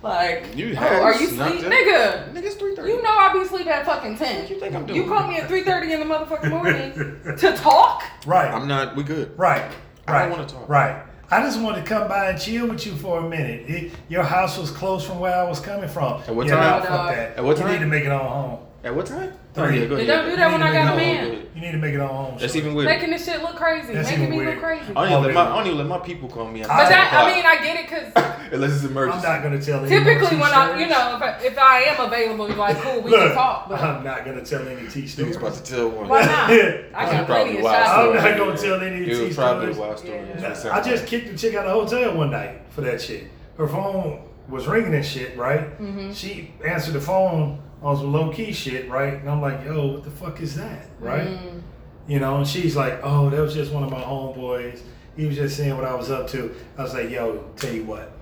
[0.02, 2.32] like, You oh, are you snuck sleep, nigga?
[2.32, 2.88] Nigga, it's 3:30.
[2.88, 4.40] You know I be sleep at fucking ten.
[4.42, 4.96] What you think I'm doing?
[4.96, 5.18] You doing?
[5.18, 6.92] call me at three thirty in the motherfucking morning
[7.38, 8.02] to talk.
[8.26, 8.50] right.
[8.52, 8.96] I'm not.
[8.96, 9.36] We good.
[9.38, 9.70] Right.
[10.06, 10.20] I Right.
[10.28, 10.68] don't wanna talk.
[10.68, 11.02] Right.
[11.32, 13.68] I just wanted to come by and chill with you for a minute.
[13.70, 16.20] It, your house was close from where I was coming from.
[16.26, 16.82] At what yeah, time?
[16.82, 17.36] nah, fuck that.
[17.36, 17.72] At what You time?
[17.74, 18.58] need to make it on home.
[18.82, 19.34] At what time?
[19.52, 19.62] Three.
[19.64, 20.06] Oh, yeah, go They ahead.
[20.06, 21.46] don't do that when I got a man.
[21.54, 22.36] You need to make it on home.
[22.38, 22.58] That's shorty.
[22.60, 22.88] even weird.
[22.88, 24.60] Making this shit look crazy, That's making even me look weird.
[24.62, 24.92] crazy.
[24.96, 26.62] I don't, even Oh, let my, I don't even let my people call me.
[26.62, 29.26] at I- nine that, I mean, I get it because unless it's emergency.
[29.26, 30.80] I'm not gonna tell any typically more when tea I, stories.
[30.80, 33.68] you know, if I, if I am available, you're like, cool, we Look, can talk.
[33.68, 35.28] But I'm not gonna tell any tea He stories.
[35.28, 36.08] was about to tell one.
[36.08, 36.50] why not?
[36.50, 37.90] I It got was probably plenty a of shots.
[37.90, 40.18] I'm not gonna tell any It tea was probably a wild story.
[40.26, 40.36] Yeah.
[40.40, 42.80] That's what it I just kicked the chick out of the hotel one night for
[42.80, 43.24] that shit.
[43.58, 45.78] Her phone was ringing and shit, right?
[45.78, 46.12] Mm-hmm.
[46.12, 49.14] She answered the phone on some low key shit, right?
[49.14, 51.26] And I'm like, yo, what the fuck is that, right?
[51.28, 51.62] Mm.
[52.08, 54.80] You know, and she's like, oh, that was just one of my homeboys.
[55.16, 56.54] He was just seeing what I was up to.
[56.76, 58.12] I was like, yo, tell you what.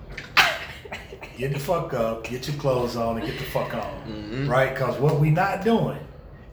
[1.37, 4.49] Get the fuck up, get your clothes on, and get the fuck on, Mhm.
[4.49, 4.73] right?
[4.73, 5.97] Because what we not doing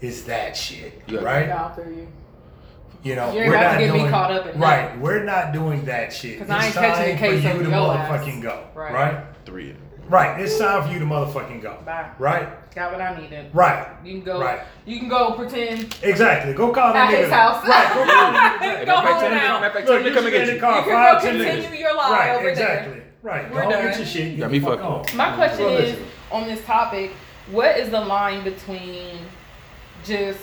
[0.01, 1.21] is that shit, Yeah.
[1.21, 1.47] right?
[1.49, 2.09] Yeah, I feel you.
[3.03, 4.67] You know, You ain't we're about to not get me doing, caught up in that.
[4.67, 4.99] right.
[5.01, 6.39] We're not doing that shit.
[6.39, 8.09] 'Cause It's I ain't catching time case for you to your ass.
[8.23, 8.93] motherfucking go, Right.
[8.95, 9.17] right?
[9.45, 9.75] Three.
[10.09, 10.41] Right.
[10.41, 12.07] It's time for you to motherfucking go, Bye.
[12.19, 12.49] right?
[12.77, 13.47] Got what I needed.
[13.55, 13.89] Right.
[14.05, 14.39] You can go.
[14.39, 14.61] Right.
[14.85, 16.53] You can go pretend Exactly.
[16.53, 17.23] Go call that at nigga.
[17.25, 17.67] his house.
[17.67, 17.89] Right.
[17.95, 19.61] Go call that go matter of fact, home him to- now.
[19.61, 20.55] matter of fact, Look, tell him to you come should and get get in you.
[20.55, 21.79] the car You can go continue minutes.
[21.81, 22.31] your lie right.
[22.35, 22.93] over there, exactly.
[22.95, 23.05] there.
[23.23, 23.51] Right.
[23.51, 23.85] We're Go done.
[23.87, 24.31] get your shit.
[24.33, 25.15] Get Got me fuck fucked up.
[25.17, 25.99] My question Well, is
[26.31, 27.13] on this topic:
[27.51, 29.21] What is the line between
[30.05, 30.43] just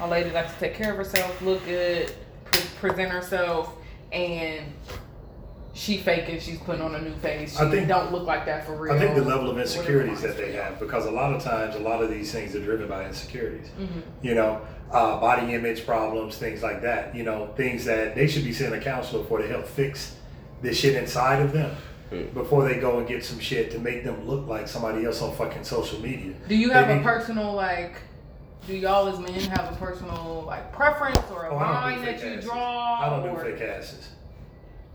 [0.00, 2.10] a lady likes to take care of herself, look good,
[2.46, 3.74] pre- present herself,
[4.12, 4.64] and
[5.72, 7.56] she faking she's putting on a new face?
[7.56, 8.92] She I think- don't look like that for real.
[8.92, 11.76] I think the level of insecurities that they for have, because a lot of times,
[11.76, 13.70] a lot of these things are driven by insecurities.
[13.78, 13.86] y'all.
[13.86, 14.02] Mhm.
[14.22, 14.60] You know,
[14.90, 17.14] uh, body image problems, things like that.
[17.14, 20.16] You know, things that they should be seeing a counselor for to help fix
[20.62, 21.70] this shit inside of them
[22.12, 22.34] Mm.
[22.34, 25.32] before they go and get some shit to make them look like somebody else on
[25.32, 26.32] fucking social media.
[26.48, 27.92] Do you have They a need- personal like?
[28.66, 31.96] Do y'all as men have a personal like preference or a Oh, I don't do
[31.96, 32.44] line that you asses.
[32.44, 33.00] draw?
[33.00, 34.08] I don't or- do fake asses.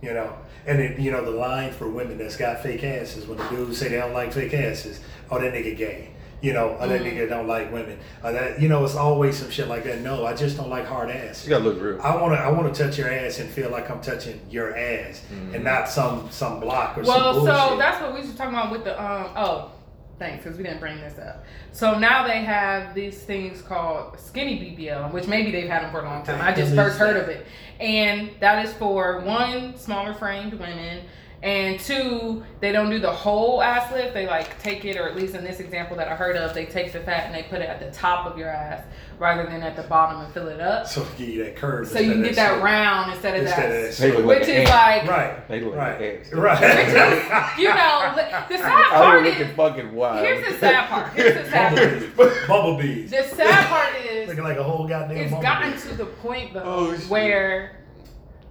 [0.06, 0.34] You know,
[0.68, 3.78] and it, you know the line for women that's got fake asses when the dudes
[3.80, 5.00] say they don't like fake asses,
[5.32, 6.10] oh that nigga gay.
[6.42, 7.98] You know, oh that nigga don't like women.
[8.24, 10.02] Or that you know, it's always some shit like that.
[10.02, 11.44] No, I just don't like hard ass.
[11.44, 12.00] You gotta look real.
[12.04, 15.56] I wanna I wanna touch your ass and feel like I'm touching your ass Mhm.
[15.56, 17.56] and not some some block or Well, some bullshit.
[17.56, 19.32] so that's what we was talking about with the um.
[19.36, 19.72] Oh,
[20.20, 21.44] thanks, because we didn't bring this up.
[21.72, 26.02] So now they have these things called skinny BBL, which maybe they've had them for
[26.02, 26.40] a long time.
[26.42, 27.46] I just first heard of it,
[27.80, 31.04] and that is for one smaller framed women.
[31.44, 34.16] And two, they don't do the whole ass lift.
[34.16, 36.66] They like take it, or at least in this example that I heard of, they
[36.66, 38.84] take the fat and they put it at the top of your ass
[39.20, 40.88] rather than at the bottom and fill it up.
[40.88, 41.88] so to give you that curve.
[41.88, 42.64] So you can get that shit.
[42.64, 45.48] round instead of Instead of that, that They which like is like Right.
[45.48, 46.02] They look Right.
[46.02, 46.34] like ass.
[46.34, 47.58] Right.
[47.60, 48.14] you know,
[48.50, 50.26] the sad I part was is looking fucking wild.
[50.26, 51.14] here's the sad part.
[51.14, 52.16] Here's the sad part.
[52.48, 52.48] Bumblebees.
[52.48, 53.12] Bumblebees.
[53.12, 55.44] The sad part is Looking like a whole goddamn it's bumblebee.
[55.72, 57.76] gotten to the point though Oh, where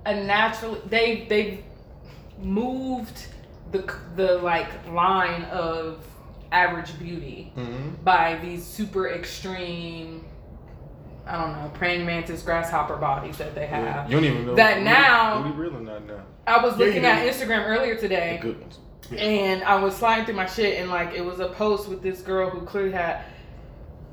[0.07, 1.65] a natural they they
[2.45, 3.27] moved
[3.73, 6.05] the the like line of
[6.53, 8.05] average beauty Mhm.
[8.05, 10.25] by these super extreme
[11.27, 14.11] I don't know praying mantis grasshopper bodies that they have.
[14.11, 16.21] You don't even know That now- who we real or not now.
[16.47, 17.27] I was Yeah, looking you at.
[17.27, 18.39] Instagram earlier today.
[18.43, 18.79] good ones.
[19.19, 22.21] And I was sliding through my shit, and like it was a post with this
[22.21, 23.21] girl who clearly had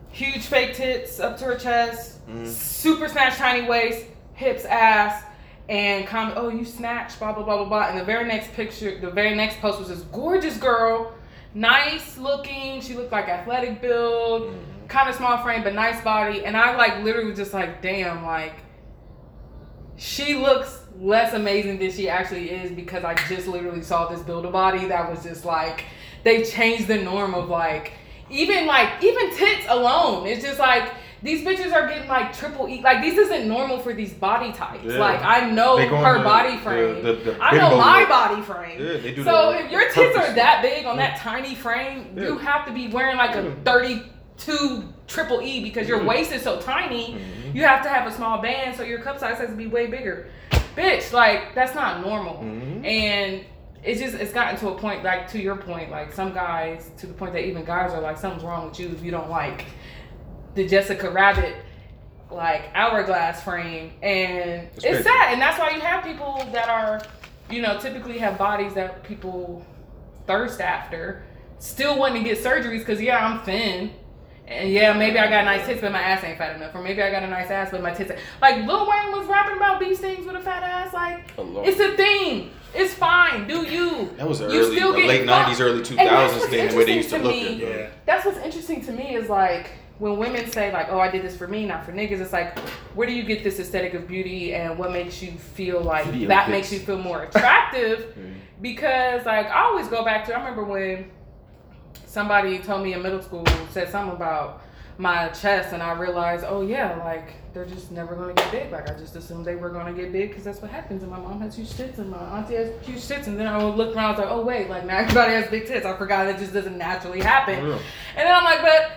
[0.09, 2.47] huge fake tits up to her chest, Mm.
[2.47, 5.21] super snatch, tiny waist, hips, ass,
[5.69, 7.87] and comment, oh, you snatched, blah, blah, blah, blah, blah.
[7.89, 11.13] And the very next picture, the very next post was this gorgeous girl,
[11.53, 12.81] nice looking.
[12.81, 14.87] She looked like athletic build, Mm-hmm.
[14.87, 16.43] kind of small frame, but nice body.
[16.45, 18.55] And I like literally was just like, damn, like,
[19.97, 24.45] she looks less amazing than she actually is because I just literally saw this build
[24.45, 25.85] a body that was just like
[26.23, 27.93] they changed the norm of like
[28.29, 30.25] even like even tits alone.
[30.27, 30.91] It's just like
[31.23, 32.81] these bitches are getting like triple E.
[32.81, 34.83] Like this isn't normal for these body types.
[34.85, 34.97] Yeah.
[34.99, 37.03] Like I know They go on her the- body frame.
[37.03, 38.79] the- the I know my body frame.
[38.81, 42.71] Yeah, so if your tits are that big on that tiny frame, you have to
[42.73, 47.13] be wearing like a 32 triple E because your waist is so tiny.
[47.15, 47.55] Mhm.
[47.55, 49.87] You have to have a small band, so your cup size has to be way
[49.87, 50.27] bigger.
[50.75, 52.35] Bitch, like that's not normal.
[52.43, 52.85] Mhm.
[52.85, 53.41] And
[53.83, 57.07] it's just it's gotten to a point like to your point, like some guys to
[57.07, 59.65] the point that even guys are like something's wrong with you if you don't like
[60.55, 61.55] the Jessica Rabbit
[62.29, 67.01] like hourglass frame and It's it's sad and that's why you have people that are
[67.49, 69.65] you know typically have bodies that people
[70.27, 71.23] thirst after
[71.59, 73.91] still wanting to get surgeries because yeah i'm thin
[74.47, 77.01] and yeah maybe i got nice tits but my ass ain't fat enough or maybe
[77.01, 78.19] i got a nice ass but my tits ain't.
[78.41, 81.81] like lil wayne was rapping about these things with a fat ass like Oh, it's
[81.81, 85.49] a thing it's fine do you That was the You early, still the late fucked.
[85.49, 85.97] '90s, early 2000s
[86.39, 87.57] what's thing, where they used to interesting look at.
[87.57, 87.77] me.
[87.79, 87.89] Yeah.
[88.05, 89.71] that's what's interesting to me is like
[90.01, 92.57] when women say like, "Oh, I did this for me, not for niggas." It's like,
[92.95, 96.27] where do you get this aesthetic of beauty, and what makes you feel like Video
[96.27, 98.17] that makes you feel more attractive?
[98.61, 101.09] Because like I always go back to I remember when
[102.05, 104.61] somebody told me in middle school said something about
[104.99, 108.71] my chest, and I realized, oh yeah, like they're just never gonna get big.
[108.71, 111.01] Like I just assumed they were gonna get big because that's what happens.
[111.01, 113.63] And my mom has huge tits, and my auntie has huge tits, and then I
[113.63, 115.87] would look around, I was like, oh wait, like now everybody has big tits.
[115.87, 117.65] I forgot it just doesn't naturally happen.
[117.65, 117.79] Yeah.
[118.15, 118.91] And then I'm like, but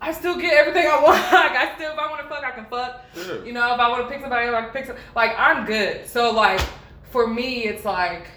[0.00, 1.16] I still get everything I want.
[1.32, 3.04] like I still, if I want to fuck, I can fuck.
[3.14, 3.44] Yeah.
[3.44, 4.96] You know, if I want to pick somebody up, I can pick some.
[5.14, 6.06] Like I'm good.
[6.08, 6.60] So like
[7.10, 8.28] for me, it's like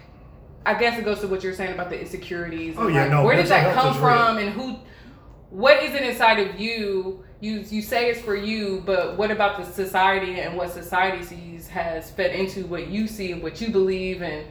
[0.66, 2.76] I guess it goes to what you're saying about the insecurities.
[2.78, 4.06] Oh, yeah, like, no, Where did that come is real.
[4.06, 4.78] from, and who?
[5.50, 7.24] What is it inside of you?
[7.42, 11.68] You you say it's for you, but what about the society and what society sees
[11.68, 14.48] has fed into what you see and what you believe, and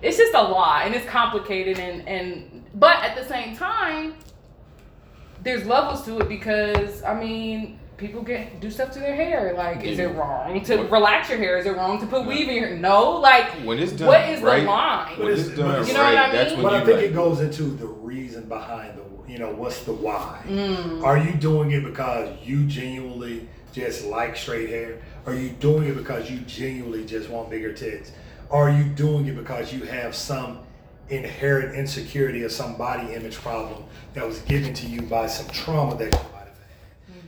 [0.00, 4.14] it's just a lot, and it's complicated, and and but at the same time,
[5.42, 7.78] there's levels to it because I mean.
[7.96, 9.52] People get do stuff to their hair.
[9.54, 11.58] Like, is it wrong to What- relax your hair?
[11.58, 12.28] Is it wrong to put Yeah.
[12.28, 12.76] weave in your hair?
[12.78, 13.18] No.
[13.18, 15.18] Like, When it's done, what is right, the line?
[15.18, 16.54] When it's done, You know what I mean?
[16.54, 19.50] when But you I think like, it goes into the reason behind the, you know,
[19.50, 20.38] what's the why?
[20.48, 21.04] Mm.
[21.04, 24.94] Are you doing it because you genuinely just like straight hair?
[25.26, 28.12] Are you doing it because you genuinely just want bigger tits?
[28.50, 30.60] Are you doing it because you have some
[31.10, 33.84] inherent insecurity or some body image problem
[34.14, 36.32] that was given to you by some trauma that you might have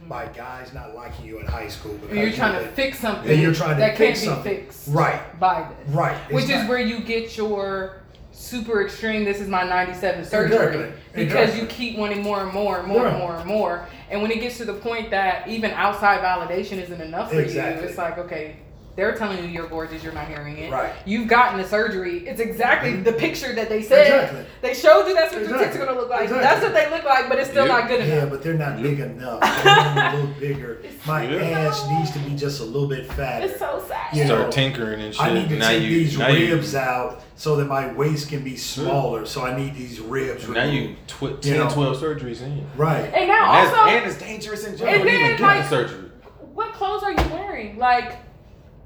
[0.00, 0.08] had?
[0.08, 2.26] By guys not liking you in high school because And Mm-hmm.
[2.28, 4.88] you're trying to had- fix something And you're trying to that fix can't be fixed
[4.88, 5.38] Right.
[5.40, 5.94] by this.
[5.94, 6.16] Right.
[6.32, 7.96] Which It's is where you get your
[8.32, 10.56] super extreme, this is my 97 surgery.
[10.56, 10.92] Exactly.
[11.14, 11.60] Because Exactly.
[11.60, 13.86] you keep wanting more and more and more and more and more.
[14.10, 17.82] And when it gets to the point that even outside validation isn't enough for Exactly.
[17.84, 18.56] you, it's like, okay,
[18.94, 20.70] they're telling you you're gorgeous, you're not hearing it.
[20.70, 20.92] Right.
[21.06, 22.26] You've gotten the surgery.
[22.28, 23.04] It's exactly mm-hmm.
[23.04, 24.06] the picture that they said.
[24.06, 24.44] Exactly.
[24.60, 26.24] They showed you that's what your tits are going to look like.
[26.24, 26.42] Exactly.
[26.42, 27.78] That's what they look like, but it's still Yeah.
[27.80, 28.14] not good enough.
[28.14, 29.40] Yeah, but they're not big enough.
[29.40, 30.82] They're a little bigger.
[31.06, 31.68] My Yeah.
[31.68, 33.46] ass needs to be just a little bit fatter.
[33.46, 34.14] It's so sad.
[34.14, 35.24] You start know, tinkering and shit.
[35.24, 38.28] I need to now take you, these now you- ribs out so that my waist
[38.28, 39.24] can be smaller.
[39.24, 41.08] So I need these ribs Now you removed.
[41.40, 41.70] tw- You know.
[41.70, 42.66] 12 surgeries in.
[42.76, 43.10] Right.
[43.14, 45.00] And now And, also, and it's dangerous in general.
[45.00, 46.10] And then, like- the surgery.
[46.52, 47.78] what clothes are you wearing?
[47.78, 48.18] Like,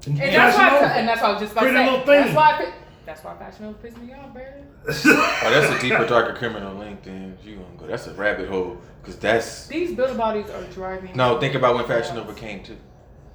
[0.07, 0.85] and that's why, Nova.
[0.93, 1.91] and that's what I was just about to Pretty say.
[1.91, 2.21] little thing.
[2.23, 2.73] That's why, I,
[3.05, 4.45] that's why Fashion Nova pissed me off, baby.
[4.89, 7.03] Oh, that's a deeper, darker criminal link.
[7.03, 7.87] Then you gonna go.
[7.87, 8.77] That's a rabbit hole.
[9.03, 11.15] Cause that's These build bodies are driving.
[11.15, 11.39] no.
[11.39, 12.27] Think about when Fashion nuts.
[12.27, 12.75] Nova came too.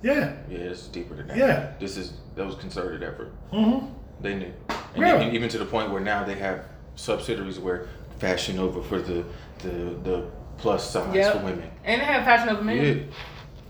[0.03, 0.35] yeah.
[0.49, 1.36] Yeah, this is deeper than that.
[1.36, 1.73] Yeah.
[1.81, 3.32] This is that was concerted effort.
[3.53, 3.86] Mm-hmm.
[4.23, 4.53] They knew,
[4.94, 5.20] and Yeah.
[5.20, 6.65] even, even to the point where now they have
[6.97, 7.89] subsidiaries where
[8.19, 9.24] Fashion Nova for the
[9.61, 9.69] the
[10.05, 11.32] the plus size Yep.
[11.32, 11.70] for women.
[11.85, 12.77] And they have Fashion Nova men.
[13.09, 13.15] Yeah,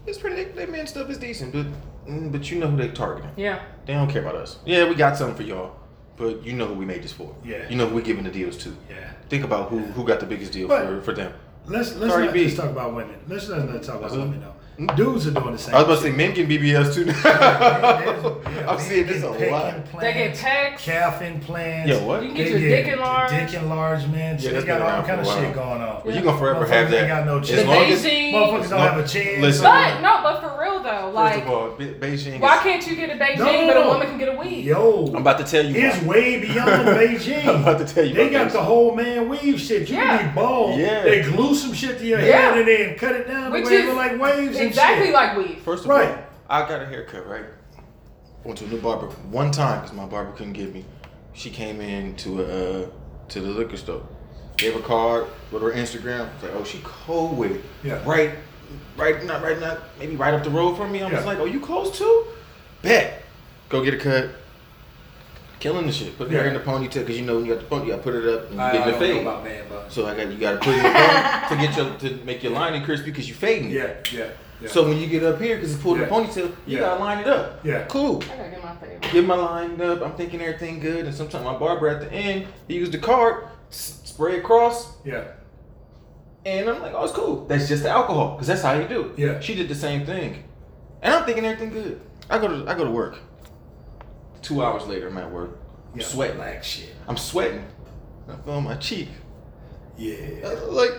[0.07, 0.37] it's pretty.
[0.45, 1.66] They, they men stuff is decent, but
[2.09, 3.31] mm, but you know who they're targeting.
[3.37, 3.62] Yeah.
[3.87, 4.59] They don't care about us.
[4.65, 5.77] Yeah, we got something for y'all,
[6.16, 7.35] but you know who we made this for.
[7.45, 7.69] Yeah.
[7.69, 8.77] You know who we're giving the deals to.
[8.91, 9.11] Yeah.
[9.29, 11.33] Think about who who got the biggest deal But- for, for them.
[11.66, 12.45] Let's let's Cardi not B.
[12.45, 13.16] just talk about women.
[13.29, 14.20] Let's not, not talk about Uh-huh.
[14.23, 14.55] women though.
[14.96, 15.74] Dudes are doing the same.
[15.74, 16.16] I was about to say shit.
[16.16, 17.04] men get BBS too.
[18.52, 19.74] Yeah, I'm men seeing this a get pec lot.
[19.74, 20.84] implants, They get texts.
[20.86, 21.88] calf implants.
[21.88, 22.22] Yeah, what?
[22.22, 23.34] You can get They your dick enlarged.
[23.34, 24.36] Dick enlarged, man.
[24.38, 26.02] Yeah, they got all around kind of shit going on.
[26.04, 26.98] Well, you gonna forever Motherfuckers have that.
[27.00, 27.66] ain't got no as chin.
[27.66, 28.32] long as Beijing.
[28.32, 29.40] Motherfuckers don't have a chin.
[29.42, 29.62] listen.
[29.64, 31.02] so- But no, but for real though.
[31.02, 32.40] First Like, of all, Beijing.
[32.40, 34.64] why can't you get a Beijing, No, but a woman can get a weave?
[34.64, 35.74] Yo, I'm about to tell you.
[35.76, 37.46] it's way beyond Beijing.
[37.46, 38.14] I'm about to tell you.
[38.14, 39.88] They got the whole man weave shit.
[39.88, 40.18] You Yeah.
[40.18, 40.78] can be bald.
[40.78, 41.02] Yeah.
[41.02, 43.76] They glue some shit to your head and then cut it down Which the way
[43.76, 45.15] it is look like waves Exactly shit.
[45.15, 45.59] like weave.
[45.62, 46.09] First of Right.
[46.09, 46.19] all,
[46.49, 47.44] I got a haircut, right?
[48.44, 50.85] Went to a new barber one time because my barber couldn't give me.
[51.32, 52.86] She came in to a, uh,
[53.28, 54.03] to the liquor store,
[54.57, 56.28] gave her card, with her Instagram.
[56.35, 57.65] Was like, oh, she cold with it.
[57.85, 58.03] Yeah.
[58.05, 58.32] Right,
[58.97, 61.01] right, not right, not maybe right up the road from me.
[61.03, 61.24] I was Yeah.
[61.24, 62.24] like, oh, you close too?
[62.82, 63.23] Bet.
[63.69, 64.31] Go get a cut.
[65.62, 66.18] Killing the shit.
[66.18, 67.90] Put the hair in the ponytail because you know when you got the pony, you
[67.93, 69.24] got to put it up and you get your fade.
[69.24, 69.93] man buns.
[69.94, 72.24] So I got you got to put it in the pony to get your to
[72.24, 73.70] make your lining crispy because you fading.
[73.70, 73.74] it.
[73.74, 74.30] Yeah, yeah,
[74.60, 74.68] yeah.
[74.68, 76.09] So when you get up here, because it's pulled in Yeah.
[76.09, 76.80] the ponytail, you Yeah.
[76.80, 77.64] gotta line it up.
[77.64, 77.84] Yeah.
[77.86, 78.20] Cool.
[78.24, 79.02] I gotta get my favorite.
[79.12, 80.02] Get my line up.
[80.02, 83.44] I'm thinking everything good, and sometimes my barber at the end, he used the card,
[83.70, 85.22] s- spray across, yeah,
[86.44, 87.47] and I'm like, oh, it's cool.
[87.47, 89.12] That's just the alcohol, because that's how you do.
[89.16, 89.39] Yeah.
[89.39, 90.43] She did the same thing,
[91.02, 92.01] and I'm thinking everything good.
[92.28, 93.18] I go to I go to work.
[94.43, 95.59] Two hours later, I'm at work.
[95.94, 96.06] I'm yeah.
[96.06, 96.36] sweating.
[96.36, 96.94] Black shit.
[97.09, 97.64] I'm sweating.
[98.28, 99.09] I feel my cheek.
[99.97, 100.16] Yeah.
[100.44, 100.93] Uh, like,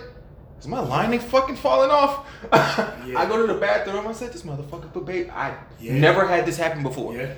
[0.58, 2.26] is my lining fucking falling off?
[2.52, 3.14] yeah.
[3.18, 4.06] I go to the bathroom.
[4.06, 5.28] I said, this motherfucker put beige.
[5.28, 5.94] I Yeah.
[5.94, 7.14] never had this happen before.
[7.14, 7.34] Yeah.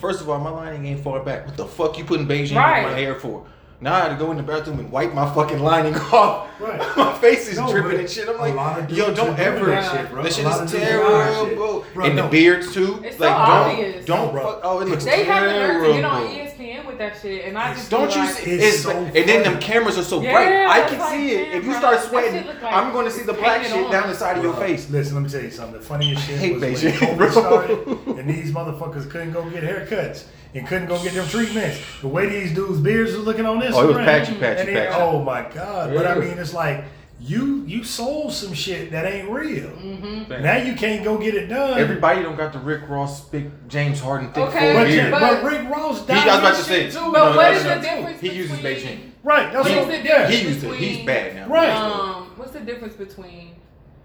[0.00, 1.46] First of all, my lining ain't far back.
[1.46, 2.78] What the fuck you putting Beijing Right.
[2.84, 3.46] in my hair for?
[3.80, 6.48] Now I had to go in the bathroom and wipe my fucking lining off.
[6.58, 6.78] Right.
[6.96, 8.26] my face is No, dripping and shit.
[8.28, 9.66] I'm like, yo, don't ever.
[9.66, 10.22] that shit, bro.
[10.22, 11.82] That shit is of dudes are doing that terrible.
[11.84, 11.94] shit.
[11.94, 12.22] Bro, and no.
[12.22, 13.02] the beards too.
[13.04, 13.38] It's like, so don't,
[13.70, 14.04] obvious.
[14.06, 14.32] don't.
[14.32, 14.42] Bro.
[14.44, 16.26] fuck- oh, it looks They have the nerve to get on.
[16.26, 18.50] ESPN with that shit, and I just Don't you like, see?
[18.52, 20.66] It's It's, so and then them cameras are so Yeah, bright.
[20.84, 21.44] I can like, see it.
[21.50, 23.90] damn, If you start sweating, like I'm going to see the black shit on.
[23.90, 24.88] down the side of your face.
[24.88, 25.78] Listen, let me tell you something.
[25.78, 26.92] The funniest shit was when Beijing.
[26.92, 30.24] COVID started and these motherfuckers couldn't go get haircuts
[30.56, 31.78] and couldn't go get them treatments.
[32.00, 33.74] The way these dudes' beards are looking on this.
[33.74, 35.00] Oh, it was patchy, patchy, and it- patchy.
[35.00, 35.94] Oh my god!
[35.94, 36.84] But I mean, it's like
[37.20, 39.70] you you sold some shit that ain't real.
[39.70, 40.42] Mm-hmm.
[40.42, 41.78] Now you can't go get it done.
[41.78, 45.10] Everybody don't got the Rick Ross, big James Harden thick Okay, but, forehead.
[45.10, 46.98] but- but, Rick Ross He- I was about to say, too.
[46.98, 48.98] But No, what no, the difference He uses Beijing.
[49.22, 49.52] Right.
[49.52, 50.74] That's What is what, the difference He used it.
[50.76, 51.48] He's bad now.
[51.48, 51.70] Right.
[51.70, 53.56] Um, what's the difference between?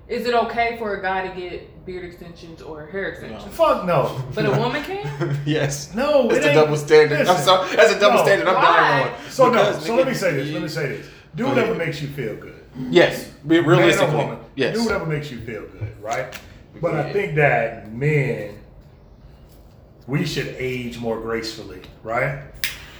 [0.08, 3.54] Is it okay for a guy to get beard extensions or hair extensions?
[3.56, 4.22] Fuck no.
[4.34, 5.40] But a woman can.
[5.46, 5.94] yes.
[5.96, 7.20] No, it's it the ain't- double standard.
[7.22, 7.44] I'm listen.
[7.44, 7.76] sorry.
[7.76, 8.24] That's a double No.
[8.24, 8.48] standard.
[8.48, 8.62] I'm Why?
[8.64, 9.30] dying on.
[9.30, 9.52] So no.
[9.52, 10.50] Because, So nigga, let me say this.
[10.52, 11.08] Let me say this.
[11.36, 11.78] Do whatever ahead.
[11.88, 12.64] makes you feel good.
[12.90, 13.26] Yes.
[13.48, 14.40] Be Man or woman.
[14.56, 14.76] Yes.
[14.76, 16.38] Do whatever makes you feel good, right?
[16.82, 18.58] But I think that men,
[20.08, 22.44] we should age more gracefully, right?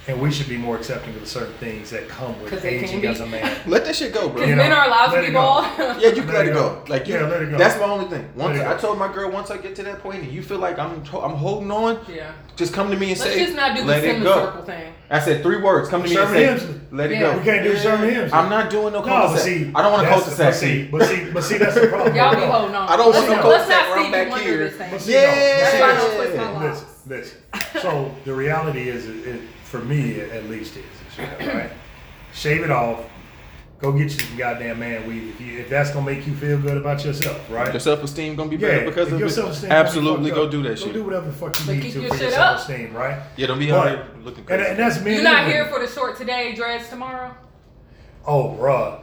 [0.08, 3.26] And we should be more accepting of certain things that come with aging as a
[3.26, 3.56] man.
[3.68, 4.34] Let that shit go, bro.
[4.34, 5.32] Because You know, men are allowed to be go.
[5.34, 5.64] bald.
[6.02, 6.74] Yeah, you can Let let it it go.
[6.74, 6.84] go.
[6.88, 7.56] Like you, Yeah, let it go.
[7.58, 8.28] That's my only thing.
[8.34, 10.58] Once it I told my girl, once I get to that point and you feel
[10.58, 12.32] like I'm, I'm holding on, yeah.
[12.56, 14.34] just come to me and Let's say, just not do the let it go.
[14.46, 14.92] circle thing.
[15.08, 15.88] I said three words.
[15.88, 16.80] Come to me Sherman and say, Hemsley.
[16.90, 17.20] let it Yeah.
[17.34, 17.38] go.
[17.38, 18.32] We can't do Sherman Hemsley.
[18.32, 19.36] I'm not doing no No, cul-de-sac.
[19.36, 20.50] but see, I don't want to that's- cul-de-sac.
[20.50, 22.16] But see, but see, but see, that's the problem.
[22.16, 22.88] Y'all be holding on.
[22.88, 24.58] I don't let's want no not, let's cul-de-sac not I'm back here.
[24.58, 24.90] this thing.
[24.90, 25.20] But see, Yeah.
[25.20, 26.84] no, That's see, why I no, don't twist my locks.
[27.06, 27.80] Listen, listen.
[27.82, 29.40] So the reality is, it, it,
[29.72, 30.84] for me at least, is,
[31.18, 31.70] is right.
[32.34, 33.00] Shave it off.
[33.78, 35.30] Go get you some goddamn man weave.
[35.30, 37.72] If, you, if that's gonna make you feel good about yourself, right?
[37.72, 39.32] Your self-esteem gonna be Yeah, better because of your it.
[39.32, 40.92] self-esteem gonna Absolutely, go do that Go shit.
[40.92, 43.18] do whatever the fuck you But need to your for your self-esteem, right?
[43.36, 44.66] Yeah, don't be But- out here looking And, crazy.
[44.70, 45.14] and that's me.
[45.14, 47.34] You're not here for the short today, dreads tomorrow.
[48.26, 49.00] Oh, bruh.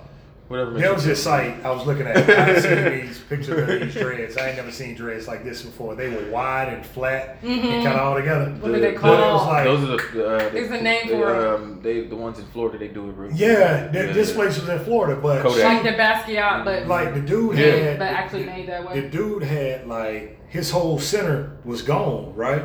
[0.50, 0.72] Whatever.
[0.72, 2.18] makes There was feel this site I was looking at.
[2.30, 4.36] I seen these pictures of these dreads.
[4.36, 5.96] I ain't never seen dreads like this before.
[5.96, 8.50] They were wide and flat and kind of all together.
[8.60, 10.18] What do they The- call But it like, Those are the.
[10.18, 11.64] the uh, There's the, a name the, for 'em.
[11.64, 12.80] um, they the ones in Florida.
[12.80, 13.32] They do it real.
[13.32, 14.12] yeah, th- Yeah.
[14.14, 15.64] this place was in Florida, but Kodak.
[15.64, 17.66] Like the Basquiat, but like the dude Yeah.
[17.68, 19.00] had, but actually made that way.
[19.02, 22.64] the dude had like his whole center was gone, right?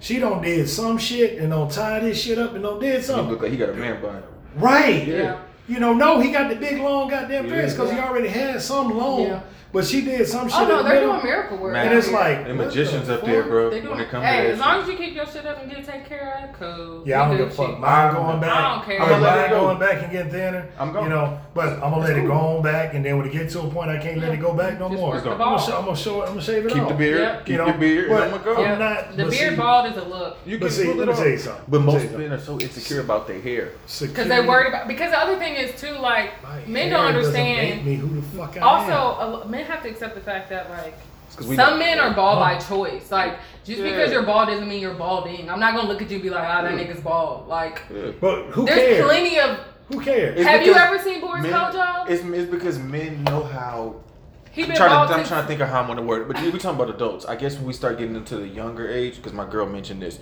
[0.00, 3.02] She don't did some shit and don't tie this shit up and don't did He
[3.06, 3.30] something.
[3.30, 4.22] look like he got a man bun.
[4.56, 5.06] Right.
[5.08, 5.38] Yeah.
[5.68, 7.50] You know, no, he got the big long goddamn Yeah.
[7.54, 9.40] dreads because he already had some long, Yeah.
[9.72, 10.58] But she did some oh, shit.
[10.58, 11.12] Oh in no, the they're middle.
[11.14, 11.72] doing miracle work.
[11.72, 13.70] Man, And it's like The magicians the up there, bro.
[13.70, 15.60] They when doing it comes hey, to as long as you keep your shit up
[15.62, 17.02] and get taken care of, cool.
[17.06, 17.70] Yeah, I We don't give a fuck.
[17.70, 17.78] shit.
[17.80, 18.52] Mine going back.
[18.52, 19.00] I don't care.
[19.00, 19.60] I mean, I'ma let it mine go.
[19.66, 20.68] going back and getting thinner.
[20.78, 21.04] I'm going.
[21.04, 23.52] You know, but I'm gonna let it go on back, and then when it gets
[23.54, 25.10] to a point, I can't let it go back no Just more.
[25.12, 25.58] work I'm gonna, ball.
[25.58, 26.26] show, I'm gonna show it.
[26.26, 26.88] I'm gonna shave it Keep off.
[26.90, 27.20] the beard.
[27.20, 27.38] Yeah.
[27.40, 28.08] Keep you know, the beard.
[28.10, 28.64] But I'm gonna go.
[28.64, 30.38] I'm not, the beard see- bald is a look.
[30.46, 31.40] You can see, pull let it me tell you off.
[31.40, 31.64] something.
[31.68, 33.72] But most men are so insecure about their hair.
[34.00, 34.86] Because they worried about.
[34.88, 36.32] Because the other thing is too, like
[36.68, 37.84] men don't understand.
[37.86, 39.28] me who the fuck I Also, am.
[39.28, 40.94] a lo- men have to accept the fact that like
[41.26, 43.10] It's 'cause we some don't- men are bald by choice.
[43.10, 43.90] Like just Yeah.
[43.90, 45.48] because you're bald doesn't mean you're balding.
[45.50, 46.84] I'm not gonna look at you and be like, ah, that Yeah.
[46.84, 47.48] nigga's bald.
[47.48, 48.10] Like Yeah.
[48.20, 48.76] But who cares?
[48.78, 49.04] there's cares?
[49.06, 49.58] plenty of.
[49.92, 50.38] Who cares?
[50.38, 52.08] It's have you ever seen Boris Men, Kodjoe?
[52.08, 53.96] it's, it's because men know how.
[54.50, 56.28] He I'm trying, to, I'm trying to think of how I'm going to word it.
[56.28, 57.24] But we talking about adults.
[57.24, 60.18] I guess when we start getting into the younger age, because my girl mentioned this,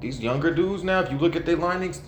[0.00, 2.02] these younger dudes now, if you look at their linings,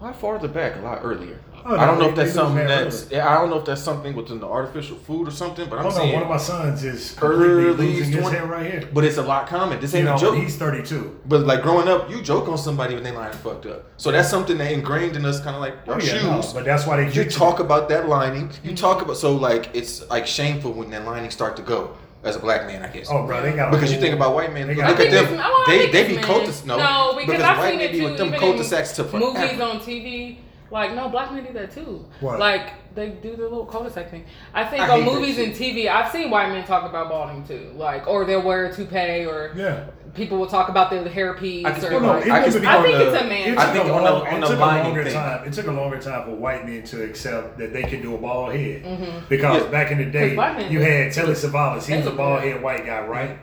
[0.00, 1.38] a lot farther back, a lot earlier.
[1.64, 3.08] Oh, I don't no, know if that's something that's.
[3.10, 5.68] Yeah, I don't know if that's something within the artificial food or something.
[5.68, 8.46] But I'm Hold on, saying, one of my sons is completely Early losing his hair
[8.46, 8.88] right here.
[8.92, 9.80] but it's a lot common.
[9.80, 10.36] This You ain't know, a joke.
[10.36, 11.20] he's 32.
[11.26, 13.86] But like growing up, you joke on somebody when they line fucked up.
[13.96, 16.22] So that's something that ingrained in us, kind of like Oh, our yeah, shoes.
[16.24, 18.50] no, but that's why they you get talk about that lining.
[18.64, 18.74] You mm-hmm.
[18.74, 22.38] talk about so like it's like shameful when that lining start to go as a
[22.38, 23.08] black man, I guess.
[23.10, 25.04] Oh, bro, they got a because you think about white men, They look at I
[25.10, 25.34] them.
[25.34, 26.24] it's- They they be men.
[26.24, 26.66] cul-de-sac.
[26.66, 29.08] No, No, because I've white seen men it be with them even cul-de-sacs to in
[29.08, 29.26] forever.
[29.26, 30.36] movies on TV.
[30.72, 32.04] Like no, black men do that too.
[32.20, 32.38] What?
[32.38, 34.24] Like they do the little cul-de-sac thing.
[34.54, 37.72] I think I on movies and TV, I've seen white men talk about balding too.
[37.76, 39.84] Like or they'll wear a toupee, or Yeah.
[40.14, 41.66] people will talk about their hairpiece.
[41.66, 43.12] I or Well, no, like, it I can was speak on I think the.
[43.14, 43.52] it's a man.
[43.52, 45.12] It I took think a on the on it the took a longer thing.
[45.12, 45.46] time.
[45.46, 48.18] It took a longer time for white men to accept that they can do a
[48.18, 48.82] bald head.
[48.84, 49.28] Mhm.
[49.28, 49.68] Because Yeah.
[49.70, 50.30] back in the day,
[50.70, 51.86] you had Telly Savalas.
[51.86, 53.36] He was a bald head white guy, right?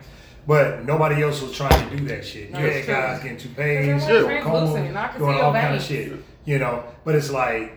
[0.47, 2.49] But nobody else was trying to do that shit.
[2.49, 5.75] You That's had guys getting toupees, Because they're combs, and I can doing all kind
[5.75, 6.13] of shit.
[6.45, 7.73] You know, but it's like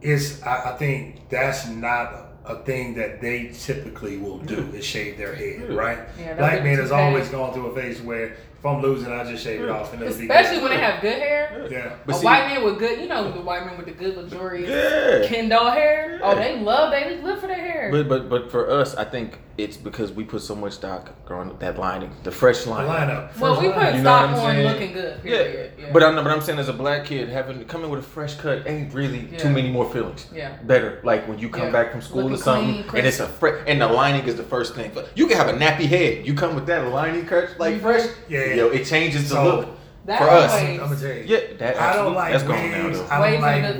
[0.00, 0.42] it's.
[0.42, 4.76] I, I think that's not a thing that they typically will do hmm.
[4.76, 5.74] is shave their head, Yeah.
[5.74, 5.98] right?
[6.18, 9.24] Yeah, Black men the has always gone through a phase where if I'm losing, I
[9.24, 9.72] just shave it hmm.
[9.72, 10.62] off, and it'll be Especially good.
[10.62, 11.66] when they have good hair.
[11.68, 11.96] Yeah.
[12.06, 14.16] But a see- white man with good, you know, the white man with the good
[14.16, 15.26] luxurious Yeah.
[15.26, 16.20] Ken doll hair.
[16.22, 17.90] Oh, they love, they live for their hair.
[17.90, 21.50] But but but for us, I think it's because we put so much stock growing
[21.50, 22.86] up that lining, the fresh The line.
[22.86, 23.38] lineup.
[23.38, 23.96] well, we put line.
[23.96, 24.68] You know what stock I'm on saying?
[24.68, 25.20] looking good.
[25.24, 25.36] Yeah.
[25.38, 25.72] Period.
[25.78, 25.92] Yeah.
[25.92, 28.66] But I'm but I'm saying as a black kid, having coming with a fresh cut
[28.66, 30.26] ain't really too many more feelings.
[30.32, 30.56] yeah.
[30.62, 31.72] Better like when you come Yeah.
[31.72, 34.36] back from school Looking or something, clean, and it's a fresh and the lining is
[34.36, 34.90] the first thing.
[34.94, 36.26] But you can have a nappy head.
[36.26, 38.08] You come with that lining cut like fresh.
[38.28, 38.51] Yeah.
[38.56, 39.68] Yo, it changes the So, look
[40.06, 40.52] That for us.
[40.52, 41.24] always- I'm gonna tell you.
[41.26, 43.06] Yeah, that I absolutely- don't like that's gone now though.
[43.10, 43.78] I don't are like good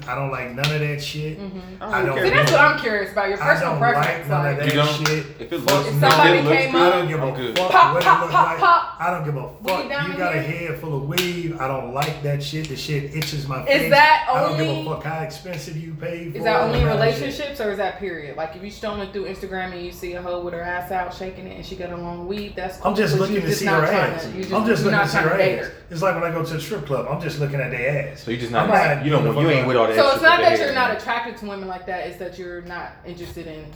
[0.00, 0.08] thing.
[0.08, 1.38] I don't like none of that shit.
[1.40, 1.60] Mhm.
[1.80, 2.18] I don't.
[2.22, 3.28] See, that's what I'm curious about.
[3.28, 4.06] Your personal I don't preference.
[4.06, 5.26] like none of that shit.
[5.40, 7.36] If it looks, If if somebody it looks came good, I don't give I'm a
[7.36, 7.58] good.
[7.58, 8.58] fuck Pop, what pop, it look pop, like.
[8.58, 8.96] pop.
[9.00, 9.84] I don't give a fuck.
[10.08, 11.60] You got a head full of weave.
[11.60, 12.68] I don't like that shit.
[12.68, 13.82] The shit itches my face.
[13.84, 14.40] Is that only?
[14.40, 16.96] I don't give a fuck how expensive you pay for Is that only in all
[16.98, 17.20] that shit.
[17.22, 18.36] relationships or is that period?
[18.36, 21.14] Like if you strolling through Instagram and you see a hoe with her ass out
[21.14, 22.90] shaking it and she got a long weave, that's cool.
[22.90, 24.24] I'm just but looking you to just see her ass.
[24.24, 25.70] to- just, I'm just looking to see her ass.
[25.90, 27.06] It's like when I go to the strip club.
[27.10, 28.22] I'm just looking at their ass.
[28.22, 29.96] So you just not, I'm not- you don't you ain't with all that.
[29.96, 32.06] So it's not that you're not attracted to women like that.
[32.06, 33.66] It's that you're not interested in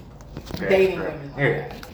[0.61, 1.13] Yeah, dating right.
[1.13, 1.69] women like Yeah.
[1.69, 1.87] that.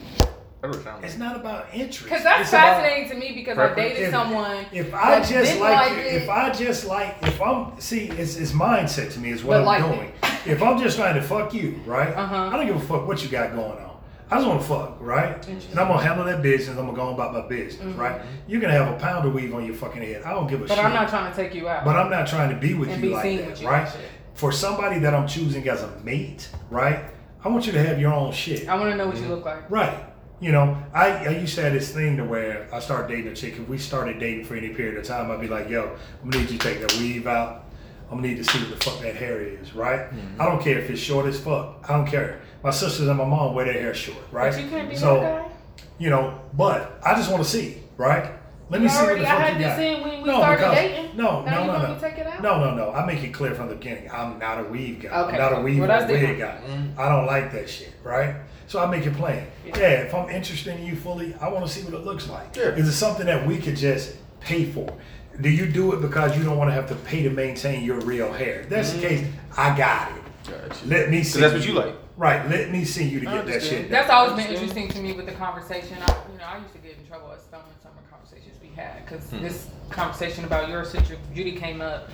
[0.62, 2.04] That's what I'm It's not about interest.
[2.04, 4.64] Because that's It's fascinating to me because I dated If- someone.
[4.72, 8.52] If I just like, like it, if I just like, if I'm see, it's, it's
[8.52, 10.12] mindset to me is what I'm like doing.
[10.46, 12.08] If I'm just trying to fuck you, right?
[12.16, 12.50] Uh-huh.
[12.52, 13.85] I don't give a fuck what you got going on.
[14.30, 15.46] I just want to fuck, right?
[15.48, 16.76] And I'm gonna handle that business.
[16.76, 18.20] I'm gonna go on about my business, right?
[18.48, 20.22] You can have a pound of weave on your fucking head.
[20.24, 20.74] I don't give a Mm-hmm.
[20.74, 20.84] but.
[20.84, 21.84] I'm not trying to take you out.
[21.84, 23.68] But I'm not trying to be with And you be like seen that, with you
[23.68, 23.88] right?
[24.34, 27.04] For somebody that I'm choosing as a mate, right?
[27.44, 28.68] I want you to have your own shit.
[28.68, 29.70] I want to know what you look like.
[29.70, 30.04] Right.
[30.40, 33.34] You know, I, I used to have this thing to where I started dating a
[33.34, 33.54] chick.
[33.56, 36.42] If we started dating for any period of time, I'd be like, yo, I'm gonna
[36.44, 37.64] need you to take that weave out.
[38.10, 40.00] I'm gonna need to see what the fuck that hair is, right?
[40.10, 40.42] Mm-hmm.
[40.42, 41.84] I don't care if it's short as fuck.
[41.88, 42.40] I don't care.
[42.66, 44.52] My sisters and my mom wear their hair short, right?
[44.52, 45.50] But you can't be so, that guy.
[45.98, 48.28] you know, but I just want to see, right?
[48.70, 49.80] Let me You see what already, the I fuck had you this got.
[49.84, 51.16] in when we No, started because- dating.
[51.16, 51.94] no, now no, you no, want no.
[51.94, 52.42] me take it out?
[52.42, 52.90] No, no, no.
[52.92, 54.10] I make it clear from the beginning.
[54.10, 55.10] I'm not a weave guy.
[55.10, 56.38] Okay, I'm not a weave Well, or wig different.
[56.40, 56.60] guy.
[56.68, 56.98] Mm.
[56.98, 58.34] I don't like that shit, right?
[58.66, 59.46] So I make it plain.
[59.64, 59.78] Yeah.
[59.78, 59.88] Yeah.
[60.02, 62.56] if I'm interested in you fully, I want to see what it looks like.
[62.56, 62.70] Yeah.
[62.70, 64.92] Is it something that we could just pay for?
[65.40, 68.00] Do you do it because you don't want to have to pay to maintain your
[68.00, 68.62] real hair?
[68.62, 69.24] If that's the case,
[69.56, 70.22] I got it.
[70.68, 70.84] Gotcha.
[70.86, 71.38] Let me see.
[71.40, 71.94] that's what you like.
[72.16, 72.48] Right.
[72.48, 73.82] Let me see you to get that understand.
[73.82, 73.90] shit.
[73.90, 75.98] That's always been interesting to me with the conversation.
[76.00, 78.68] I, you know, I used to get in trouble at some of summer conversations we
[78.68, 79.42] had because Hmm.
[79.42, 82.08] this conversation about your sister Judy came up,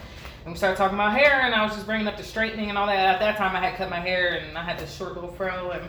[0.44, 2.76] and we started talking about hair, and I was just bringing up the straightening and
[2.76, 2.96] all that.
[3.14, 5.70] At that time, I had cut my hair, and I had this short little fro,
[5.70, 5.88] and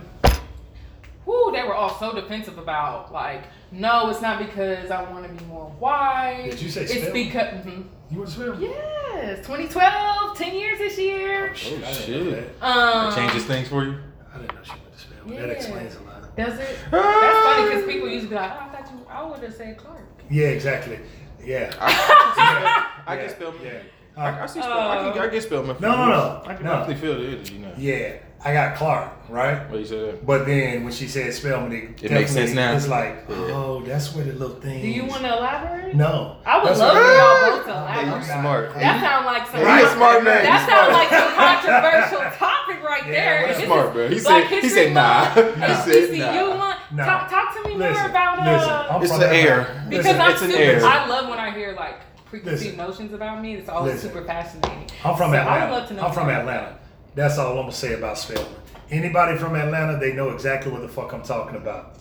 [1.25, 5.33] whoo, they were all so defensive about like, no, it's not because I want to
[5.33, 6.49] be more white.
[6.51, 7.13] Did you say it's spell?
[7.13, 7.65] because?
[7.65, 7.85] mhm.
[8.13, 8.61] You want to spell?
[8.61, 11.49] Yes, 2012, 10 years this year.
[11.49, 12.09] Oh, shit, I Oh, shit.
[12.23, 12.63] know that.
[12.63, 13.97] Um, changes things for you.
[14.31, 15.17] I didn't know she went to spell.
[15.25, 16.35] but That explains a lot.
[16.35, 16.77] Does it?
[16.91, 19.53] That's funny because people used to be like, oh, I thought you, I would have
[19.55, 20.01] said Clark.
[20.29, 20.99] Yeah, exactly.
[21.43, 21.73] Yeah.
[21.81, 23.21] I Yeah.
[23.25, 23.53] can spell.
[23.63, 23.71] Yeah.
[24.15, 24.79] I, I see spell.
[24.91, 25.73] I can, I can spell my.
[25.79, 26.41] No, no, no.
[26.45, 26.71] I can No.
[26.73, 27.71] definitely feel the energy now.
[27.75, 29.69] Yeah, I got Clark, right?
[29.69, 30.25] What you said?
[30.25, 32.73] But then when she said spell me, It makes sense now.
[32.75, 33.35] It's like, Yeah.
[33.55, 34.81] oh, that's where the little thing.
[34.81, 35.95] Do you want to elaborate?
[35.95, 36.35] No.
[36.45, 38.19] I would That's love what- for y'all both to Hey, elaborate.
[38.19, 38.73] you smart.
[38.75, 39.61] That sounds like some.
[39.61, 39.87] Right.
[39.95, 40.43] smart man.
[40.43, 43.41] That You sounds like some controversial topic right Yeah, there.
[43.47, 44.07] well, This smart, bro.
[44.09, 45.23] He said- he said nah.
[45.35, 46.57] Month, He said nah.
[46.57, 46.79] month.
[46.91, 47.05] Nah.
[47.05, 49.83] Talk, talk to me more about listen, uh, I'm It's from the air.
[49.89, 50.61] because Listen, I'm it's an super.
[50.61, 50.85] air.
[50.85, 51.95] I love when I hear like
[52.25, 53.55] preconceived notions about me.
[53.55, 54.09] It's always Listen.
[54.11, 54.87] super fascinating.
[55.05, 55.65] I'm from So I Atlanta.
[55.71, 56.35] would love to know I'm from more.
[56.35, 56.75] Atlanta.
[57.15, 58.47] That's all I'm gonna say about Spelman.
[58.89, 61.97] Anybody from Atlanta, they know exactly what the fuck I'm talking about.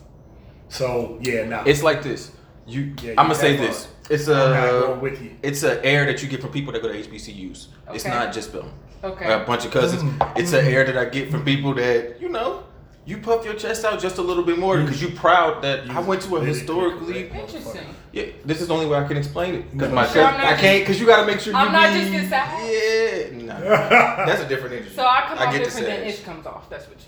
[0.68, 1.64] So yeah, nah.
[1.64, 2.32] It's like this.
[2.66, 2.94] You.
[3.02, 3.88] Yeah, you I'm gonna say got this.
[4.10, 4.98] It's a.
[5.00, 5.36] with you.
[5.42, 7.66] It's an air that you get from people that go to HBCUs.
[7.92, 8.72] It's not just spelling.
[9.04, 9.24] Okay.
[9.24, 10.02] I got a bunch of cousins.
[10.02, 10.38] Mm.
[10.38, 12.64] It's an air that I get from people that you know.
[13.04, 14.84] You puff your chest out just a little bit more mm.
[14.84, 17.28] because you're proud that I went to a historically.
[17.28, 17.96] Interesting.
[18.12, 20.44] Yeah, this is the only way I can explain it because my Sure, I'm cousin,
[20.44, 21.54] not I can't because you got to make sure.
[21.54, 23.32] I'm you not be- just this side?
[23.40, 23.60] Yeah, no,
[24.26, 24.94] that's a different energy.
[24.94, 26.18] So I come I off get the different than sass.
[26.18, 26.70] Ish comes off.
[26.70, 27.04] That's what you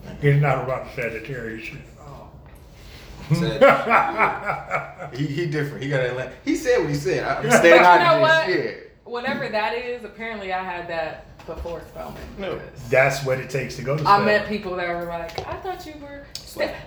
[0.00, 0.22] said.
[0.22, 1.78] It's not about Sagittarius shit.
[2.00, 2.30] Oh.
[3.34, 5.82] Said- he he different.
[5.82, 6.32] He got Atlanta.
[6.44, 7.24] He said what he said.
[7.24, 8.78] I- I'm But staying out of this.
[9.04, 12.20] Whatever that is, apparently I had that before Spelman.
[12.38, 12.60] No.
[12.90, 15.84] That's what it takes to go to I met people that were like, I thought
[15.86, 16.24] you were.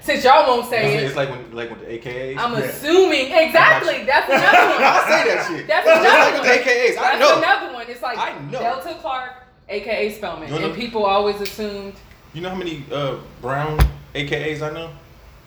[0.02, 2.38] Since y'all won't say It's, it, it's like when like with the AKAs.
[2.38, 2.60] I'm Yeah.
[2.60, 4.04] assuming exactly.
[4.04, 4.84] That's another one.
[4.84, 5.68] I say that shit.
[5.68, 6.60] That's Just another like with the one.
[6.60, 6.98] AKAs.
[6.98, 7.38] I That's know.
[7.40, 7.86] another one.
[7.90, 8.60] It's like I know.
[8.60, 9.32] Delta Clark,
[9.70, 11.94] aka Spelman, You know- and people always assumed.
[12.34, 13.80] You know how many uh, brown
[14.14, 14.92] AKAs I know?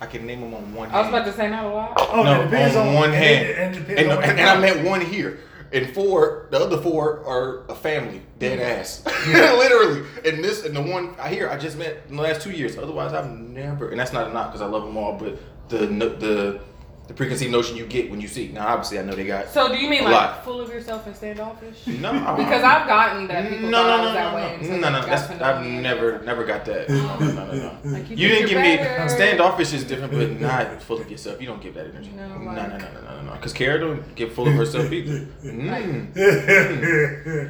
[0.01, 0.97] I can name them on one hand.
[0.97, 1.93] I was about to say not a lot.
[1.97, 3.47] Oh, no, that depends on on, one hand.
[3.48, 5.40] it- And, it depends and, and, I met one here.
[5.73, 8.81] And four, the other four are a family, dead Mm.
[8.81, 10.03] ass, literally.
[10.24, 12.78] And this, and the one I hear, I just met in the last two years.
[12.78, 15.15] Otherwise, I've never, and that's not a knock because I love them all.
[15.19, 15.39] But
[15.69, 16.61] the the
[17.09, 18.48] the preconceived notion you get when you see.
[18.48, 19.48] Now, obviously, I know they got.
[19.48, 20.44] So do you mean A like lot.
[20.44, 21.86] full of yourself and standoffish?
[21.86, 24.43] No, Because I've gotten that people no, thought no, I no, was that no, way.
[24.43, 25.06] no, until no, they no, no.
[25.06, 26.89] That's I've never, never got that.
[26.90, 27.72] No, no, no, no, no.
[27.85, 31.40] Like, You think didn't you're give me standoffish is different, but not full of yourself.
[31.40, 32.10] You don't give that energy.
[32.14, 33.32] No, No, no, no, no, no, no.
[33.32, 35.26] Because Kara don't get full of herself either.
[35.43, 36.12] Mm.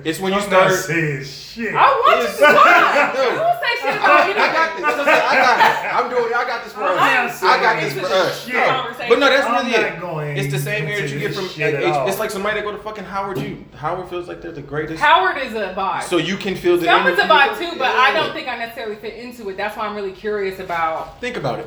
[0.07, 0.71] It's when you I'm start.
[0.71, 1.75] not saying shit.
[1.75, 3.15] I want you to talk.
[3.15, 3.23] No.
[3.23, 4.85] You don't say shit I about got, I got this.
[4.85, 5.23] I'm saying.
[5.29, 5.95] I got it.
[5.95, 6.33] I'm doing.
[6.35, 7.43] I got this for us.
[7.43, 8.45] I got this for us.
[8.45, 8.65] this No.
[8.67, 9.09] conversation.
[9.09, 10.01] But no, that's I'm really it.
[10.01, 11.49] going It's the same into that you get from.
[11.49, 13.65] shit at H- It's like somebody that go to fucking Howard U.
[13.77, 15.01] Howard feels like they're the greatest.
[15.03, 16.03] Howard is a vibe.
[16.05, 16.85] So you can feel the.
[16.87, 17.35] Spelman's a energy.
[17.35, 19.57] vibe too, but I don't think I necessarily fit into it.
[19.57, 21.21] That's why I'm really curious about.
[21.21, 21.67] Think about it.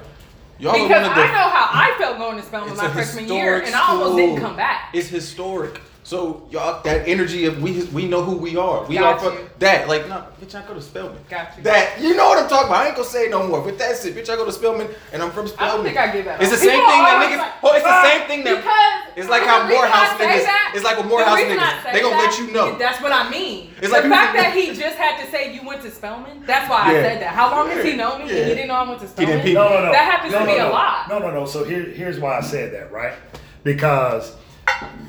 [0.60, 1.22] Y'all Because are one of the.
[1.24, 4.40] I know how I felt going to Spelman my freshman year, and I almost didn't
[4.42, 4.90] come back.
[4.94, 5.82] It's historic.
[6.04, 8.84] So y'all, that energy of we we know who we are.
[8.86, 9.88] We Got are for that.
[9.88, 11.18] Like no, bitch, I go to Spelman.
[11.30, 11.64] Got you.
[11.64, 12.82] That you know what I'm talking about.
[12.82, 13.62] I ain't gonna say no more.
[13.62, 14.28] But that's it, bitch.
[14.30, 15.76] I go to Spelman and I'm from I Spelman.
[15.76, 16.42] don't think I give that.
[16.42, 17.38] It's the same People thing that niggas.
[17.38, 19.14] like- oh, it's the same thing that.
[19.16, 21.94] It's like the how Morehouse niggas- that- it's like with Morehouse reason I niggas.
[21.94, 22.78] They gonna that let you know.
[22.80, 23.70] That's what I mean.
[23.82, 26.44] It's like the like fact that he just had to say you went to Spelman.
[26.48, 27.36] That's why I said that.
[27.36, 28.30] How long has he known me?
[28.34, 28.46] Yeah.
[28.46, 29.34] He didn't know I went to He Spelman.
[29.38, 29.54] didn't peep.
[29.54, 29.92] No, no, no.
[29.92, 30.70] That happens no, to no, me no.
[30.70, 31.10] a lot.
[31.10, 31.46] No, no, no.
[31.46, 33.14] So here, here's why I said that, right?
[33.64, 34.34] Because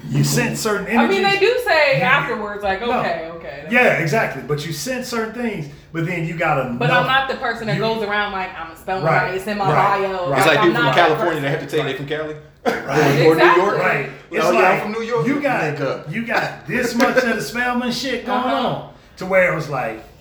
[0.09, 1.19] you sense certain energies.
[1.19, 2.11] I mean, they do say Yeah.
[2.11, 3.01] afterwards, like, No.
[3.01, 3.67] okay, okay.
[3.71, 4.43] Yeah, exactly.
[4.43, 6.71] But you sense certain things, but then you gotta.
[6.79, 6.91] But.
[6.91, 9.05] I'm not the person that You- goes around like I'm a Spelman.
[9.07, 9.35] Right, Right.
[9.35, 10.29] It's in my right, bio.
[10.31, 10.39] right.
[10.39, 11.43] It's like I'm people from not that California person.
[11.43, 12.37] that have to tell you they from Cali.
[12.65, 13.21] Right.
[13.21, 13.63] Or New Exactly.
[13.65, 13.79] York.
[13.79, 14.11] Right.
[14.31, 15.27] It's Oh, yeah, I'm from New York.
[15.27, 16.13] you got Nigga.
[16.13, 18.67] you got this much of the Spelman shit going Uh-huh.
[18.69, 20.12] on to where it was like, yeah, but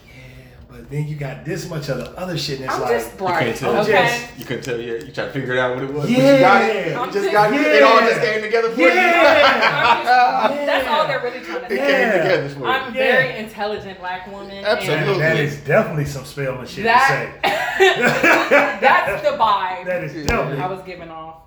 [0.92, 3.40] then you got this much of the other shit, and it's I'm like, just bright.
[3.46, 3.78] can't tell.
[3.82, 3.92] Okay.
[3.92, 5.06] Just- You couldn't tell yet.
[5.06, 6.10] You try to figure it out what it was.
[6.12, 6.18] Yeah.
[6.18, 6.88] But you got it.
[6.92, 7.62] You I'm just just- got it.
[7.62, 8.88] It all just came together for Yeah.
[8.92, 10.66] I'm just- Yeah.
[10.66, 11.82] That's all they're really trying to you.
[11.82, 11.92] It say.
[11.92, 12.24] came Yeah.
[12.24, 12.66] together for you.
[12.66, 13.04] I'm a Yeah.
[13.16, 14.66] very intelligent black woman.
[14.66, 15.18] Absolutely.
[15.20, 18.80] that is definitely some Spelman shit That, to say.
[18.82, 20.24] that's the vibe That is Yeah.
[20.26, 20.62] definitely.
[20.64, 21.38] I was giving off.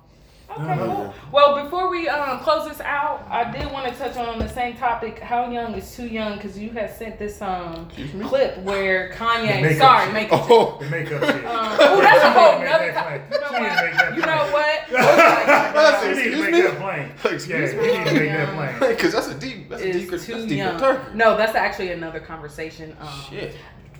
[0.57, 1.13] Okay, cool.
[1.31, 4.77] Well, before we um, close this out, I did want to touch on the same
[4.77, 5.19] topic.
[5.19, 6.35] How young is too young?
[6.35, 7.89] Because you had sent this um
[8.23, 9.61] clip where The Kanye.
[9.61, 10.13] makeup Sorry, shit.
[10.13, 10.45] makeup.
[10.49, 10.77] Oh.
[10.79, 11.45] The makeup shit.
[11.45, 13.21] Um, oh, that's a whole She need to nother make that topic.
[13.31, 14.15] You know She need to make what?
[14.15, 14.81] You know what?
[14.89, 16.03] Oh my God.
[16.05, 16.61] You need to Excuse make me?
[16.61, 17.33] that plain.
[17.33, 17.85] Excuse yeah, me?
[17.85, 18.77] you need to make that Yeah.
[18.79, 18.95] plain.
[18.95, 19.69] Because that's a deep.
[19.69, 20.13] That's a deep.
[20.13, 20.79] Is That's deep young.
[20.79, 21.11] turkey.
[21.15, 22.95] No, that's actually another conversation.
[23.01, 23.55] Um, Shit.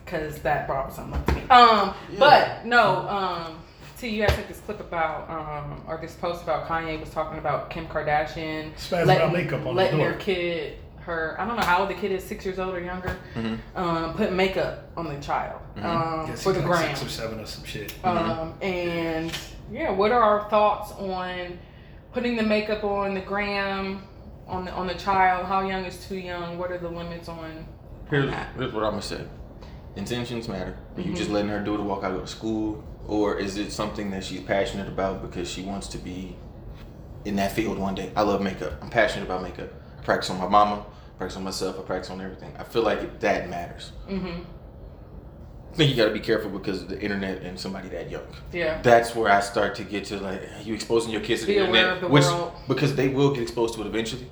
[0.06, 1.42] because that brought something up to me.
[1.50, 2.20] Um, Yeah.
[2.20, 3.58] but no, um,
[3.98, 7.40] T, you guys took this clip about, um, or this post about Kanye was talking
[7.40, 10.12] about Kim Kardashian Spazzing letting, makeup on the letting door.
[10.12, 12.82] her kid, her, I don't know how old the kid is, six years old or
[12.82, 13.60] younger, Mhm.
[13.76, 15.86] um, put makeup on the child Mhm.
[15.86, 16.96] um, Yes, for he's the like gram.
[16.96, 17.94] six or seven or some shit.
[18.04, 19.32] Um, and
[19.72, 21.58] yeah, what are our thoughts on
[22.12, 24.04] putting the makeup on the gram
[24.48, 25.46] on the on the child?
[25.46, 26.58] How young is too young?
[26.58, 27.40] What are the limits on?
[27.40, 27.66] on
[28.10, 28.48] Here's, that?
[28.58, 29.22] here's what I'm gonna say.
[29.96, 30.76] Intentions matter.
[30.98, 33.72] Are you just letting her do it to walk out of school, or is it
[33.72, 36.36] something that she's passionate about because she wants to be
[37.26, 38.12] in that field one day?
[38.16, 38.74] I love makeup.
[38.82, 39.70] I'm passionate about makeup.
[40.00, 40.86] I practice on my mama.
[41.16, 41.80] I practice on myself.
[41.80, 42.54] I practice on everything.
[42.58, 43.92] I feel like that matters.
[44.10, 44.42] Mm-hmm.
[45.72, 48.26] I think you got to be careful because of the internet and somebody that young.
[48.54, 48.82] Yeah.
[48.82, 51.60] That's where I start to get to like you exposing your kids to Be the
[51.66, 52.54] internet, the which world.
[52.68, 54.26] because they will get exposed to it eventually.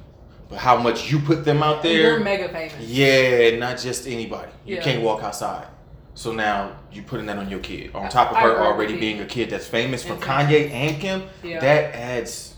[0.50, 1.94] But how much you put them out there?
[2.12, 2.80] You're mega famous.
[2.80, 4.52] Yeah, not just anybody.
[4.66, 4.84] You Yeah.
[4.84, 5.68] can't walk outside.
[6.16, 7.92] So now you're putting that on your kid.
[7.96, 11.00] On top of I her agree already being a kid that's famous for Kanye and
[11.02, 11.60] Kim, Yeah.
[11.60, 12.56] that adds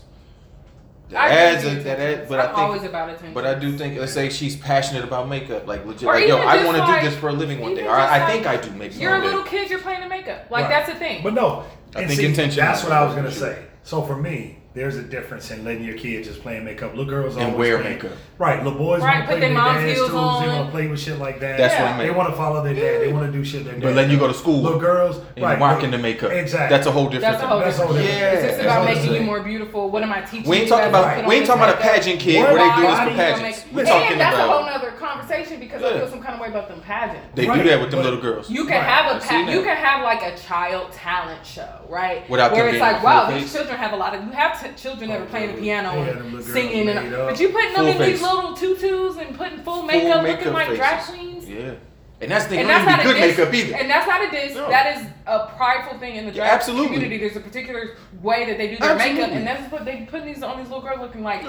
[1.08, 3.32] that I adds agree a, that adds, but I'm I think always about attention.
[3.32, 6.38] but I do think let's say she's passionate about makeup, like legit Or like yo,
[6.38, 7.86] I want to like- do this for a living one day.
[7.86, 9.26] Or I, I think like- I do makeup You're a one day.
[9.28, 9.70] little kid.
[9.70, 10.46] You're playing the makeup.
[10.50, 10.68] Like Right.
[10.70, 11.22] that's the thing.
[11.22, 11.64] But no,
[11.94, 13.62] I think see, intention That's what I was gonna say.
[13.84, 16.90] So for me, there's a difference in letting your kid just play in makeup.
[16.90, 18.10] Little girls And always wear play- makeup.
[18.38, 20.40] Right, little boys Right, want to play with mom's their dad's heels tools.
[20.42, 21.56] They want to play with shit like that.
[21.56, 21.82] That's Yeah.
[21.96, 23.00] what I They want to follow their dad.
[23.00, 23.82] They want to do shit their dad.
[23.82, 25.58] But then you go to school Little girls, and right?
[25.58, 26.30] rocking the makeup.
[26.30, 26.76] Exactly.
[26.76, 27.66] That's a whole different That's a whole thing.
[27.68, 28.12] That's a whole different.
[28.20, 28.64] different- It's just Yeah.
[28.64, 29.26] about That's what I'm making you saying.
[29.26, 29.90] more beautiful.
[29.90, 31.48] What am I teaching We ain't you talking as about put on we ain't this
[31.48, 31.94] talking about a makeup?
[31.96, 33.64] pageant kid What where they about do this body for you gonna pageants.
[33.64, 35.98] make- We're and talking that's a whole about nother conversation because I Yeah.
[36.04, 37.26] feel some kind of way about them pageants.
[37.34, 38.50] they Right, do that with them but- little girls.
[38.50, 39.68] You can Right, have a I've seen pa- you that.
[39.72, 42.28] can have like a child talent show, right?
[42.28, 43.40] Without Where them it's being like, full wow, face.
[43.42, 44.20] these children have a lot of.
[44.24, 47.10] You have t- children that are playing the piano and them little girls singing, and
[47.12, 50.36] but you putting them Full in these little tutus and putting full Full makeup, looking
[50.38, 51.48] makeup like drag queens.
[51.48, 51.74] Yeah.
[52.18, 52.60] And that's the thing.
[52.60, 53.76] And that's don't a be good diss, makeup either.
[53.76, 54.54] and that's not a diss.
[54.54, 54.68] No.
[54.70, 56.86] That is a prideful thing in the drag Absolutely.
[56.94, 57.18] community.
[57.18, 60.42] There's a particular way that they do their makeup, and that's what they putting these
[60.42, 61.44] on these little girls looking like.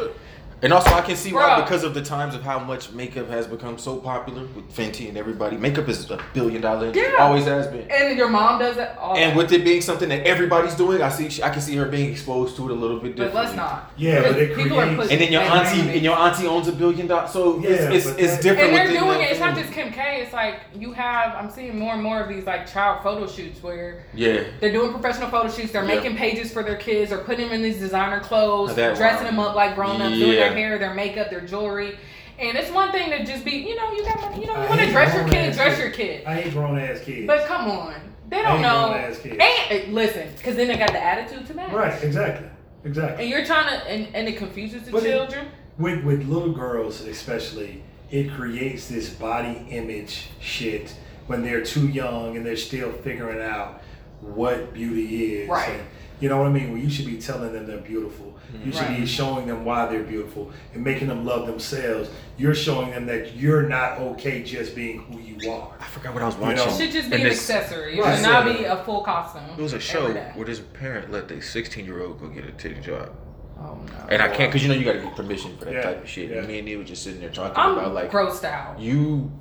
[0.63, 3.45] And also, I can see why because of the times of how much makeup has
[3.45, 5.55] become so popular with Fenty and everybody.
[5.55, 7.13] Makeup is a billion dollar industry.
[7.13, 7.23] Yeah.
[7.23, 7.89] Always has been.
[7.91, 9.15] And your mom does it all.
[9.15, 12.09] And with it being something that everybody's doing, I see I can see her being
[12.11, 13.41] exposed to it a little bit but differently.
[13.43, 13.91] let's not.
[13.97, 16.67] Yeah, but it People are creates- pushing And then your auntie and your auntie owns
[16.67, 18.73] a billion dollars, so Yeah, it's it's, it's different.
[18.73, 19.29] And they're doing it.
[19.29, 20.21] It's not just Kim K.
[20.23, 21.35] It's like you have.
[21.35, 24.91] I'm seeing more and more of these like child photo shoots where Yeah, they're doing
[24.91, 25.71] professional photo shoots.
[25.71, 25.95] They're Yeah.
[25.95, 27.11] making pages for their kids.
[27.11, 30.31] Or putting them in these designer clothes, That- dressing them up like grown ups, doing
[30.33, 30.46] Yeah.
[30.49, 31.97] Their hair, their makeup, their jewelry.
[32.39, 34.69] And it's one thing to just be, you know, you got, money, you know, you
[34.69, 35.79] want to dress your kid, dress kids.
[35.79, 36.25] your kid.
[36.25, 37.25] I hate grown ass kids.
[37.25, 37.95] But come on,
[38.29, 38.89] they don't know.
[38.89, 39.37] grown ass kids.
[39.39, 41.71] And uh, listen, because then they got the attitude to match.
[41.71, 42.47] right, exactly,
[42.83, 43.23] exactly.
[43.23, 45.47] And you're trying to, and, and it confuses the But it- children.
[45.79, 50.95] with with little girls especially it creates this body image shit
[51.27, 53.81] when they're too young and they're still figuring out
[54.21, 55.69] what beauty is Right.
[55.69, 55.87] and
[56.19, 58.65] you know what i mean well you should be telling them they're beautiful mm-hmm.
[58.65, 62.89] you should be showing them why they're beautiful and making them love themselves you're showing
[62.91, 66.35] them that you're not okay just being who you are I forgot what I was
[66.35, 66.57] You watching.
[66.57, 66.65] know.
[66.73, 67.97] It should just be And an this- accessory.
[67.97, 68.15] It Right.
[68.15, 69.43] should not be a full costume.
[69.57, 72.51] It was a show where this parent let their 16 year old go get a
[72.51, 73.11] titty job.
[73.59, 74.07] Oh no.
[74.09, 76.03] And I can't, because you know you got to get permission for that Yeah, type
[76.03, 76.29] of shit.
[76.29, 76.37] yeah.
[76.39, 78.79] And me and Neil was just sitting there talking I'm about, like, grossed out.
[78.79, 79.31] you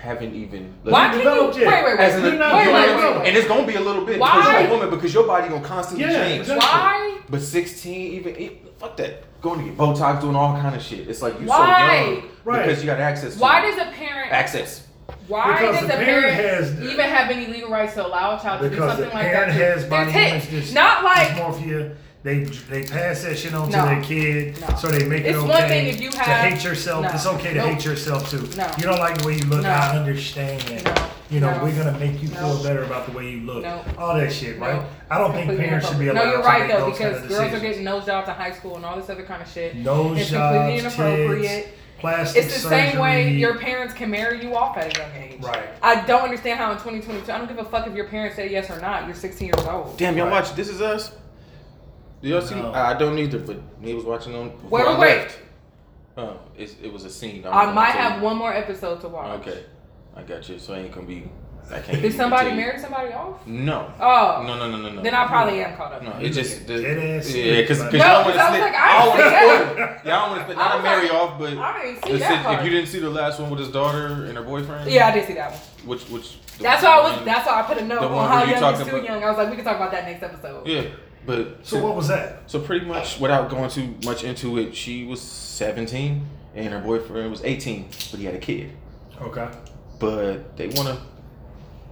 [0.00, 0.72] haven't even.
[0.82, 1.24] Why You can you?
[1.24, 1.84] developed Wait, yet.
[1.84, 2.00] wait, wait.
[2.04, 3.28] As an, wait, wait, wait, wait, wait.
[3.28, 4.36] And it's gonna be a little bit Why?
[4.36, 6.40] because you're a woman because your body gonna constantly Yeah, change.
[6.42, 6.66] exactly.
[6.66, 7.18] Why?
[7.28, 9.22] But 16, even e- fuck that.
[9.42, 11.08] Going to get Botox, doing all kind of shit.
[11.08, 11.56] It's like you're Why?
[12.04, 12.66] so young Right.
[12.66, 13.34] because you got access.
[13.34, 13.70] To Why it.
[13.76, 14.32] does a parent?
[14.32, 14.86] access?
[15.28, 18.36] Why Because does the a parent parent has- even have any legal rights to allow
[18.36, 19.76] a child to do because the something like parent that?
[19.78, 21.94] has body image Not like dysmorphia
[22.26, 22.40] they
[22.70, 23.86] they pass that shit on to No.
[23.86, 24.76] their kid No.
[24.76, 27.10] so they make it It's okay one thing if you to have- hate yourself No.
[27.10, 27.68] it's okay to Nope.
[27.74, 28.66] hate yourself too No.
[28.78, 29.70] you don't like the way you look No.
[29.70, 30.94] i understand No.
[31.30, 31.62] you know No.
[31.64, 32.36] we're gonna make you No.
[32.40, 33.80] feel better about the way you look No.
[33.96, 34.84] all that shit right No.
[35.10, 36.98] i don't think completely parents should be allowed No, you're to right make though those
[36.98, 37.62] because kind of girls are decisions.
[37.62, 39.76] getting nose jobs in high school and all this other kind of shit.
[39.76, 41.64] nose It's completely jobs inappropriate.
[41.66, 41.68] tits,
[42.00, 45.42] plastic It's the same way your parents can marry you off at a young age.
[45.44, 48.34] right I don't understand how in 2022, I don't give a fuck if your parents
[48.36, 49.06] say yes or not.
[49.06, 49.96] You're 16 years old.
[49.96, 50.32] Damn, y'all Right.
[50.42, 51.12] watch This Is Us?
[52.26, 52.56] Do y'all see?
[52.56, 52.72] No.
[52.72, 54.50] I I don't either, but he was watching on.
[54.50, 55.16] before Wait, I wait, wait.
[55.18, 55.38] left.
[56.18, 57.44] Oh, it's, it was a scene.
[57.46, 58.24] I'm I might have you.
[58.24, 59.38] one more episode to watch.
[59.40, 59.64] Okay,
[60.16, 60.58] I got you.
[60.58, 61.30] So I ain't gonna be.
[61.70, 62.00] I can't.
[62.02, 63.44] Did somebody marry somebody off?
[63.46, 63.92] No.
[64.00, 64.42] Oh.
[64.46, 65.02] No, no, no, no, no.
[65.02, 66.02] Then I probably am caught up.
[66.02, 68.50] No, it just the, Dead yeah, because serious, because No, y'all want 'cause to I
[68.50, 68.60] was split.
[68.62, 70.04] like, I I don't want to ain't spoil it.
[70.06, 70.56] Y'all want to split.
[70.58, 72.58] Not was marry like- off, but I didn't see that part.
[72.60, 74.90] if you didn't see the last one with his daughter and her boyfriend.
[74.90, 75.60] Yeah, I did see that one.
[75.86, 76.38] Which which.
[76.60, 77.24] That's why I was.
[77.24, 79.22] That's why I put a note on how young is too young.
[79.22, 80.66] I was like, we can talk about that next episode.
[80.66, 80.84] Yeah,
[81.26, 85.04] but so what was that So pretty much, without going too much into it, she
[85.04, 88.72] was 17 and her boyfriend was 18, but he had a kid.
[89.20, 89.48] okay
[89.98, 90.98] But they want to,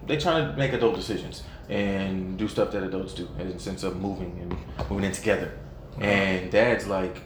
[0.07, 3.83] they trying to make adult decisions and do stuff that adults do in the sense
[3.83, 5.53] of moving and moving in together.
[5.97, 6.05] Uh-huh.
[6.05, 7.23] And dad's like,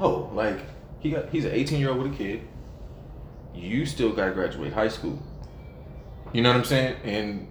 [0.00, 0.60] oh, like
[1.00, 2.42] he got he's an 18 year old with a kid.
[3.54, 5.22] You still got to graduate high school.
[6.32, 6.96] You know what I'm saying?
[7.04, 7.48] And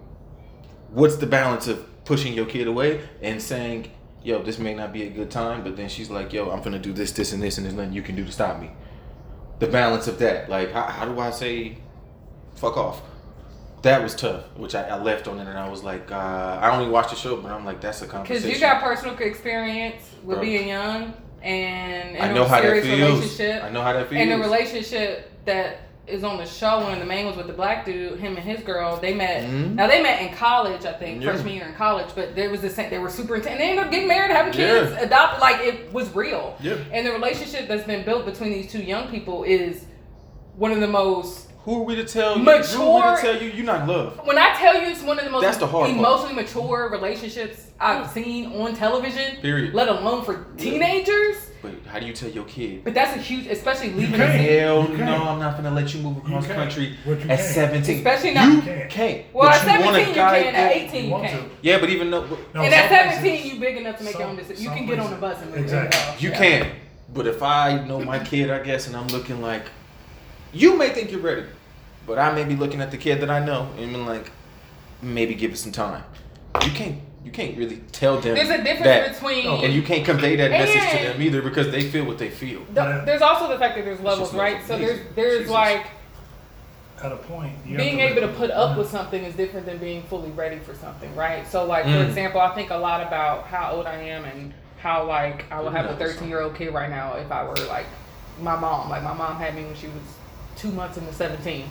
[0.90, 3.90] what's the balance of pushing your kid away and saying,
[4.22, 6.78] yo, this may not be a good time, but then she's like, yo, I'm gonna
[6.78, 8.70] do this, this, and this, and there's nothing you can do to stop me.
[9.58, 11.78] The balance of that, like, how, how do I say,
[12.54, 13.02] fuck off?
[13.82, 16.14] That was tough, which I, I left on it, and I was like, uh,
[16.60, 18.42] I only watched the show, but I'm like, that's a conversation.
[18.48, 20.44] Because you got personal experience with Bro.
[20.44, 23.20] being young and in I know a how that serious feels.
[23.20, 23.62] relationship.
[23.62, 24.20] I know how that feels.
[24.20, 27.84] And the relationship that is on the show when the man was with the black
[27.84, 29.42] dude, him and his girl, they met.
[29.42, 29.74] Mhm.
[29.74, 31.32] Now they met in college, I think, Yeah.
[31.32, 32.06] freshman year in college.
[32.14, 32.90] But there was the same.
[32.90, 33.52] They were super intense.
[33.52, 35.00] And they ended up getting married, having kids, Yeah.
[35.00, 35.40] adopted.
[35.40, 36.54] Like it was real.
[36.60, 36.74] Yeah.
[36.92, 39.84] And the relationship that's been built between these two young people is
[40.56, 42.44] one of the most Who are we to tell you?
[42.44, 44.24] Mature- Who are we to tell you you're not loved?
[44.24, 45.98] When I tell you it's one of the most That's the hard part.
[45.98, 48.14] emotionally mature relationships I've mm.
[48.14, 49.74] seen on television, Period.
[49.74, 51.36] let alone for teenagers.
[51.62, 52.84] But how do you tell your kid?
[52.84, 54.30] But that's a huge, especially leaving can't.
[54.48, 55.24] Hell no.
[55.24, 57.40] I'm not gonna let you move across You country you at can't.
[57.40, 57.96] 17.
[57.96, 58.90] Especially not- you You can't.
[58.90, 59.22] can't.
[59.32, 60.52] Well, But at you 17 you guy can.
[60.52, 61.38] that- At 18 you want can.
[61.40, 61.44] to.
[61.62, 64.28] Yeah, but even though No, and at 17 places- you big enough to make your
[64.28, 64.62] own decision.
[64.62, 65.98] You can get on the bus and move Exactly.
[65.98, 66.22] yourself.
[66.22, 66.38] you Yeah.
[66.38, 66.66] can.
[67.12, 69.62] But if I know my kid, I guess, and I'm looking like,
[70.52, 71.42] you may think you're ready,
[72.06, 74.30] but I may be looking at the kid that I know and being like,
[75.02, 76.04] maybe give it some time.
[76.64, 76.98] You can't.
[77.24, 78.36] You can't really tell them.
[78.36, 79.14] There's a difference that.
[79.14, 79.64] between.
[79.64, 82.60] And you can't convey that message to them either because they feel what they feel.
[82.72, 84.64] the- there's also the fact that there's levels, just right?
[84.64, 85.50] So there's there's Jesus.
[85.52, 85.86] like
[87.02, 89.78] At a point, you being have able to put up with something is different than
[89.78, 91.44] being fully ready for something, right?
[91.48, 92.06] So like for Mm.
[92.06, 95.72] example, I think a lot about how old I am and how like I would
[95.72, 97.86] have a 13 year old kid right now if I were like
[98.40, 98.88] my mom.
[98.88, 99.96] Like my mom had me when she was
[100.56, 101.64] two months into 17,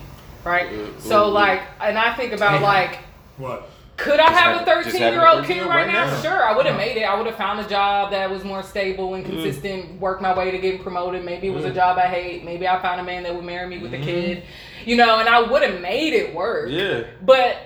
[0.46, 0.68] right?
[0.68, 2.64] Uh, so like, and I think about Damn.
[2.64, 3.00] like.
[3.38, 3.70] What?
[3.98, 5.76] Could I Just have a have- just 13 having a year old 13 kid right
[5.86, 6.06] right now?
[6.06, 6.22] now.
[6.22, 6.82] Sure, I would have No.
[6.86, 7.04] made it.
[7.04, 9.16] I would have found a job that was more stable Mm.
[9.16, 11.24] and consistent, worked my way to getting promoted.
[11.26, 11.76] Maybe it was a Mm.
[11.76, 12.44] job I hate.
[12.46, 14.04] Maybe I found a man that would marry me with a Mhm.
[14.04, 14.44] kid,
[14.86, 16.70] you know, and I would have made it work.
[16.70, 17.02] Yeah.
[17.22, 17.58] But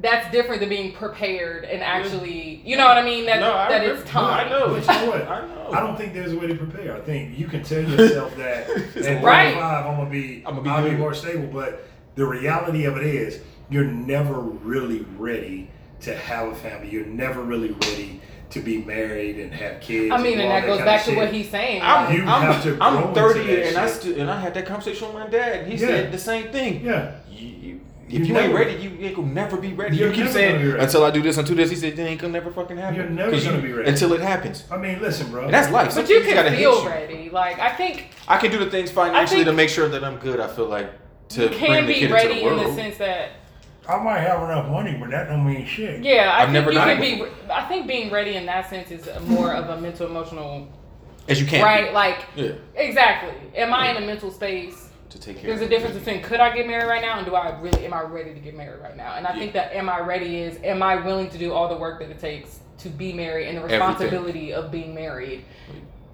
[0.00, 3.26] that's different than being prepared and actually, you know what I mean?
[3.26, 3.98] That, No, I that agree.
[3.98, 4.46] it's time.
[4.46, 4.68] I know.
[4.68, 5.22] But you know what?
[5.28, 5.70] I know.
[5.72, 6.96] I don't think there's a way to prepare.
[6.96, 9.52] I think you can tell yourself that at Right.
[9.54, 11.48] 25 I'm gonna be I'm gonna be I'll be more stable.
[11.52, 11.84] But
[12.18, 13.40] the reality of it is
[13.70, 15.70] you're never really ready
[16.00, 16.90] to have a family.
[16.90, 18.20] You're never really ready
[18.50, 20.10] to be married and have kids.
[20.12, 21.82] I mean, do and all that goes back to what he's saying.
[21.82, 24.64] I'm, You I'm, have to I'm 30 that and I still and I had that
[24.66, 25.66] conversation with my dad.
[25.66, 25.86] He Yeah.
[25.86, 26.84] said the same thing.
[26.84, 27.12] Yeah.
[27.30, 29.96] You, you, You if you ain't never- ready, you ain't gonna never be ready.
[29.98, 30.82] You're keep saying gonna be ready.
[30.84, 31.68] until I do this, until this.
[31.68, 33.90] He said, "It ain't gonna never fucking happen." You're never 'Cause gonna you- be ready.
[33.90, 34.64] until it happens.
[34.70, 35.44] I mean, listen, bro.
[35.44, 35.92] And that's life.
[35.92, 36.88] Some but you things gotta can hit feel you.
[36.88, 37.30] ready.
[37.30, 40.16] Like I think I can do the things financially think- to make sure that I'm
[40.16, 40.40] good.
[40.40, 40.88] I feel like
[41.30, 43.30] to you bring can the be kid ready into the in the sense that
[43.88, 46.02] I might have enough money, but that don't mean shit.
[46.04, 47.18] yeah, I I've think never you done can it
[47.48, 47.50] be.
[47.50, 50.68] I think being ready in that sense is more of a mental emotional
[51.26, 51.92] as you can, right?
[51.94, 53.32] Like Yeah, exactly.
[53.56, 54.84] Am I in a mental space?
[55.10, 55.48] to take care.
[55.48, 57.86] There's of a difference between could I get married right now and do I really
[57.86, 59.14] am I ready to get married right now?
[59.14, 61.76] And I think that am I ready is am I willing to do all the
[61.78, 63.80] work that it takes to be married and the Everything.
[63.88, 65.46] responsibility of being married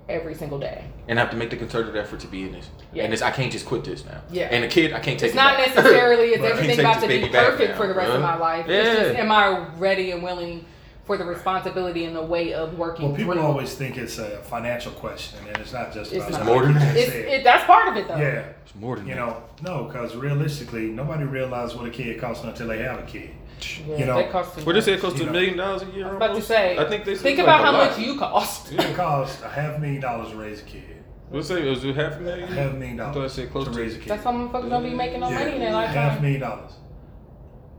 [0.09, 0.85] every single day.
[1.09, 2.68] and I have to make the concerted effort to be in this.
[2.93, 3.05] Yeah.
[3.05, 4.20] And this, I can't just quit this now.
[4.31, 4.48] Yeah.
[4.51, 5.28] And a kid, I can't take.
[5.28, 5.74] It's it not back.
[5.74, 8.20] necessarily it's But I can't everything take about to be perfect for the rest of
[8.20, 8.66] my life.
[8.68, 9.05] It's Yeah.
[9.05, 10.66] just am I ready and willing
[11.05, 13.43] for the responsibility and the way of working Well, people through.
[13.43, 16.47] always think it's a financial question, and it's not just It's about not.
[16.47, 16.97] more than that.
[16.97, 18.16] it's, it, that's part of it though.
[18.16, 19.20] Yeah, It's more than you that.
[19.20, 23.31] know, no, because realistically, nobody realizes what a kid costs until they have a kid.
[23.60, 24.85] Yeah, You know, that costs too What they much.
[24.85, 26.05] say it costs a million dollars a year.
[26.06, 28.72] I was about to say, I think they Think about like how much you cost.
[28.72, 30.82] It costs a half million dollars to raise a kid.
[31.31, 31.64] What's it?
[31.64, 32.48] Was it half a million?
[32.48, 33.78] A half million I I dollars said close to to.
[33.78, 34.09] raise a kid.
[34.09, 35.94] That's how motherfuckers don't be making no Yeah, money in their lifetime.
[35.94, 36.22] half lifetime.
[36.22, 36.72] million dollars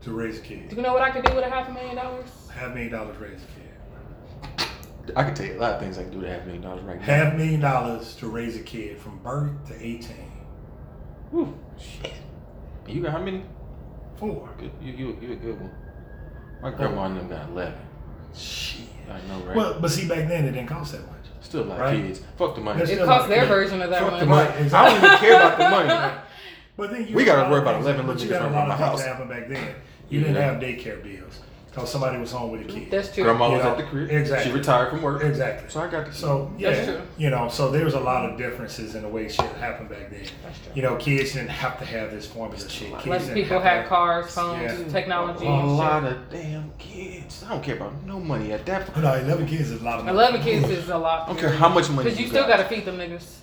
[0.02, 0.68] to raise a kid.
[0.68, 2.26] Do you know what I could do with a half a million dollars?
[2.52, 3.46] Half million dollars to raise a
[4.58, 4.66] kid.
[5.14, 6.62] I could tell you a lot of things I can do to half a million
[6.62, 7.04] dollars right now.
[7.04, 10.16] Half million dollars to raise a kid from birth to 18.
[11.30, 12.12] Whew, shit.
[12.88, 13.42] You got how many?
[14.18, 14.48] Four.
[14.58, 14.70] Good.
[14.82, 15.70] You you you a good one.
[16.62, 16.76] My oh.
[16.76, 17.74] grandma and them got eleven.
[18.34, 18.86] Shit.
[19.10, 19.56] I know, right?
[19.56, 21.12] Well, but see, back then it didn't cost that much.
[21.40, 21.94] Still a lot right.
[22.00, 22.22] of kids.
[22.36, 22.78] Fuck the money.
[22.80, 24.48] That's It still costs like- their version of that Fuck the money.
[24.50, 24.62] money.
[24.68, 26.14] Right, I don't even care about the money.
[26.76, 28.66] But then you We got gotta worry about 11 things- But you little got a
[28.66, 29.02] niggas lot around of my things house.
[29.02, 29.74] that happened back then.
[30.10, 31.40] You didn't have daycare bills
[31.76, 32.90] because somebody was home with a kid.
[32.90, 33.22] That's true.
[33.24, 34.10] Grandma You was know, at the crib.
[34.10, 34.50] exactly.
[34.50, 35.22] She retired from work.
[35.22, 35.68] Exactly.
[35.68, 37.00] So I got the So yeah, That's true.
[37.18, 40.08] you know, so there was a lot of differences in the way shit happened back
[40.10, 40.24] then.
[40.42, 40.72] That's true.
[40.74, 42.90] You know, kids didn't have to have this formula shit.
[42.94, 44.88] Kids Less didn't people have had have- cars, phones, Yeah.
[44.90, 46.12] technology, a and lot shit.
[46.12, 47.44] of damn kids.
[47.46, 49.04] I don't care about no money at that point.
[49.04, 50.16] No, eleven kids is a lot of money.
[50.16, 51.24] Eleven kids is a lot.
[51.24, 53.34] I don't care how much money Because you you still gotta feed them niggas,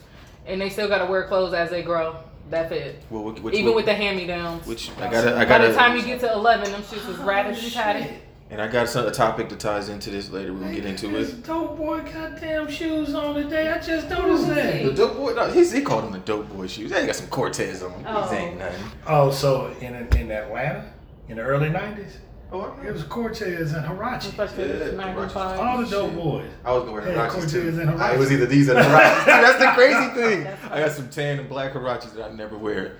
[0.47, 2.15] and they still gotta wear clothes as they grow.
[2.49, 3.01] That's it.
[3.09, 4.65] Well, which, which, Even with the hand me downs.
[4.67, 7.57] which I gotta, I By the time you get to eleven, them shits is ratted
[7.57, 8.13] and tatted.
[8.51, 10.53] and I got some, a topic that ties into this later.
[10.53, 11.43] We'll get into it.
[11.43, 13.69] dope boy goddamn shoes on today.
[13.69, 14.83] I just noticed that.
[14.83, 16.91] The dope boy, no, he's, he called them the dope boy shoes.
[16.91, 17.91] They got some Cortez on.
[17.93, 18.03] them.
[18.07, 18.23] Oh.
[18.29, 18.83] These ain't nothing.
[19.07, 20.91] Oh, so in in Atlanta
[21.29, 22.17] in the early nineties,
[22.55, 24.19] Oh, it was Cortez and Huarache.
[24.27, 25.59] Especially Yeah, this 95.
[25.59, 26.49] All the dope boys.
[26.63, 27.79] I was gonna wear Yeah, Huaraches Cortez too.
[27.81, 29.25] and I- It was either these or the Huaraches.
[29.25, 30.47] That's the crazy thing.
[30.71, 32.97] I got some tan and black Huaraches that I never wear.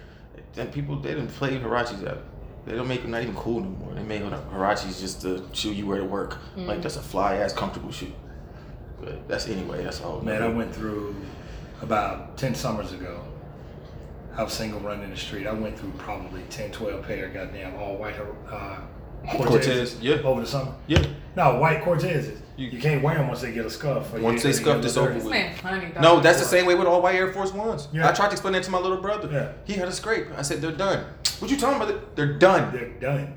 [0.58, 2.20] And people, they didn't play Huaraches out.
[2.66, 3.94] They don't make them not even cool no more.
[3.94, 6.38] They make Huaraches just the shoe you wear to work.
[6.58, 6.66] Mm.
[6.66, 8.12] Like that's a fly ass comfortable shoe.
[9.02, 9.84] But that's anyway.
[9.84, 10.22] That's all.
[10.22, 11.16] Man, I went through
[11.82, 13.22] about 10 summers ago.
[14.36, 15.46] I was single running the street.
[15.46, 18.16] I went through probably 10, 12 pair of goddamn all white
[18.50, 18.78] uh,
[19.32, 20.16] Cortez, Cortez, yeah.
[20.24, 20.72] over the summer.
[20.88, 21.04] Yeah.
[21.36, 22.38] No, white Cortezes.
[22.58, 24.14] You, You- can't wear them once they get a scuff.
[24.14, 25.26] or Once you- they scuff get this over with.
[25.26, 26.04] man funny, dog.
[26.04, 27.88] No, that's the same way with all white Air Force Ones.
[27.92, 28.08] Yeah.
[28.08, 29.28] I tried to explain that to my little brother.
[29.32, 29.48] Yeah.
[29.66, 30.28] He had a scrape.
[30.38, 31.04] I said they're done.
[31.40, 32.16] What you talking about?
[32.16, 32.72] They're done.
[32.72, 33.34] They're done.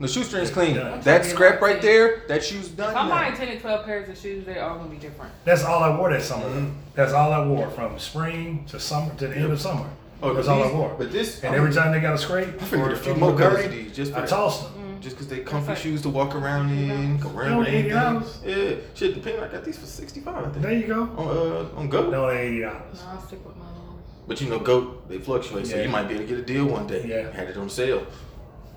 [0.00, 1.00] The shoestring's They're clean.
[1.02, 2.90] That scrap like right there, that shoe's done.
[2.90, 5.30] If I'm buying 10 and 12 pairs of shoes, they're all gonna be different.
[5.44, 6.46] That's all I wore that summer.
[6.46, 6.72] Mhm.
[6.94, 9.86] That's all I wore from spring to summer to the end of summer.
[10.20, 10.94] Oh, That's but all I wore.
[10.98, 13.36] But this, And every time they got a scrape, I figured or a few more
[13.36, 14.28] colors dirty, of these just for I that.
[14.30, 14.72] tossed them.
[15.02, 17.92] Just because they comfy like- shoes to walk around in, go around with They anything.
[17.96, 18.46] $80.
[18.46, 19.14] Yeah, shit.
[19.16, 20.36] The pin I got these for sixty five.
[20.46, 20.62] I think.
[20.62, 21.02] There you go.
[21.16, 21.28] On
[21.76, 22.08] uh on Go.
[22.08, 23.02] No, eighty dollars.
[23.02, 23.98] No, I'll stick with my little.
[24.28, 25.82] But you know, Goat they fluctuate, so Yeah.
[25.82, 27.04] you might be able to get a deal one day.
[27.06, 27.32] Yeah.
[27.32, 28.06] Had it on sale.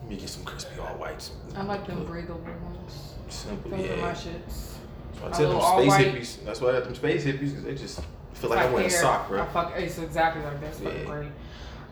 [0.01, 1.31] Let me get some crispy all whites.
[1.55, 3.13] I like them breathable ones.
[3.29, 4.13] Simple, Those are my yeah.
[4.13, 4.73] shits.
[5.19, 6.43] So I tell them all space white- hippies.
[6.45, 8.01] That's why I got them space hippies because they just
[8.33, 9.01] feel like It's I'm wearing a hair.
[9.01, 9.41] sock, bro.
[9.43, 10.67] I fuck, it's exactly like that.
[10.69, 11.05] It's fucking Yeah.
[11.05, 11.27] great.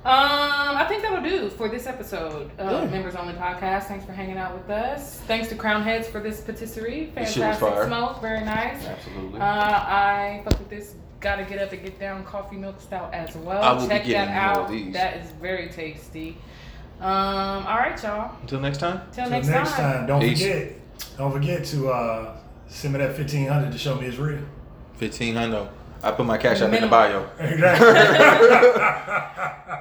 [0.06, 2.90] Um, I think that'll do for this episode of Yeah.
[2.92, 3.84] Members Only Podcast.
[3.84, 5.22] Thanks for hanging out with us.
[5.28, 7.12] Thanks to Crowned Heads for this patisserie.
[7.16, 7.88] This shit Fantastic fire.
[7.88, 8.86] smoke, very nice.
[8.86, 9.40] Absolutely.
[9.40, 10.96] Uh, I fuck with this.
[11.22, 13.64] Gotta get up and get down coffee milk stout as well.
[13.64, 14.70] I will be Check that getting more of out.
[14.70, 14.94] these.
[14.94, 16.38] That is very tasty.
[17.00, 17.08] Um,
[17.66, 18.36] all right, y'all.
[18.42, 19.02] Until next time.
[19.14, 20.00] Till So next, next, time.
[20.00, 20.42] time, don't Peace.
[20.42, 20.72] forget,
[21.18, 22.36] don't forget to uh,
[22.68, 24.42] send me that fifteen hundred to show me it's real.
[24.98, 25.70] Fifteen hundred.
[26.04, 27.26] I put my cash app in the bio.
[27.40, 27.88] Exactly.